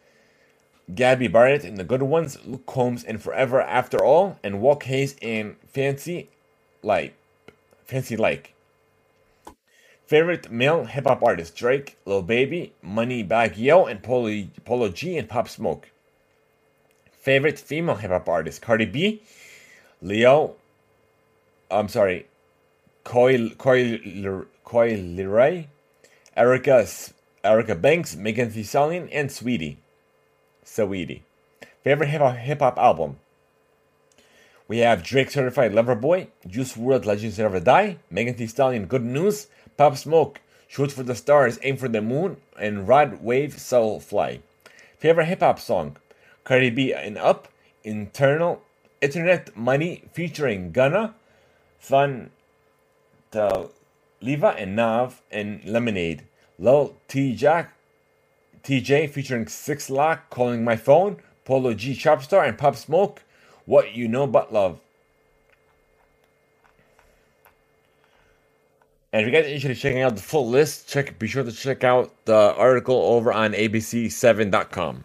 Gabby 0.93 1.27
Barrett 1.27 1.63
and 1.63 1.77
The 1.77 1.83
Good 1.83 2.03
Ones, 2.03 2.37
Luke 2.45 2.65
Combs 2.65 3.03
and 3.03 3.21
Forever 3.21 3.61
After 3.61 4.03
All, 4.03 4.37
and 4.43 4.61
Walt 4.61 4.83
Hayes 4.83 5.15
and 5.21 5.55
Fancy 5.67 6.29
Like. 6.81 7.13
Fancy 7.85 8.15
Like. 8.15 8.53
Favorite 10.05 10.51
male 10.51 10.85
hip 10.85 11.05
hop 11.05 11.23
artist 11.23 11.55
Drake, 11.55 11.97
Lil 12.05 12.21
Baby, 12.21 12.73
Moneybagg 12.85 13.57
Yo, 13.57 13.85
and 13.85 14.03
Polo, 14.03 14.47
Polo 14.65 14.89
G 14.89 15.17
and 15.17 15.29
Pop 15.29 15.47
Smoke. 15.47 15.89
Favorite 17.11 17.59
female 17.59 17.95
hip 17.95 18.11
hop 18.11 18.27
artist 18.27 18.61
Cardi 18.61 18.85
B, 18.85 19.21
Leo, 20.01 20.55
I'm 21.69 21.87
sorry, 21.87 22.27
Coi 23.03 23.49
Coi 23.57 23.99
Coi 24.65 24.97
Leray, 24.97 25.67
Erica 26.35 26.85
Erica 27.43 27.75
Banks, 27.75 28.15
Megan 28.15 28.51
Thee 28.51 28.63
Stallion, 28.63 29.09
and 29.09 29.31
Sweetie. 29.31 29.79
Saweetie. 30.63 31.21
Favorite 31.83 32.07
hip 32.09 32.59
hop 32.59 32.77
album. 32.77 33.17
We 34.67 34.77
have 34.79 35.03
Drake 35.03 35.31
Certified 35.31 35.73
Lover 35.73 35.95
Boy, 35.95 36.27
Juice 36.47 36.77
WRLD 36.77 37.05
Legends 37.05 37.39
Never 37.39 37.59
Die, 37.59 37.97
Megan 38.09 38.35
Thee 38.35 38.47
Stallion 38.47 38.85
Good 38.85 39.03
News, 39.03 39.47
Pop 39.75 39.97
Smoke, 39.97 40.39
Shoot 40.67 40.91
for 40.91 41.03
the 41.03 41.15
Stars, 41.15 41.59
Aim 41.63 41.75
for 41.75 41.89
the 41.89 42.01
Moon, 42.01 42.37
and 42.57 42.87
Rod 42.87 43.21
Wave 43.21 43.59
Soul 43.59 43.99
Fly. 43.99 44.39
Favorite 44.97 45.25
hip 45.25 45.41
hop 45.41 45.59
song. 45.59 45.97
Cardi 46.43 46.69
B 46.69 46.93
and 46.93 47.17
Up, 47.17 47.47
Internal, 47.83 48.61
Internet 49.01 49.57
Money 49.57 50.03
featuring 50.13 50.71
Gunna, 50.71 51.15
Fun, 51.79 52.29
Liva 53.33 54.55
and 54.57 54.75
Nav, 54.75 55.21
and 55.31 55.65
Lemonade. 55.65 56.23
Lil 56.61 56.95
T 57.07 57.35
Jack, 57.35 57.73
TJ 58.63 59.09
featuring 59.09 59.45
6LACK, 59.45 60.29
Calling 60.29 60.63
My 60.63 60.75
Phone, 60.75 61.17
Polo 61.43 61.73
G 61.73 61.93
Chopstar, 61.93 62.47
and 62.47 62.55
Pop 62.57 62.75
Smoke, 62.75 63.23
What 63.65 63.95
You 63.95 64.07
Know 64.07 64.27
But 64.27 64.53
Love. 64.53 64.79
And 69.11 69.23
if 69.23 69.27
you 69.27 69.33
guys 69.33 69.45
are 69.45 69.49
interested 69.49 69.71
in 69.71 69.75
checking 69.75 70.01
out 70.03 70.15
the 70.15 70.21
full 70.21 70.47
list, 70.47 70.87
check 70.87 71.17
be 71.17 71.27
sure 71.27 71.43
to 71.43 71.51
check 71.51 71.83
out 71.83 72.13
the 72.25 72.53
article 72.55 72.95
over 72.95 73.33
on 73.33 73.53
abc7.com. 73.53 75.03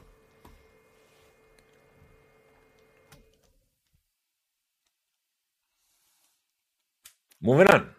Moving 7.41 7.67
on. 7.69 7.96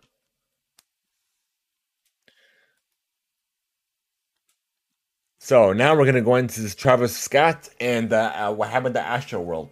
So 5.47 5.71
now 5.71 5.95
we're 5.95 6.05
gonna 6.05 6.19
go 6.19 6.35
into 6.35 6.59
this 6.59 6.75
Travis 6.75 7.15
Scott 7.15 7.69
and 7.79 8.11
uh, 8.11 8.33
uh, 8.35 8.51
what 8.51 8.69
happened 8.69 8.95
to 8.95 8.99
Astroworld. 8.99 9.69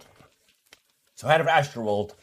So 1.16 1.28
out 1.28 1.42
of 1.42 1.46
Astroworld, 1.46 2.14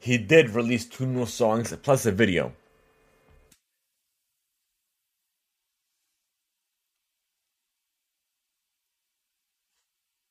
he 0.00 0.16
did 0.16 0.48
release 0.48 0.86
two 0.86 1.04
new 1.04 1.26
songs 1.26 1.76
plus 1.82 2.06
a 2.06 2.12
video. 2.12 2.54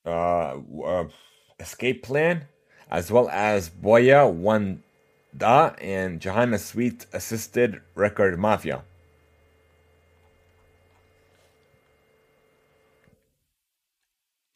Uh, 0.04 0.58
uh, 0.84 1.10
Escape 1.60 2.02
Plan, 2.02 2.48
as 2.90 3.12
well 3.12 3.30
as 3.30 3.70
Boya 3.70 4.34
One 4.34 4.82
Da 5.38 5.76
and 5.80 6.20
Johanna 6.20 6.58
Sweet 6.58 7.06
assisted 7.14 7.82
Record 7.94 8.40
Mafia. 8.40 8.82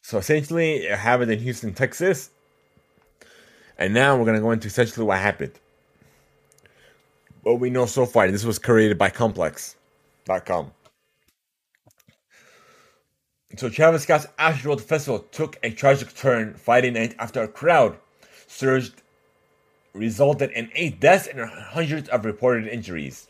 So 0.08 0.16
essentially, 0.16 0.86
it 0.86 0.98
happened 0.98 1.30
in 1.30 1.38
Houston, 1.40 1.74
Texas. 1.74 2.30
And 3.76 3.92
now 3.92 4.16
we're 4.16 4.24
going 4.24 4.36
to 4.36 4.40
go 4.40 4.52
into 4.52 4.66
essentially 4.66 5.04
what 5.04 5.18
happened. 5.18 5.52
What 7.42 7.60
we 7.60 7.68
know 7.68 7.84
so 7.84 8.06
far, 8.06 8.30
this 8.30 8.42
was 8.42 8.58
created 8.58 8.96
by 8.96 9.10
Complex.com. 9.10 10.72
So 13.58 13.68
Travis 13.68 14.04
Scott's 14.04 14.26
Ash 14.38 14.62
Astroworld 14.62 14.80
Festival 14.80 15.18
took 15.30 15.58
a 15.62 15.72
tragic 15.72 16.14
turn 16.14 16.54
Friday 16.54 16.90
night 16.90 17.14
after 17.18 17.42
a 17.42 17.48
crowd 17.48 17.98
surged, 18.46 19.02
resulted 19.92 20.50
in 20.52 20.70
eight 20.74 21.00
deaths 21.00 21.26
and 21.26 21.38
hundreds 21.50 22.08
of 22.08 22.24
reported 22.24 22.66
injuries. 22.66 23.26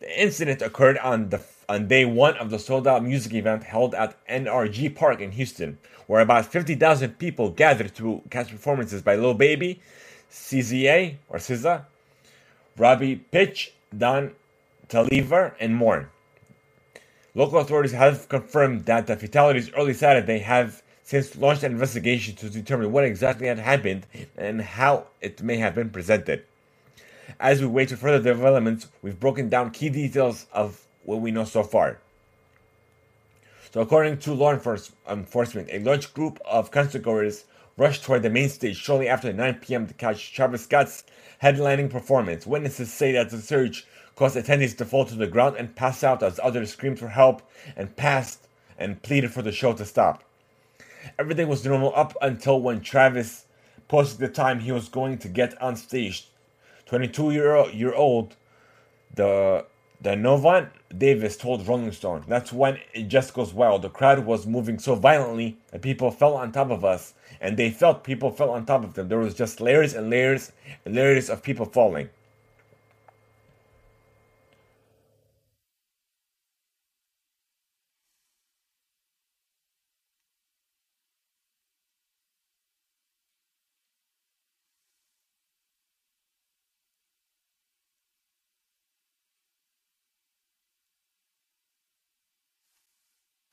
The 0.00 0.22
incident 0.22 0.60
occurred 0.60 0.98
on 0.98 1.30
the 1.30 1.38
on 1.68 1.88
day 1.88 2.04
one 2.04 2.36
of 2.36 2.50
the 2.50 2.58
sold 2.58 2.86
out 2.86 3.04
music 3.04 3.34
event 3.34 3.64
held 3.64 3.94
at 3.94 4.16
NRG 4.26 4.94
Park 4.94 5.20
in 5.20 5.32
Houston, 5.32 5.78
where 6.06 6.20
about 6.20 6.46
50,000 6.46 7.18
people 7.18 7.50
gathered 7.50 7.94
to 7.96 8.22
catch 8.30 8.50
performances 8.50 9.02
by 9.02 9.16
Lil 9.16 9.34
Baby, 9.34 9.80
CZA 10.30 11.16
or 11.28 11.38
SZA, 11.38 11.84
Roddy 12.76 13.24
Ricch, 13.32 13.70
Don 13.96 14.32
Toliver, 14.88 15.54
and 15.60 15.74
more. 15.76 16.10
Local 17.34 17.58
authorities 17.58 17.92
have 17.92 18.28
confirmed 18.28 18.84
that 18.84 19.06
the 19.06 19.16
fatalities 19.16 19.70
early 19.76 19.94
Saturday 19.94 20.38
have 20.38 20.82
since 21.02 21.36
launched 21.36 21.62
an 21.62 21.72
investigation 21.72 22.34
to 22.36 22.48
determine 22.48 22.90
what 22.90 23.04
exactly 23.04 23.46
had 23.46 23.58
happened 23.58 24.06
and 24.36 24.62
how 24.62 25.06
it 25.20 25.42
may 25.42 25.56
have 25.56 25.74
been 25.74 25.90
presented. 25.90 26.44
As 27.38 27.60
we 27.60 27.66
wait 27.66 27.90
for 27.90 27.96
further 27.96 28.22
developments, 28.22 28.88
we've 29.02 29.18
broken 29.18 29.48
down 29.48 29.70
key 29.70 29.90
details 29.90 30.46
of 30.52 30.84
what 31.04 31.20
we 31.20 31.30
know 31.30 31.44
so 31.44 31.62
far. 31.62 31.98
So, 33.72 33.80
according 33.80 34.18
to 34.18 34.34
law 34.34 34.52
enforcement, 34.52 35.68
a 35.72 35.80
large 35.80 36.14
group 36.14 36.38
of 36.44 36.70
concertgoers 36.70 37.44
rushed 37.76 38.04
toward 38.04 38.22
the 38.22 38.30
main 38.30 38.48
stage 38.48 38.76
shortly 38.76 39.08
after 39.08 39.32
9 39.32 39.54
p.m. 39.54 39.86
to 39.86 39.94
catch 39.94 40.32
Travis 40.32 40.64
Scott's 40.64 41.02
headlining 41.42 41.90
performance. 41.90 42.46
Witnesses 42.46 42.92
say 42.92 43.12
that 43.12 43.30
the 43.30 43.40
surge 43.40 43.86
caused 44.14 44.36
attendees 44.36 44.76
to 44.76 44.84
fall 44.84 45.04
to 45.04 45.16
the 45.16 45.26
ground 45.26 45.56
and 45.56 45.74
pass 45.74 46.04
out 46.04 46.22
as 46.22 46.38
others 46.42 46.72
screamed 46.72 46.98
for 46.98 47.08
help 47.08 47.42
and 47.76 47.96
passed 47.96 48.46
and 48.78 49.02
pleaded 49.02 49.32
for 49.32 49.42
the 49.42 49.52
show 49.52 49.72
to 49.72 49.84
stop. 49.84 50.22
Everything 51.18 51.48
was 51.48 51.64
normal 51.64 51.92
up 51.94 52.16
until 52.22 52.60
when 52.60 52.80
Travis 52.80 53.46
posted 53.88 54.20
the 54.20 54.28
time 54.28 54.60
he 54.60 54.72
was 54.72 54.88
going 54.88 55.18
to 55.18 55.28
get 55.28 55.60
on 55.60 55.76
stage. 55.76 56.28
22 56.86 57.32
year 57.32 57.94
old 57.94 58.36
the 59.14 59.66
the 60.00 60.10
Novant 60.10 60.70
Davis 60.96 61.36
told 61.36 61.66
Rolling 61.66 61.92
Stone. 61.92 62.24
That's 62.28 62.52
when 62.52 62.78
it 62.92 63.08
just 63.08 63.32
goes 63.34 63.54
wild. 63.54 63.82
The 63.82 63.88
crowd 63.88 64.26
was 64.26 64.46
moving 64.46 64.78
so 64.78 64.94
violently 64.94 65.56
that 65.70 65.82
people 65.82 66.10
fell 66.10 66.34
on 66.34 66.52
top 66.52 66.70
of 66.70 66.84
us, 66.84 67.14
and 67.40 67.56
they 67.56 67.70
felt 67.70 68.04
people 68.04 68.30
fell 68.30 68.50
on 68.50 68.66
top 68.66 68.84
of 68.84 68.94
them. 68.94 69.08
There 69.08 69.18
was 69.18 69.34
just 69.34 69.60
layers 69.60 69.94
and 69.94 70.10
layers 70.10 70.52
and 70.84 70.94
layers 70.94 71.30
of 71.30 71.42
people 71.42 71.66
falling. 71.66 72.10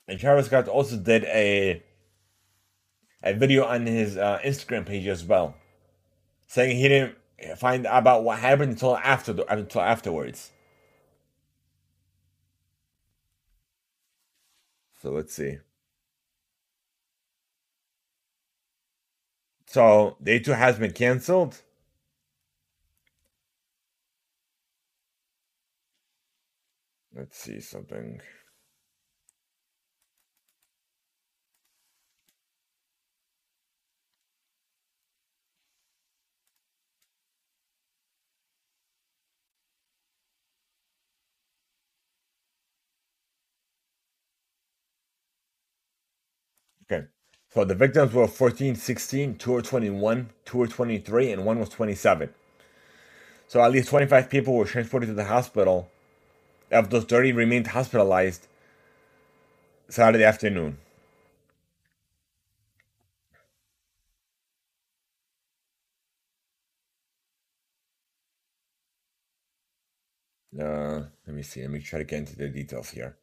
And 0.08 0.18
Travis 0.18 0.46
Scott 0.46 0.68
also 0.68 0.96
did 0.96 1.24
a 1.24 1.82
a 3.22 3.34
video 3.34 3.64
on 3.64 3.86
his 3.86 4.16
uh, 4.16 4.40
Instagram 4.44 4.84
page 4.84 5.06
as 5.06 5.24
well, 5.24 5.54
saying 6.46 6.76
he 6.76 6.88
didn't 6.88 7.16
find 7.56 7.86
out 7.86 7.98
about 7.98 8.24
what 8.24 8.38
happened 8.40 8.72
until 8.72 8.96
after 8.96 9.32
the, 9.32 9.52
until 9.52 9.80
afterwards. 9.80 10.50
So 15.00 15.10
let's 15.10 15.34
see. 15.34 15.58
So 19.66 20.16
day 20.22 20.38
two 20.38 20.52
has 20.52 20.78
been 20.78 20.92
canceled. 20.92 21.62
Let's 27.14 27.38
see 27.38 27.60
something. 27.60 28.20
Okay. 46.90 47.06
So 47.54 47.64
the 47.64 47.74
victims 47.74 48.14
were 48.14 48.28
14, 48.28 48.76
16, 48.76 49.36
two 49.36 49.52
were 49.52 49.62
21, 49.62 50.30
two 50.44 50.58
were 50.58 50.68
23, 50.68 51.32
and 51.32 51.44
one 51.44 51.58
was 51.60 51.68
27. 51.70 52.30
So 53.48 53.62
at 53.62 53.72
least 53.72 53.88
25 53.90 54.30
people 54.30 54.54
were 54.54 54.66
transported 54.66 55.08
to 55.08 55.14
the 55.14 55.24
hospital. 55.26 55.90
Of 56.70 56.90
those 56.90 57.04
30 57.04 57.32
remained 57.32 57.68
hospitalized 57.68 58.48
Saturday 59.88 60.24
afternoon. 60.24 60.78
Uh, 70.58 71.04
let 71.26 71.36
me 71.36 71.42
see. 71.42 71.62
Let 71.62 71.70
me 71.70 71.80
try 71.80 72.00
to 72.00 72.04
get 72.06 72.20
into 72.20 72.36
the 72.36 72.48
details 72.48 72.90
here. 72.90 73.16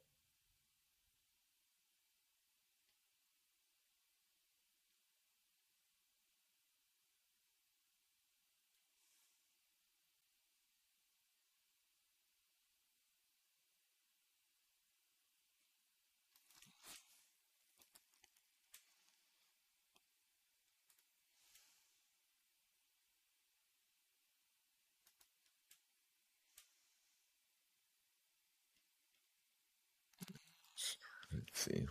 Let's 31.34 31.62
see. 31.62 31.88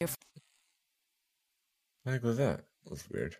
The 0.00 0.08
heck 2.04 2.22
was 2.22 2.36
that? 2.36 2.66
That 2.84 2.90
was 2.90 3.08
weird. 3.10 3.36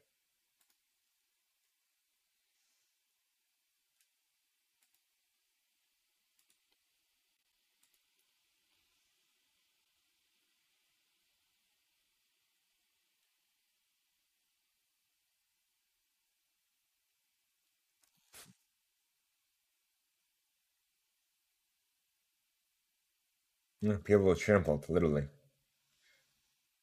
People 24.05 24.23
were 24.23 24.37
trampled, 24.37 24.89
literally. 24.89 25.29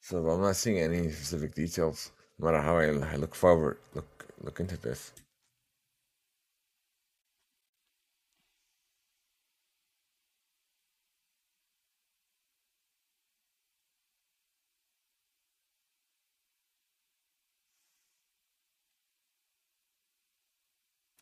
So 0.07 0.17
I'm 0.29 0.39
not 0.39 0.55
seeing 0.55 0.77
any 0.77 1.09
specific 1.09 1.55
details. 1.55 2.11
No 2.37 2.45
matter 2.45 2.61
how 2.61 2.77
I, 2.77 3.13
I 3.13 3.15
look 3.15 3.33
forward, 3.33 3.79
look 3.95 4.27
look 4.43 4.59
into 4.59 4.77
this. 4.77 5.11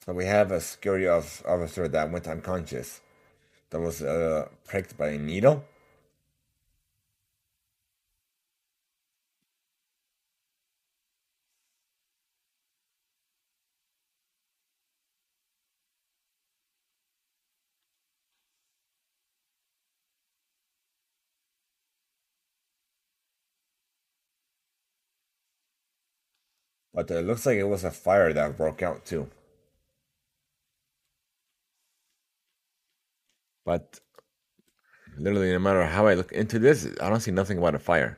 So 0.05 0.11
we 0.11 0.25
have 0.25 0.51
a 0.51 0.59
security 0.59 1.07
officer 1.07 1.87
that 1.87 2.11
went 2.11 2.27
unconscious, 2.27 2.99
that 3.69 3.79
was 3.79 4.01
uh, 4.01 4.49
pricked 4.67 4.97
by 4.97 5.11
a 5.11 5.17
needle. 5.17 5.63
But 26.93 27.11
it 27.11 27.25
looks 27.25 27.45
like 27.45 27.57
it 27.57 27.63
was 27.65 27.83
a 27.83 27.91
fire 27.91 28.31
that 28.31 28.55
broke 28.57 28.81
out 28.81 29.05
too. 29.05 29.29
But 33.65 33.99
literally, 35.17 35.51
no 35.51 35.59
matter 35.59 35.85
how 35.85 36.07
I 36.07 36.13
look 36.13 36.31
into 36.31 36.59
this, 36.59 36.87
I 37.01 37.09
don't 37.09 37.19
see 37.19 37.31
nothing 37.31 37.57
about 37.57 37.75
a 37.75 37.79
fire. 37.79 38.17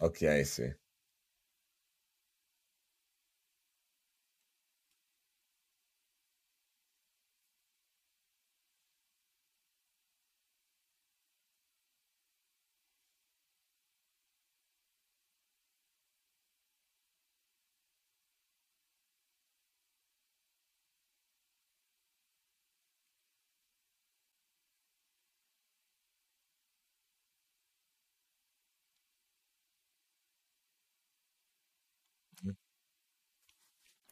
Okay, 0.00 0.28
I 0.40 0.42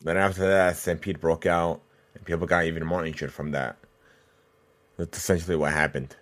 Then 0.08 0.18
after 0.18 0.42
that, 0.48 0.78
Stampede 0.78 1.20
broke 1.20 1.46
out, 1.46 1.82
and 2.14 2.24
people 2.26 2.48
got 2.48 2.66
even 2.66 2.86
more 2.86 3.06
injured 3.06 3.32
from 3.34 3.52
that. 3.52 3.78
That's 4.98 5.18
essentially 5.18 5.56
what 5.56 5.72
happened. 5.72 6.16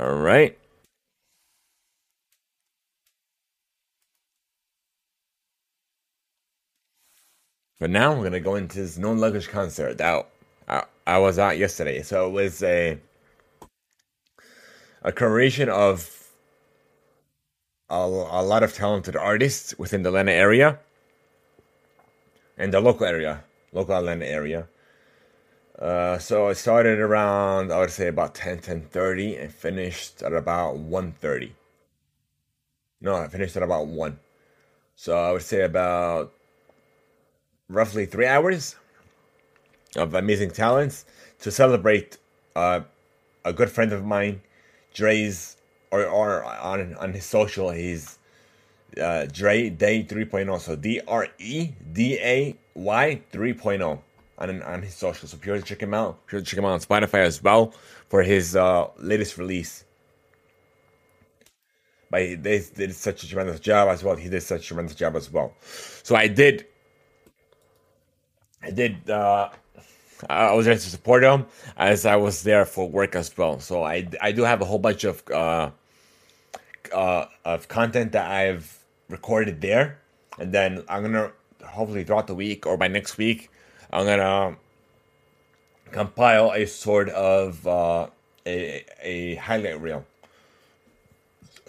All 0.00 0.16
right. 0.16 0.59
But 7.80 7.88
now 7.88 8.14
we're 8.14 8.24
gonna 8.24 8.40
go 8.40 8.56
into 8.56 8.78
this 8.78 8.98
no 8.98 9.12
luggage 9.12 9.48
concert 9.48 9.96
that 9.98 10.28
I, 10.68 10.84
I 11.06 11.18
was 11.18 11.38
at 11.38 11.56
yesterday. 11.56 12.02
So 12.02 12.28
it 12.28 12.30
was 12.30 12.62
a 12.62 12.98
a 15.02 15.10
creation 15.10 15.70
of 15.70 16.28
a, 17.88 17.94
a 17.94 18.42
lot 18.44 18.62
of 18.62 18.74
talented 18.74 19.16
artists 19.16 19.76
within 19.78 20.02
the 20.02 20.10
Atlanta 20.10 20.32
area 20.32 20.78
and 22.58 22.70
the 22.70 22.80
local 22.80 23.06
area, 23.06 23.44
local 23.72 23.96
Atlanta 23.96 24.26
area. 24.26 24.68
Uh, 25.78 26.18
so 26.18 26.50
I 26.50 26.52
started 26.52 26.98
around 26.98 27.72
I 27.72 27.78
would 27.78 27.90
say 27.90 28.08
about 28.08 28.34
10, 28.34 28.58
10 28.58 28.90
and 28.92 29.50
finished 29.50 30.22
at 30.22 30.34
about 30.34 30.76
1.30. 30.76 31.52
No, 33.00 33.14
I 33.14 33.28
finished 33.28 33.56
at 33.56 33.62
about 33.62 33.86
1. 33.86 34.18
So 34.96 35.16
I 35.16 35.32
would 35.32 35.40
say 35.40 35.62
about 35.62 36.34
roughly 37.70 38.04
three 38.04 38.26
hours 38.26 38.76
of 39.96 40.14
amazing 40.14 40.50
talents 40.50 41.06
to 41.40 41.50
celebrate 41.50 42.18
uh, 42.56 42.80
a 43.44 43.52
good 43.52 43.70
friend 43.70 43.92
of 43.92 44.04
mine, 44.04 44.42
Dre's, 44.92 45.56
or, 45.90 46.04
or 46.04 46.44
on, 46.44 46.94
on 46.96 47.12
his 47.12 47.24
social, 47.24 47.70
he's 47.70 48.18
uh, 49.00 49.26
Dre 49.32 49.70
Day 49.70 50.04
3.0. 50.04 50.60
So 50.60 50.76
D 50.76 51.00
R 51.06 51.28
E 51.38 51.70
D 51.92 52.18
A 52.18 52.56
Y 52.74 53.22
3.0 53.32 53.98
on, 54.38 54.62
on 54.62 54.82
his 54.82 54.94
social. 54.94 55.28
So 55.28 55.36
be 55.38 55.46
sure 55.46 55.56
to 55.56 55.62
check 55.62 55.82
him 55.82 55.94
out. 55.94 56.26
Be 56.26 56.30
sure 56.32 56.40
to 56.40 56.46
check 56.46 56.58
him 56.58 56.64
out 56.64 56.72
on 56.72 56.80
Spotify 56.80 57.20
as 57.20 57.42
well 57.42 57.72
for 58.08 58.22
his 58.22 58.56
uh, 58.56 58.88
latest 58.98 59.38
release. 59.38 59.84
But 62.10 62.42
they 62.42 62.64
did 62.74 62.94
such 62.94 63.22
a 63.22 63.28
tremendous 63.28 63.60
job 63.60 63.88
as 63.88 64.02
well. 64.02 64.16
He 64.16 64.28
did 64.28 64.42
such 64.42 64.62
a 64.62 64.66
tremendous 64.66 64.96
job 64.96 65.14
as 65.14 65.30
well. 65.30 65.54
So 66.02 66.16
I 66.16 66.26
did 66.26 66.66
I 68.62 68.70
did. 68.70 69.08
Uh, 69.08 69.50
I 70.28 70.52
was 70.52 70.66
there 70.66 70.74
to 70.74 70.80
support 70.80 71.24
him 71.24 71.46
as 71.76 72.04
I 72.04 72.16
was 72.16 72.42
there 72.42 72.64
for 72.64 72.88
work 72.88 73.16
as 73.16 73.36
well. 73.36 73.58
So 73.60 73.84
I, 73.84 74.06
I 74.20 74.32
do 74.32 74.42
have 74.42 74.60
a 74.60 74.64
whole 74.66 74.78
bunch 74.78 75.04
of 75.04 75.22
uh, 75.30 75.70
uh, 76.92 77.26
of 77.44 77.68
content 77.68 78.12
that 78.12 78.30
I've 78.30 78.78
recorded 79.08 79.60
there, 79.60 79.98
and 80.38 80.52
then 80.52 80.84
I'm 80.88 81.02
gonna 81.02 81.32
hopefully 81.64 82.04
throughout 82.04 82.26
the 82.26 82.34
week 82.34 82.66
or 82.66 82.76
by 82.76 82.88
next 82.88 83.16
week 83.16 83.50
I'm 83.92 84.06
gonna 84.06 84.56
compile 85.92 86.52
a 86.52 86.66
sort 86.66 87.08
of 87.10 87.66
uh, 87.66 88.08
a 88.46 88.84
a 89.02 89.34
highlight 89.36 89.80
reel. 89.80 90.04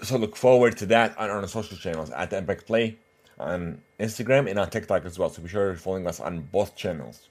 So 0.04 0.18
look 0.18 0.36
forward 0.36 0.78
to 0.78 0.86
that 0.88 1.18
on 1.18 1.30
our 1.30 1.48
social 1.48 1.78
channels 1.78 2.10
at 2.10 2.32
the 2.32 2.38
Impact 2.38 2.66
Play 2.66 2.98
on 3.42 3.82
Instagram 4.00 4.50
and 4.50 4.60
on 4.60 4.70
TikTok 4.70 5.06
as 5.06 5.18
well. 5.18 5.30
So 5.30 5.42
be 5.42 5.50
sure 5.50 5.74
to 5.74 5.78
following 5.78 6.08
us 6.08 6.20
on 6.20 6.42
both 6.52 6.76
channels. 6.76 7.28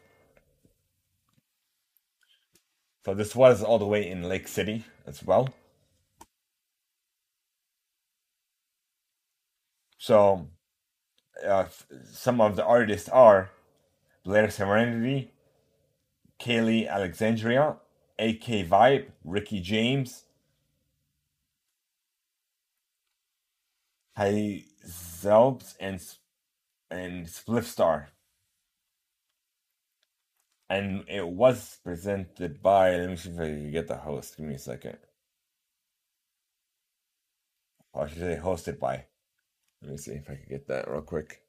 So 3.05 3.15
this 3.15 3.35
was 3.35 3.63
all 3.63 3.79
the 3.79 3.87
way 3.87 4.09
in 4.09 4.23
Lake 4.25 4.47
City 4.47 4.85
as 5.07 5.23
well. 5.23 5.49
So 9.99 10.49
uh, 11.47 11.67
some 12.13 12.41
of 12.41 12.57
the 12.57 12.65
artists 12.65 13.09
are 13.09 13.51
Blair 14.25 14.51
Serenity, 14.51 15.31
Kaylee 16.41 16.89
Alexandria, 16.89 17.77
AK 18.19 18.67
Vibe, 18.69 19.07
Ricky 19.25 19.61
James, 19.61 20.25
Hey 24.17 24.67
Zelbs, 24.87 25.75
and 25.81 26.01
and 26.91 27.27
Spliff 27.27 27.65
Star. 27.65 28.11
And 30.69 31.05
it 31.09 31.27
was 31.27 31.79
presented 31.83 32.63
by, 32.63 32.97
let 32.97 33.11
me 33.11 33.17
see 33.17 33.31
if 33.31 33.41
I 33.41 33.47
can 33.47 33.73
get 33.73 33.89
the 33.89 33.97
host. 33.97 34.37
Give 34.37 34.47
me 34.47 34.55
a 34.55 34.59
second. 34.59 34.99
Oh, 37.93 38.03
I 38.03 38.09
should 38.09 38.19
say 38.19 38.39
hosted 38.41 38.79
by. 38.79 39.07
Let 39.83 39.91
me 39.91 39.97
see 39.97 40.13
if 40.13 40.31
I 40.31 40.35
can 40.35 40.47
get 40.49 40.69
that 40.69 40.89
real 40.89 41.03
quick. 41.03 41.43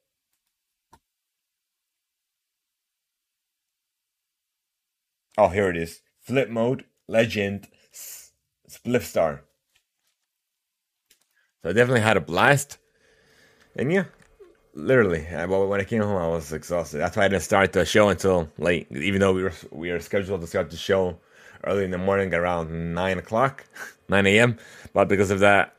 Oh, 5.37 5.49
here 5.49 5.69
it 5.69 5.77
is. 5.77 6.01
Flip 6.19 6.49
Mode, 6.49 6.85
Legend, 7.07 7.67
Spliff 8.69 9.03
Star. 9.03 9.43
So 11.63 11.69
I 11.69 11.73
definitely 11.73 12.01
had 12.01 12.17
a 12.17 12.21
blast. 12.21 12.77
And 13.75 13.91
yeah, 13.91 14.05
literally, 14.73 15.21
when 15.21 15.79
I 15.79 15.83
came 15.83 16.01
home, 16.01 16.17
I 16.17 16.27
was 16.27 16.51
exhausted. 16.51 16.97
That's 16.97 17.15
why 17.15 17.25
I 17.25 17.27
didn't 17.27 17.43
start 17.43 17.73
the 17.73 17.85
show 17.85 18.09
until 18.09 18.49
late, 18.57 18.87
even 18.91 19.21
though 19.21 19.33
we 19.33 19.43
were 19.43 19.53
we 19.71 19.91
were 19.91 19.99
scheduled 19.99 20.41
to 20.41 20.47
start 20.47 20.69
the 20.71 20.77
show 20.77 21.17
early 21.63 21.85
in 21.85 21.91
the 21.91 21.97
morning, 21.97 22.33
around 22.33 22.93
nine 22.93 23.17
o'clock, 23.17 23.65
nine 24.09 24.25
a.m. 24.27 24.57
But 24.93 25.07
because 25.07 25.31
of 25.31 25.39
that, 25.39 25.75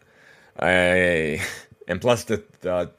I 0.58 1.40
and 1.88 2.00
plus 2.00 2.24
the, 2.24 2.42
the 2.60 2.90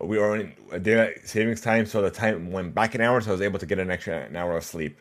we 0.00 0.18
were 0.18 0.36
in 0.36 0.54
daylight 0.82 1.26
savings 1.26 1.60
time, 1.60 1.86
so 1.86 2.02
the 2.02 2.10
time 2.10 2.52
went 2.52 2.74
back 2.74 2.94
an 2.94 3.00
hour, 3.00 3.20
so 3.20 3.30
I 3.30 3.32
was 3.32 3.42
able 3.42 3.58
to 3.58 3.66
get 3.66 3.78
an 3.78 3.90
extra 3.90 4.26
an 4.26 4.36
hour 4.36 4.56
of 4.56 4.64
sleep. 4.64 4.98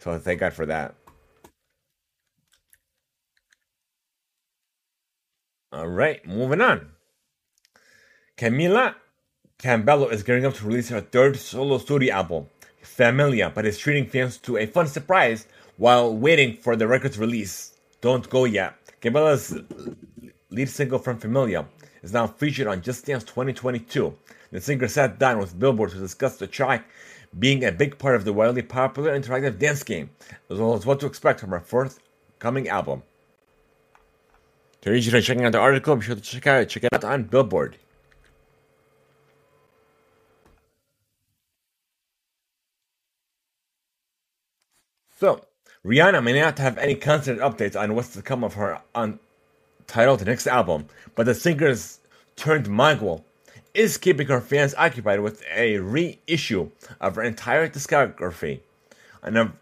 So 0.00 0.18
thank 0.18 0.40
God 0.40 0.52
for 0.52 0.66
that. 0.66 0.94
All 5.70 5.88
right, 5.88 6.24
moving 6.26 6.62
on. 6.62 6.92
Camila 8.38 8.94
Cabello 9.58 10.08
is 10.08 10.22
gearing 10.22 10.46
up 10.46 10.54
to 10.54 10.64
release 10.64 10.88
her 10.88 11.02
third 11.02 11.36
solo 11.36 11.76
studio 11.76 12.14
album, 12.14 12.46
Familia, 12.80 13.50
but 13.50 13.66
is 13.66 13.76
treating 13.76 14.06
fans 14.06 14.38
to 14.38 14.56
a 14.56 14.66
fun 14.66 14.86
surprise 14.86 15.46
while 15.76 16.16
waiting 16.16 16.56
for 16.56 16.74
the 16.74 16.88
record's 16.88 17.18
release. 17.18 17.76
Don't 18.00 18.30
Go 18.30 18.46
Yet. 18.46 18.74
Cabello's 19.02 19.58
lead 20.50 20.70
single 20.70 20.98
from 20.98 21.18
Familia 21.18 21.66
is 22.02 22.14
now 22.14 22.26
featured 22.26 22.66
on 22.66 22.80
Just 22.80 23.04
Dance 23.04 23.24
2022. 23.24 24.16
The 24.50 24.60
singer 24.62 24.88
sat 24.88 25.18
down 25.18 25.38
with 25.38 25.58
Billboard 25.58 25.90
to 25.90 25.98
discuss 25.98 26.38
the 26.38 26.46
track 26.46 26.88
being 27.38 27.62
a 27.62 27.72
big 27.72 27.98
part 27.98 28.16
of 28.16 28.24
the 28.24 28.32
wildly 28.32 28.62
popular 28.62 29.18
interactive 29.18 29.58
dance 29.58 29.82
game, 29.82 30.08
as 30.48 30.58
well 30.58 30.72
as 30.72 30.86
what 30.86 30.98
to 31.00 31.06
expect 31.06 31.40
from 31.40 31.50
her 31.50 31.60
forthcoming 31.60 32.68
album. 32.68 33.02
To 34.82 34.90
reach 34.90 35.06
you 35.06 35.10
to 35.12 35.22
checking 35.22 35.44
out 35.44 35.52
the 35.52 35.58
article, 35.58 35.96
be 35.96 36.04
sure 36.04 36.14
to 36.14 36.20
check 36.20 36.46
out 36.46 36.68
check 36.68 36.84
it 36.84 36.94
out 36.94 37.04
on 37.04 37.24
Billboard. 37.24 37.76
So, 45.18 45.44
Rihanna 45.84 46.22
may 46.22 46.40
not 46.40 46.58
have 46.58 46.78
any 46.78 46.94
constant 46.94 47.40
updates 47.40 47.80
on 47.80 47.96
what's 47.96 48.12
to 48.14 48.22
come 48.22 48.44
of 48.44 48.54
her 48.54 48.80
untitled 48.94 50.24
next 50.24 50.46
album, 50.46 50.86
but 51.16 51.26
the 51.26 51.34
singer's 51.34 51.98
turned 52.36 52.68
mogul 52.68 53.24
is 53.74 53.98
keeping 53.98 54.28
her 54.28 54.40
fans 54.40 54.76
occupied 54.76 55.20
with 55.20 55.42
a 55.52 55.78
reissue 55.78 56.70
of 57.00 57.16
her 57.16 57.22
entire 57.22 57.68
discography. 57.68 58.60
And 59.22 59.54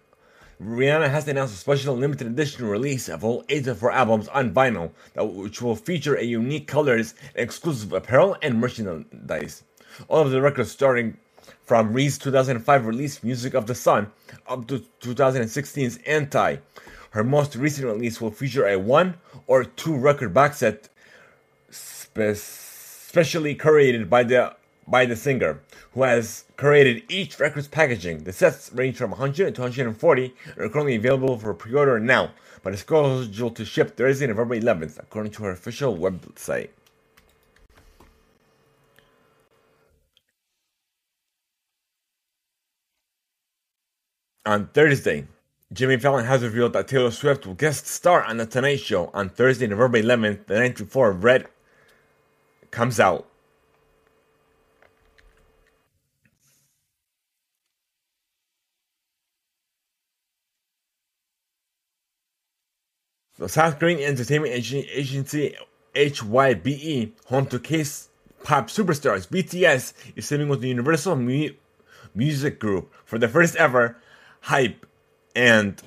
Rihanna 0.63 1.11
has 1.11 1.29
announced 1.29 1.55
a 1.55 1.59
special 1.59 1.95
limited 1.95 2.27
edition 2.29 2.67
release 2.67 3.09
of 3.11 3.23
all 3.23 3.45
eight 3.51 3.67
of 3.67 3.81
her 3.81 3.91
albums 3.91 4.27
on 4.29 4.55
vinyl, 4.55 4.91
which 5.15 5.61
will 5.61 5.77
feature 5.77 6.15
a 6.15 6.23
unique 6.23 6.67
colors, 6.67 7.15
exclusive 7.35 7.93
apparel, 7.93 8.37
and 8.41 8.59
merchandise. 8.59 9.65
All 10.09 10.23
of 10.23 10.31
the 10.31 10.41
records 10.41 10.71
starting 10.71 11.19
from 11.65 11.93
Reed's 11.93 12.17
2005 12.17 12.87
release 12.87 13.23
Music 13.23 13.53
of 13.53 13.67
the 13.67 13.75
Sun 13.75 14.11
up 14.49 14.67
to 14.69 14.83
2016's 15.03 15.99
Anti. 16.07 16.57
Her 17.11 17.25
most 17.25 17.55
recent 17.55 17.87
release 17.87 18.21
will 18.21 18.31
feature 18.31 18.67
a 18.67 18.79
one 18.79 19.17
or 19.47 19.65
two 19.65 19.95
record 19.95 20.33
box 20.33 20.59
set 20.59 20.89
specially 21.71 23.55
curated 23.55 24.09
by 24.09 24.23
the 24.23 24.57
by 24.89 25.05
the 25.05 25.17
singer, 25.17 25.61
who 25.93 26.03
has 26.03 26.45
created 26.57 27.03
each 27.11 27.39
record's 27.39 27.69
packaging. 27.69 28.25
The 28.25 28.33
sets 28.33 28.73
range 28.73 28.97
from 28.97 29.11
100 29.11 29.55
to 29.55 29.61
140 29.61 30.35
and 30.45 30.59
are 30.59 30.69
currently 30.69 30.97
available 30.97 31.39
for 31.39 31.55
pre 31.55 31.75
order 31.75 31.99
now, 31.99 32.31
but 32.63 32.73
is 32.73 32.81
scheduled 32.81 33.57
to 33.57 33.65
ship 33.65 33.97
Thursday, 33.97 34.27
November 34.27 34.59
11th, 34.59 34.99
according 34.99 35.33
to 35.33 35.45
her 35.45 35.51
official 35.51 35.97
website. 35.97 36.71
On 44.45 44.69
Thursday, 44.69 45.27
Jimmy 45.73 45.97
Fallon 45.97 46.25
has 46.25 46.45
revealed 46.45 46.73
that 46.75 46.87
Taylor 46.87 47.11
Swift 47.11 47.45
will 47.45 47.55
guest 47.55 47.89
star 47.89 48.23
on 48.23 48.37
The 48.37 48.47
Tonight 48.47 48.79
Show 48.79 49.11
on 49.13 49.29
Thursday, 49.29 49.67
November 49.67 50.01
11th, 50.01 50.47
the 50.47 50.61
night 50.61 50.77
before 50.77 51.11
Red 51.11 51.49
comes 52.71 53.01
out. 53.01 53.27
The 63.39 63.51
South 63.51 63.79
Korean 63.79 64.01
entertainment 64.01 64.55
agency 64.55 65.57
HYBE, 65.95 67.13
home 67.27 67.45
to 67.47 67.59
K-pop 67.59 68.69
superstars 68.69 69.29
BTS, 69.29 69.93
is 70.17 70.27
teaming 70.27 70.49
with 70.49 70.63
the 70.63 70.69
Universal 70.69 71.17
Mu- 71.17 71.51
Music 72.15 72.59
Group 72.59 72.95
for 73.05 73.19
the 73.19 73.29
first 73.29 73.55
ever 73.57 73.99
HYBE 74.45 74.77
and 75.35 75.83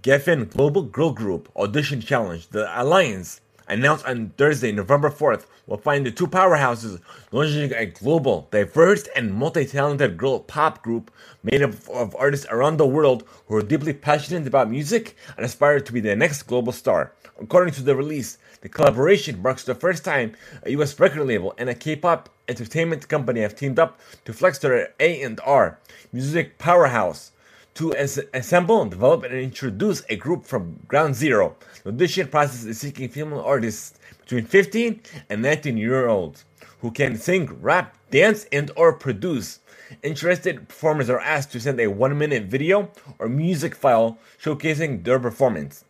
Geffen 0.00 0.50
Global 0.50 0.84
Girl 0.84 1.12
Group 1.12 1.50
Audition 1.54 2.00
Challenge. 2.00 2.48
The 2.48 2.66
alliance, 2.82 3.42
announced 3.68 4.04
on 4.06 4.32
Thursday, 4.36 4.72
November 4.72 5.10
4th, 5.10 5.46
will 5.66 5.76
find 5.76 6.04
the 6.04 6.10
two 6.10 6.26
powerhouses 6.26 7.00
launching 7.32 7.72
a 7.72 7.86
global, 7.86 8.48
diverse, 8.50 9.06
and 9.16 9.32
multi-talented 9.32 10.16
girl 10.16 10.40
pop 10.40 10.82
group 10.82 11.10
made 11.42 11.62
up 11.62 11.72
of 11.88 12.14
artists 12.16 12.46
around 12.50 12.76
the 12.76 12.86
world 12.86 13.24
who 13.46 13.56
are 13.56 13.62
deeply 13.62 13.92
passionate 13.92 14.46
about 14.46 14.70
music 14.70 15.16
and 15.36 15.44
aspire 15.44 15.80
to 15.80 15.92
be 15.92 16.00
the 16.00 16.14
next 16.14 16.42
global 16.44 16.72
star. 16.72 17.12
According 17.40 17.74
to 17.74 17.82
the 17.82 17.96
release, 17.96 18.38
the 18.60 18.68
collaboration 18.68 19.42
marks 19.42 19.64
the 19.64 19.74
first 19.74 20.04
time 20.04 20.34
a 20.62 20.70
US 20.72 20.98
record 21.00 21.26
label 21.26 21.54
and 21.58 21.68
a 21.68 21.74
K-pop 21.74 22.28
entertainment 22.48 23.08
company 23.08 23.40
have 23.40 23.56
teamed 23.56 23.78
up 23.78 23.98
to 24.24 24.32
flex 24.32 24.58
their 24.58 24.94
A&R 25.00 25.78
music 26.12 26.58
powerhouse 26.58 27.32
to 27.74 27.94
as- 27.94 28.20
assemble, 28.32 28.84
develop, 28.86 29.24
and 29.24 29.34
introduce 29.34 30.02
a 30.08 30.16
group 30.16 30.44
from 30.46 30.80
ground 30.86 31.14
zero. 31.14 31.56
The 31.82 31.90
audition 31.90 32.28
process 32.28 32.64
is 32.64 32.78
seeking 32.78 33.08
female 33.08 33.40
artists 33.40 33.98
between 34.20 34.46
15 34.46 35.00
and 35.28 35.42
19 35.42 35.76
year 35.76 36.06
olds 36.08 36.44
who 36.80 36.90
can 36.90 37.16
sing, 37.16 37.60
rap, 37.60 37.96
dance, 38.10 38.46
and 38.52 38.70
or 38.76 38.92
produce. 38.92 39.60
Interested 40.02 40.68
performers 40.68 41.10
are 41.10 41.20
asked 41.20 41.52
to 41.52 41.60
send 41.60 41.80
a 41.80 41.88
one 41.88 42.16
minute 42.16 42.44
video 42.44 42.90
or 43.18 43.28
music 43.28 43.74
file 43.74 44.18
showcasing 44.42 45.04
their 45.04 45.18
performance. 45.18 45.84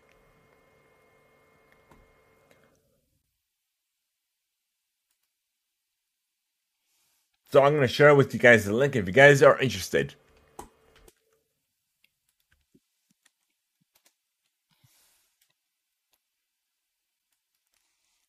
So 7.51 7.63
I'm 7.63 7.71
going 7.71 7.83
to 7.83 7.89
share 7.89 8.17
with 8.17 8.35
you 8.35 8.41
guys 8.41 8.65
the 8.65 8.73
link 8.73 8.97
if 8.97 9.07
you 9.07 9.13
guys 9.13 9.41
are 9.41 9.57
interested. 9.61 10.15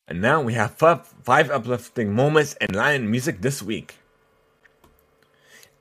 And 0.08 0.20
now 0.20 0.40
we 0.40 0.54
have 0.54 0.72
five, 0.72 1.50
uplifting 1.50 2.14
moments 2.14 2.54
in 2.60 2.74
Lion 2.74 3.10
music 3.10 3.40
this 3.40 3.62
week. 3.62 3.96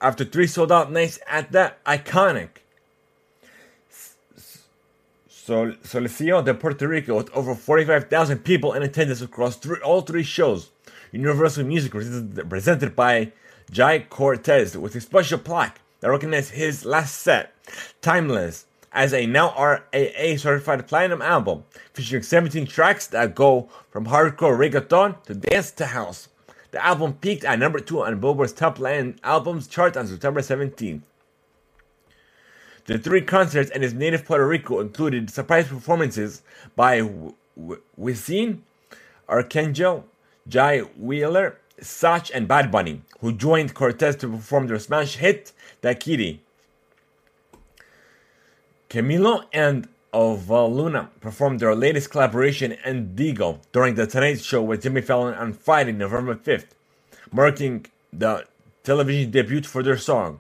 After 0.02 0.26
three 0.26 0.48
sold 0.48 0.72
out 0.72 0.92
nights 0.92 1.20
at 1.28 1.52
the 1.52 1.74
iconic 1.86 2.50
Sol- 5.46 5.74
Coliseo 5.84 6.44
de 6.44 6.56
Puerto 6.56 6.88
Rico 6.88 7.16
with 7.16 7.30
over 7.36 7.54
45,000 7.54 8.40
people 8.40 8.74
in 8.74 8.82
attendance 8.82 9.22
across 9.22 9.56
three, 9.56 9.80
all 9.82 10.02
three 10.02 10.24
shows, 10.24 10.72
Universal 11.12 11.66
Music 11.66 11.92
presented 12.50 12.96
by 12.96 13.32
Jhay 13.72 14.10
Cortez 14.10 14.76
with 14.76 14.96
a 14.96 15.02
special 15.02 15.38
plaque 15.38 15.80
that 16.00 16.10
recognizes 16.10 16.50
his 16.50 16.84
last 16.84 17.20
set, 17.20 17.54
Timelezz, 18.02 18.66
as 18.96 19.14
a 19.14 19.28
now 19.28 19.50
RIAA 19.52 20.39
certified 20.39 20.88
platinum 20.88 21.22
album, 21.22 21.66
featuring 21.93 22.24
17 22.24 22.66
tracks 22.66 23.08
that 23.08 23.36
go 23.36 23.70
from 23.91 24.06
hardcore 24.06 24.58
reggaeton 24.58 25.22
to 25.24 25.36
dance 25.36 25.70
to 25.72 25.86
house. 25.86 26.30
The 26.72 26.84
album 26.84 27.14
peaked 27.16 27.43
at 27.43 27.60
number 27.60 27.80
2 27.80 28.04
on 28.04 28.20
Billboard's 28.20 28.54
top 28.54 28.80
Latin 28.80 29.20
albums 29.22 29.68
chart 29.68 29.98
on 29.98 30.08
September 30.08 30.39
17th. 30.39 31.02
The 32.86 32.98
three 32.98 33.22
concerts 33.22 33.70
in 33.72 33.82
his 33.82 33.93
native 33.93 34.26
Puerto 34.26 34.48
Rico 34.48 34.80
included 34.80 35.30
surprise 35.30 35.68
performances 35.68 36.41
by 36.76 37.02
Wisin, 38.00 38.60
Arcangel, 39.28 40.04
Jhay 40.48 40.88
Wheeler, 40.98 41.58
Sech, 41.82 42.34
and 42.34 42.48
Bad 42.48 42.72
Bunny, 42.72 43.02
who 43.20 43.34
joined 43.34 43.74
Cortez 43.74 44.16
to 44.18 44.30
perform 44.30 44.68
their 44.68 44.80
smash 44.80 45.18
hit, 45.18 45.52
Dákiti. 45.82 46.39
Camilo 48.96 49.43
and 49.52 49.89
Evaluna 50.14 51.10
performed 51.20 51.60
their 51.60 51.76
latest 51.76 52.10
collaboration, 52.12 52.78
Índigo, 52.88 53.60
during 53.74 53.96
the 53.96 54.08
Tonight 54.08 54.39
Show 54.39 54.64
with 54.64 54.84
Jimmy 54.84 55.02
Fallon 55.02 55.34
on 55.34 55.52
Friday, 55.52 55.91
November 55.91 56.34
5th, 56.34 56.68
marking 57.30 57.88
the 58.13 58.46
television 58.86 59.32
debut 59.32 59.63
for 59.63 59.84
their 59.84 59.97
song. 59.97 60.39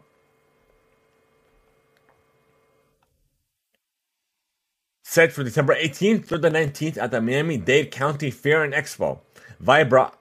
Set 5.03 5.33
for 5.33 5.43
December 5.43 5.75
18th 5.75 6.25
through 6.25 6.37
the 6.37 6.49
19th 6.49 6.97
at 6.97 7.11
the 7.11 7.19
Miami 7.19 7.57
Dade 7.57 7.91
County 7.91 8.31
Fair 8.31 8.63
and 8.63 8.73
Expo, 8.73 9.19
Vibra 9.61 10.13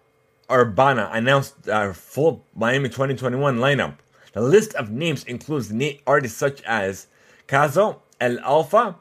Urbana 0.51 1.09
announced 1.13 1.63
their 1.63 1.95
full 1.95 2.45
Miami 2.53 2.89
2021 2.89 3.59
lineup. 3.59 3.95
The 4.33 4.41
list 4.41 4.75
of 4.75 4.91
names 4.91 5.23
includes 5.23 5.71
neat 5.71 6.03
artists 6.05 6.37
such 6.37 6.61
as 6.63 7.07
Cazo, 7.47 8.01
El 8.21 8.39
Alfa, 8.41 8.97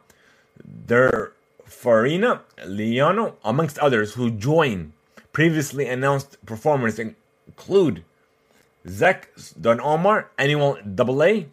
Der 0.86 1.34
Farina, 1.66 2.42
Leono, 2.66 3.36
amongst 3.44 3.78
others, 3.80 4.14
who 4.14 4.32
join 4.32 4.94
previously 5.32 5.88
announced 5.88 6.38
performers 6.46 7.00
include 7.00 8.04
Zach 8.88 9.30
Don 9.60 9.80
Omar, 9.80 10.30
Anuel 10.38 10.96
Double 10.96 11.24
A, 11.24 11.48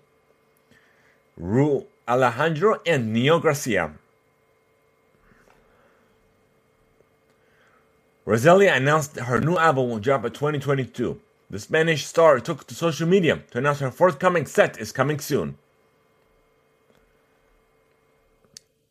Rauw 1.40 1.86
Alejandro, 2.06 2.80
and 2.86 3.14
Nio 3.14 3.40
Garcia. 3.40 3.92
Rosalia 8.26 8.74
announced 8.74 9.16
her 9.16 9.40
new 9.40 9.56
album 9.56 9.88
will 9.88 9.98
drop 9.98 10.24
in 10.24 10.32
2022. 10.32 11.20
The 11.48 11.58
Spanish 11.58 12.06
star 12.06 12.38
took 12.38 12.66
to 12.66 12.74
social 12.74 13.08
media 13.08 13.42
to 13.50 13.58
announce 13.58 13.80
her 13.80 13.90
forthcoming 13.90 14.46
set 14.46 14.78
is 14.78 14.92
coming 14.92 15.18
soon. 15.18 15.56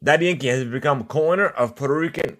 Daddy 0.01 0.33
has 0.47 0.63
become 0.65 1.03
co-owner 1.03 1.47
of 1.47 1.75
Puerto 1.75 1.95
Rican 1.95 2.37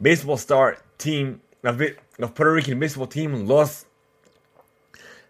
baseball 0.00 0.36
star 0.36 0.78
team 0.98 1.40
of, 1.62 1.80
of 2.18 2.34
Puerto 2.34 2.52
Rican 2.52 2.80
baseball 2.80 3.06
team 3.06 3.46
Los 3.46 3.86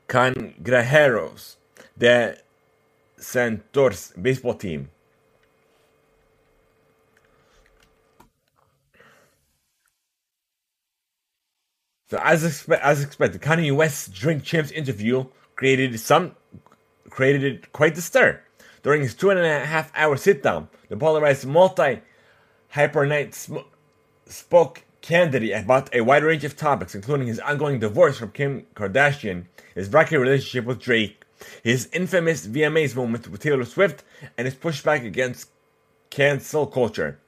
Cangrejeros 0.09 1.57
the 1.97 2.39
Santurce 3.19 4.21
baseball 4.21 4.55
team. 4.55 4.91
So 12.11 12.19
as 12.23 12.43
expe- 12.43 12.81
as 12.81 13.03
expected, 13.03 13.43
Kanye 13.43 13.75
West's 13.77 14.09
Drink 14.09 14.43
Champs 14.43 14.71
interview 14.71 15.27
created 15.57 16.01
some 16.01 16.37
created 17.11 17.71
quite 17.73 17.95
the 17.95 18.01
stir. 18.01 18.41
During 18.83 19.03
his 19.03 19.15
two 19.15 19.31
and 19.31 19.41
a 19.41 19.65
half 19.65 19.93
hour 19.95 20.17
sit 20.17 20.43
down, 20.43 20.69
the 20.89 20.97
polarized 20.97 21.47
multi 21.47 22.01
hyphenate 22.75 23.35
sm- 23.35 23.59
spoke 24.27 24.85
candidly 25.01 25.53
about 25.53 25.95
a 25.95 26.03
wide 26.03 26.23
range 26.23 26.45
of 26.45 26.57
topics, 26.57 26.95
including 26.95 27.27
his 27.27 27.41
ongoing 27.41 27.79
divorce 27.79 28.19
from 28.19 28.31
Kim 28.31 28.67
Kardashian, 28.75 29.47
his 29.75 29.89
rocky 29.89 30.17
relationship 30.17 30.65
with 30.65 30.81
Drake, 30.81 31.25
his 31.63 31.89
infamous 31.93 32.47
VMAs 32.47 32.95
moment 32.95 33.29
with 33.29 33.41
Taylor 33.41 33.65
Swift, 33.65 34.05
and 34.37 34.47
his 34.47 34.55
pushback 34.55 35.05
against 35.05 35.51
cancel 36.11 36.67
culture. 36.67 37.19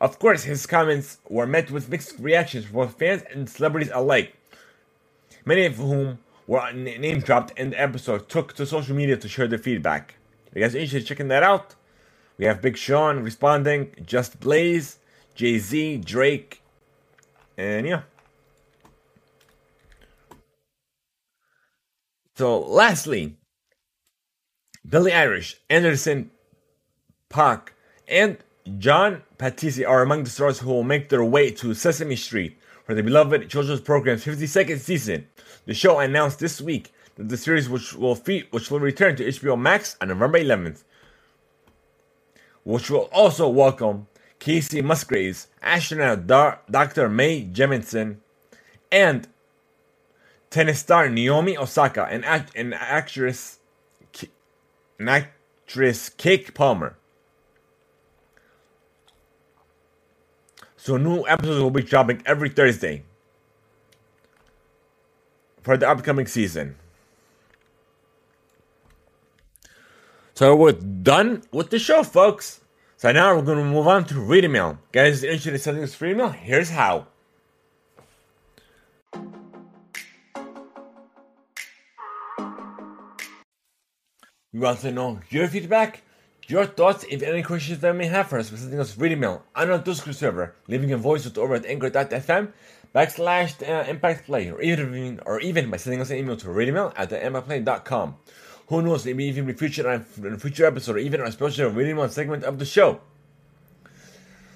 Of 0.00 0.18
course, 0.18 0.44
his 0.44 0.66
comments 0.66 1.18
were 1.28 1.46
met 1.46 1.70
with 1.70 1.88
mixed 1.88 2.18
reactions 2.18 2.66
from 2.66 2.76
both 2.76 2.98
fans 2.98 3.22
and 3.32 3.48
celebrities 3.48 3.90
alike, 3.92 4.34
many 5.44 5.64
of 5.64 5.76
whom 5.76 6.18
were 6.46 6.72
name 6.72 7.20
dropped 7.20 7.58
in 7.58 7.70
the 7.70 7.80
episode 7.80 8.28
took 8.28 8.54
to 8.54 8.66
social 8.66 8.94
media 8.96 9.16
to 9.16 9.28
share 9.28 9.48
their 9.48 9.58
feedback. 9.58 10.17
You 10.54 10.62
guys 10.62 10.74
interested 10.74 11.02
in 11.02 11.06
checking 11.06 11.28
that 11.28 11.42
out, 11.42 11.74
we 12.38 12.44
have 12.44 12.62
Big 12.62 12.76
Sean 12.76 13.20
responding, 13.20 13.90
Just 14.04 14.40
Blaze, 14.40 14.98
Jay 15.34 15.58
Z, 15.58 15.98
Drake, 15.98 16.62
and 17.56 17.86
yeah. 17.86 18.02
So, 22.36 22.60
lastly, 22.60 23.36
Billie 24.88 25.10
Eilish, 25.10 25.56
Anderson 25.68 26.30
.Paak, 27.28 27.70
and 28.06 28.38
Jon 28.78 29.22
Batiste 29.38 29.84
are 29.84 30.02
among 30.02 30.24
the 30.24 30.30
stars 30.30 30.60
who 30.60 30.70
will 30.70 30.84
make 30.84 31.08
their 31.08 31.24
way 31.24 31.50
to 31.50 31.74
Sesame 31.74 32.16
Street 32.16 32.58
for 32.84 32.94
the 32.94 33.02
beloved 33.02 33.50
children's 33.50 33.80
program's 33.80 34.24
52nd 34.24 34.78
season. 34.78 35.26
The 35.66 35.74
show 35.74 35.98
announced 35.98 36.38
this 36.38 36.60
week 36.60 36.92
the 37.18 37.36
series 37.36 37.68
which 37.68 37.94
will 37.94 38.14
which 38.14 38.70
will 38.70 38.80
return 38.80 39.16
to 39.16 39.24
HBO 39.26 39.58
Max 39.60 39.96
on 40.00 40.08
November 40.08 40.38
11th. 40.38 40.84
which 42.62 42.90
will 42.90 43.08
also 43.12 43.48
welcome 43.48 44.06
Kacey 44.38 44.82
Musgraves, 44.84 45.48
astronaut 45.62 46.26
Dr. 46.26 47.08
Mae 47.08 47.44
Jemison, 47.44 48.18
and 48.92 49.26
tennis 50.50 50.80
star 50.80 51.08
Naomi 51.08 51.56
Osaka 51.56 52.06
and, 52.10 52.24
act- 52.24 52.52
and 52.54 52.74
actress 52.74 53.58
and 54.98 55.10
actress 55.10 56.10
Keke 56.10 56.54
Palmer. 56.54 56.96
So 60.76 60.96
new 60.96 61.26
episodes 61.26 61.60
will 61.62 61.70
be 61.70 61.82
dropping 61.82 62.22
every 62.26 62.48
Thursday 62.48 63.02
for 65.62 65.76
the 65.76 65.88
upcoming 65.88 66.26
season. 66.26 66.76
So 70.38 70.54
we're 70.54 70.70
done 70.70 71.42
with 71.50 71.70
the 71.70 71.80
show, 71.80 72.04
folks. 72.04 72.60
So 72.96 73.10
now 73.10 73.34
we're 73.34 73.42
going 73.42 73.58
to 73.58 73.64
move 73.64 73.88
on 73.88 74.04
to 74.04 74.20
reading 74.20 74.52
mail. 74.52 74.78
Guys, 74.92 75.24
interested 75.24 75.54
in 75.54 75.58
sending 75.58 75.82
us 75.82 75.96
free 75.96 76.14
mail? 76.14 76.28
Here's 76.28 76.70
how. 76.70 77.08
We 84.52 84.60
want 84.60 84.78
to 84.82 84.92
know 84.92 85.18
your 85.28 85.48
feedback, 85.48 86.02
your 86.46 86.66
thoughts, 86.66 87.04
if 87.10 87.20
any 87.22 87.42
questions 87.42 87.80
that 87.80 87.96
may 87.96 88.06
have 88.06 88.28
for 88.28 88.38
us 88.38 88.48
by 88.48 88.58
sending 88.58 88.78
us 88.78 88.96
reading 88.96 89.18
mail 89.18 89.42
on 89.56 89.72
our 89.72 89.78
Discord 89.78 90.14
server, 90.14 90.54
leaving 90.68 90.92
a 90.92 90.96
voice 90.96 91.24
note 91.24 91.38
over 91.38 91.56
at 91.56 91.66
anchor.fm 91.66 92.52
backslash 92.94 93.68
uh, 93.68 93.90
impact 93.90 94.26
play, 94.26 94.52
or 94.52 94.60
even, 94.60 95.18
or 95.26 95.40
even 95.40 95.68
by 95.68 95.78
sending 95.78 96.00
us 96.00 96.10
an 96.10 96.18
email 96.18 96.36
to 96.36 96.46
readingmail 96.46 96.92
at 96.94 97.10
the 97.10 97.16
impactplay.com. 97.18 98.14
Who 98.68 98.82
knows, 98.82 99.06
maybe 99.06 99.24
even 99.24 99.46
be 99.46 99.54
featured 99.54 99.86
on 99.86 100.04
a 100.24 100.38
future 100.38 100.66
episode 100.66 100.96
or 100.96 100.98
even 100.98 101.22
a 101.22 101.32
special 101.32 101.70
reading 101.70 101.96
one 101.96 102.10
segment 102.10 102.44
of 102.44 102.58
the 102.58 102.66
show. 102.66 103.00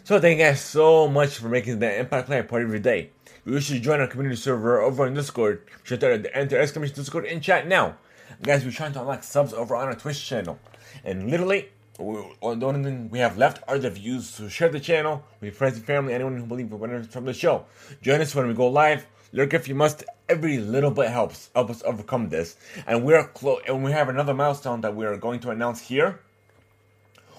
So 0.04 0.20
thank 0.20 0.38
you 0.38 0.44
guys 0.44 0.60
so 0.60 1.08
much 1.08 1.38
for 1.38 1.48
making 1.48 1.78
the 1.78 1.98
Impact 1.98 2.26
Play 2.26 2.40
a 2.40 2.44
part 2.44 2.62
of 2.62 2.68
your 2.68 2.78
day. 2.78 3.10
You 3.46 3.58
should 3.60 3.82
join 3.82 4.00
our 4.00 4.06
community 4.06 4.36
server 4.36 4.82
over 4.82 5.06
on 5.06 5.14
Discord. 5.14 5.62
Should 5.82 6.00
that 6.00 6.30
enter 6.34 6.58
exclamation 6.58 6.94
Discord 6.94 7.24
in 7.24 7.40
chat 7.40 7.66
now. 7.66 7.96
Guys, 8.42 8.64
we're 8.64 8.70
trying 8.70 8.92
to 8.92 9.00
unlock 9.00 9.24
subs 9.24 9.54
over 9.54 9.74
on 9.74 9.88
our 9.88 9.94
Twitch 9.94 10.26
channel. 10.26 10.58
And 11.04 11.30
literally, 11.30 11.70
we, 11.98 12.14
the 12.14 12.66
only 12.66 12.82
thing 12.82 13.08
we 13.10 13.18
have 13.20 13.38
left 13.38 13.62
are 13.66 13.78
the 13.78 13.90
views. 13.90 14.36
to 14.36 14.50
share 14.50 14.68
the 14.68 14.80
channel 14.80 15.24
with 15.40 15.56
friends 15.56 15.76
and 15.76 15.86
family, 15.86 16.12
anyone 16.12 16.36
who 16.36 16.44
believes 16.44 16.70
in 16.70 17.04
from 17.04 17.24
the 17.24 17.32
show. 17.32 17.64
Join 18.02 18.20
us 18.20 18.34
when 18.34 18.46
we 18.46 18.54
go 18.54 18.68
live. 18.68 19.06
Lurk 19.32 19.54
if 19.54 19.68
you 19.68 19.74
must. 19.74 20.04
Every 20.28 20.58
little 20.58 20.90
bit 20.90 21.10
helps 21.10 21.50
help 21.54 21.70
us 21.70 21.82
overcome 21.84 22.28
this. 22.28 22.56
And 22.86 23.04
we're 23.04 23.24
close. 23.28 23.62
And 23.66 23.84
we 23.84 23.92
have 23.92 24.08
another 24.08 24.34
milestone 24.34 24.80
that 24.82 24.94
we 24.96 25.06
are 25.06 25.16
going 25.16 25.40
to 25.40 25.50
announce 25.50 25.80
here. 25.80 26.20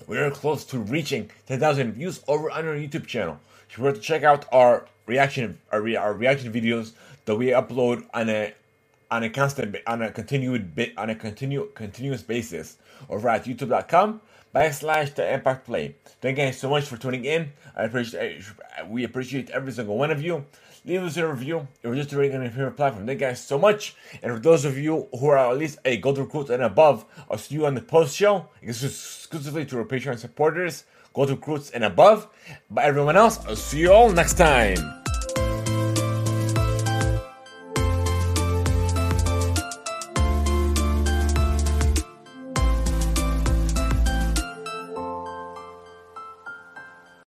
We 0.07 0.17
are 0.17 0.31
close 0.31 0.65
to 0.65 0.79
reaching 0.79 1.31
10,000 1.47 1.93
views 1.93 2.21
over 2.27 2.51
on 2.51 2.67
our 2.67 2.75
YouTube 2.75 3.07
channel. 3.07 3.39
If 3.69 3.77
you 3.77 3.83
were 3.83 3.93
to 3.93 3.99
check 3.99 4.23
out 4.23 4.45
our 4.51 4.85
reaction, 5.05 5.59
our, 5.71 5.81
re- 5.81 5.95
our 5.95 6.13
reaction 6.13 6.51
videos 6.51 6.93
that 7.25 7.35
we 7.35 7.47
upload 7.47 8.05
on 8.13 8.29
a 8.29 8.53
on 9.11 9.23
a 9.23 9.29
constant 9.29 9.75
on 9.85 10.01
a 10.01 10.11
continued 10.11 10.73
bit 10.75 10.97
on 10.97 11.09
a 11.09 11.15
continue 11.15 11.69
continuous 11.75 12.23
basis 12.23 12.77
over 13.09 13.29
at 13.29 13.45
youtube.com 13.45 14.19
backslash 14.55 15.13
the 15.15 15.33
impact 15.33 15.65
play. 15.65 15.95
Thank 16.21 16.37
you 16.37 16.45
guys 16.45 16.59
so 16.59 16.69
much 16.69 16.85
for 16.85 16.97
tuning 16.97 17.25
in. 17.25 17.51
I 17.75 17.83
appreciate 17.83 18.43
we 18.87 19.03
appreciate 19.03 19.49
every 19.51 19.71
single 19.71 19.97
one 19.97 20.11
of 20.11 20.21
you. 20.21 20.45
Leave 20.85 21.03
us 21.03 21.15
a 21.15 21.25
review 21.25 21.59
if 21.75 21.83
you're 21.83 21.95
just 21.95 22.11
rating 22.11 22.41
on 22.41 22.53
your 22.57 22.71
platform. 22.71 23.05
Thank 23.05 23.21
you 23.21 23.27
guys 23.27 23.41
so 23.41 23.57
much. 23.57 23.95
And 24.21 24.33
for 24.33 24.39
those 24.39 24.65
of 24.65 24.77
you 24.77 25.07
who 25.17 25.27
are 25.27 25.37
at 25.37 25.57
least 25.57 25.79
a 25.85 25.95
gold 25.97 26.17
recruit 26.17 26.49
and 26.49 26.61
above, 26.61 27.05
I'll 27.31 27.37
see 27.37 27.55
you 27.55 27.65
on 27.65 27.75
the 27.75 27.81
post 27.81 28.15
show. 28.15 28.49
Exclusively 28.61 29.65
to 29.67 29.77
our 29.79 29.85
Patreon 29.85 30.19
supporters, 30.19 30.83
gold 31.13 31.29
recruits 31.29 31.69
and 31.69 31.85
above. 31.85 32.27
But 32.69 32.83
everyone 32.83 33.15
else, 33.15 33.39
I'll 33.47 33.55
see 33.55 33.79
you 33.79 33.93
all 33.93 34.11
next 34.11 34.33
time. 34.37 35.02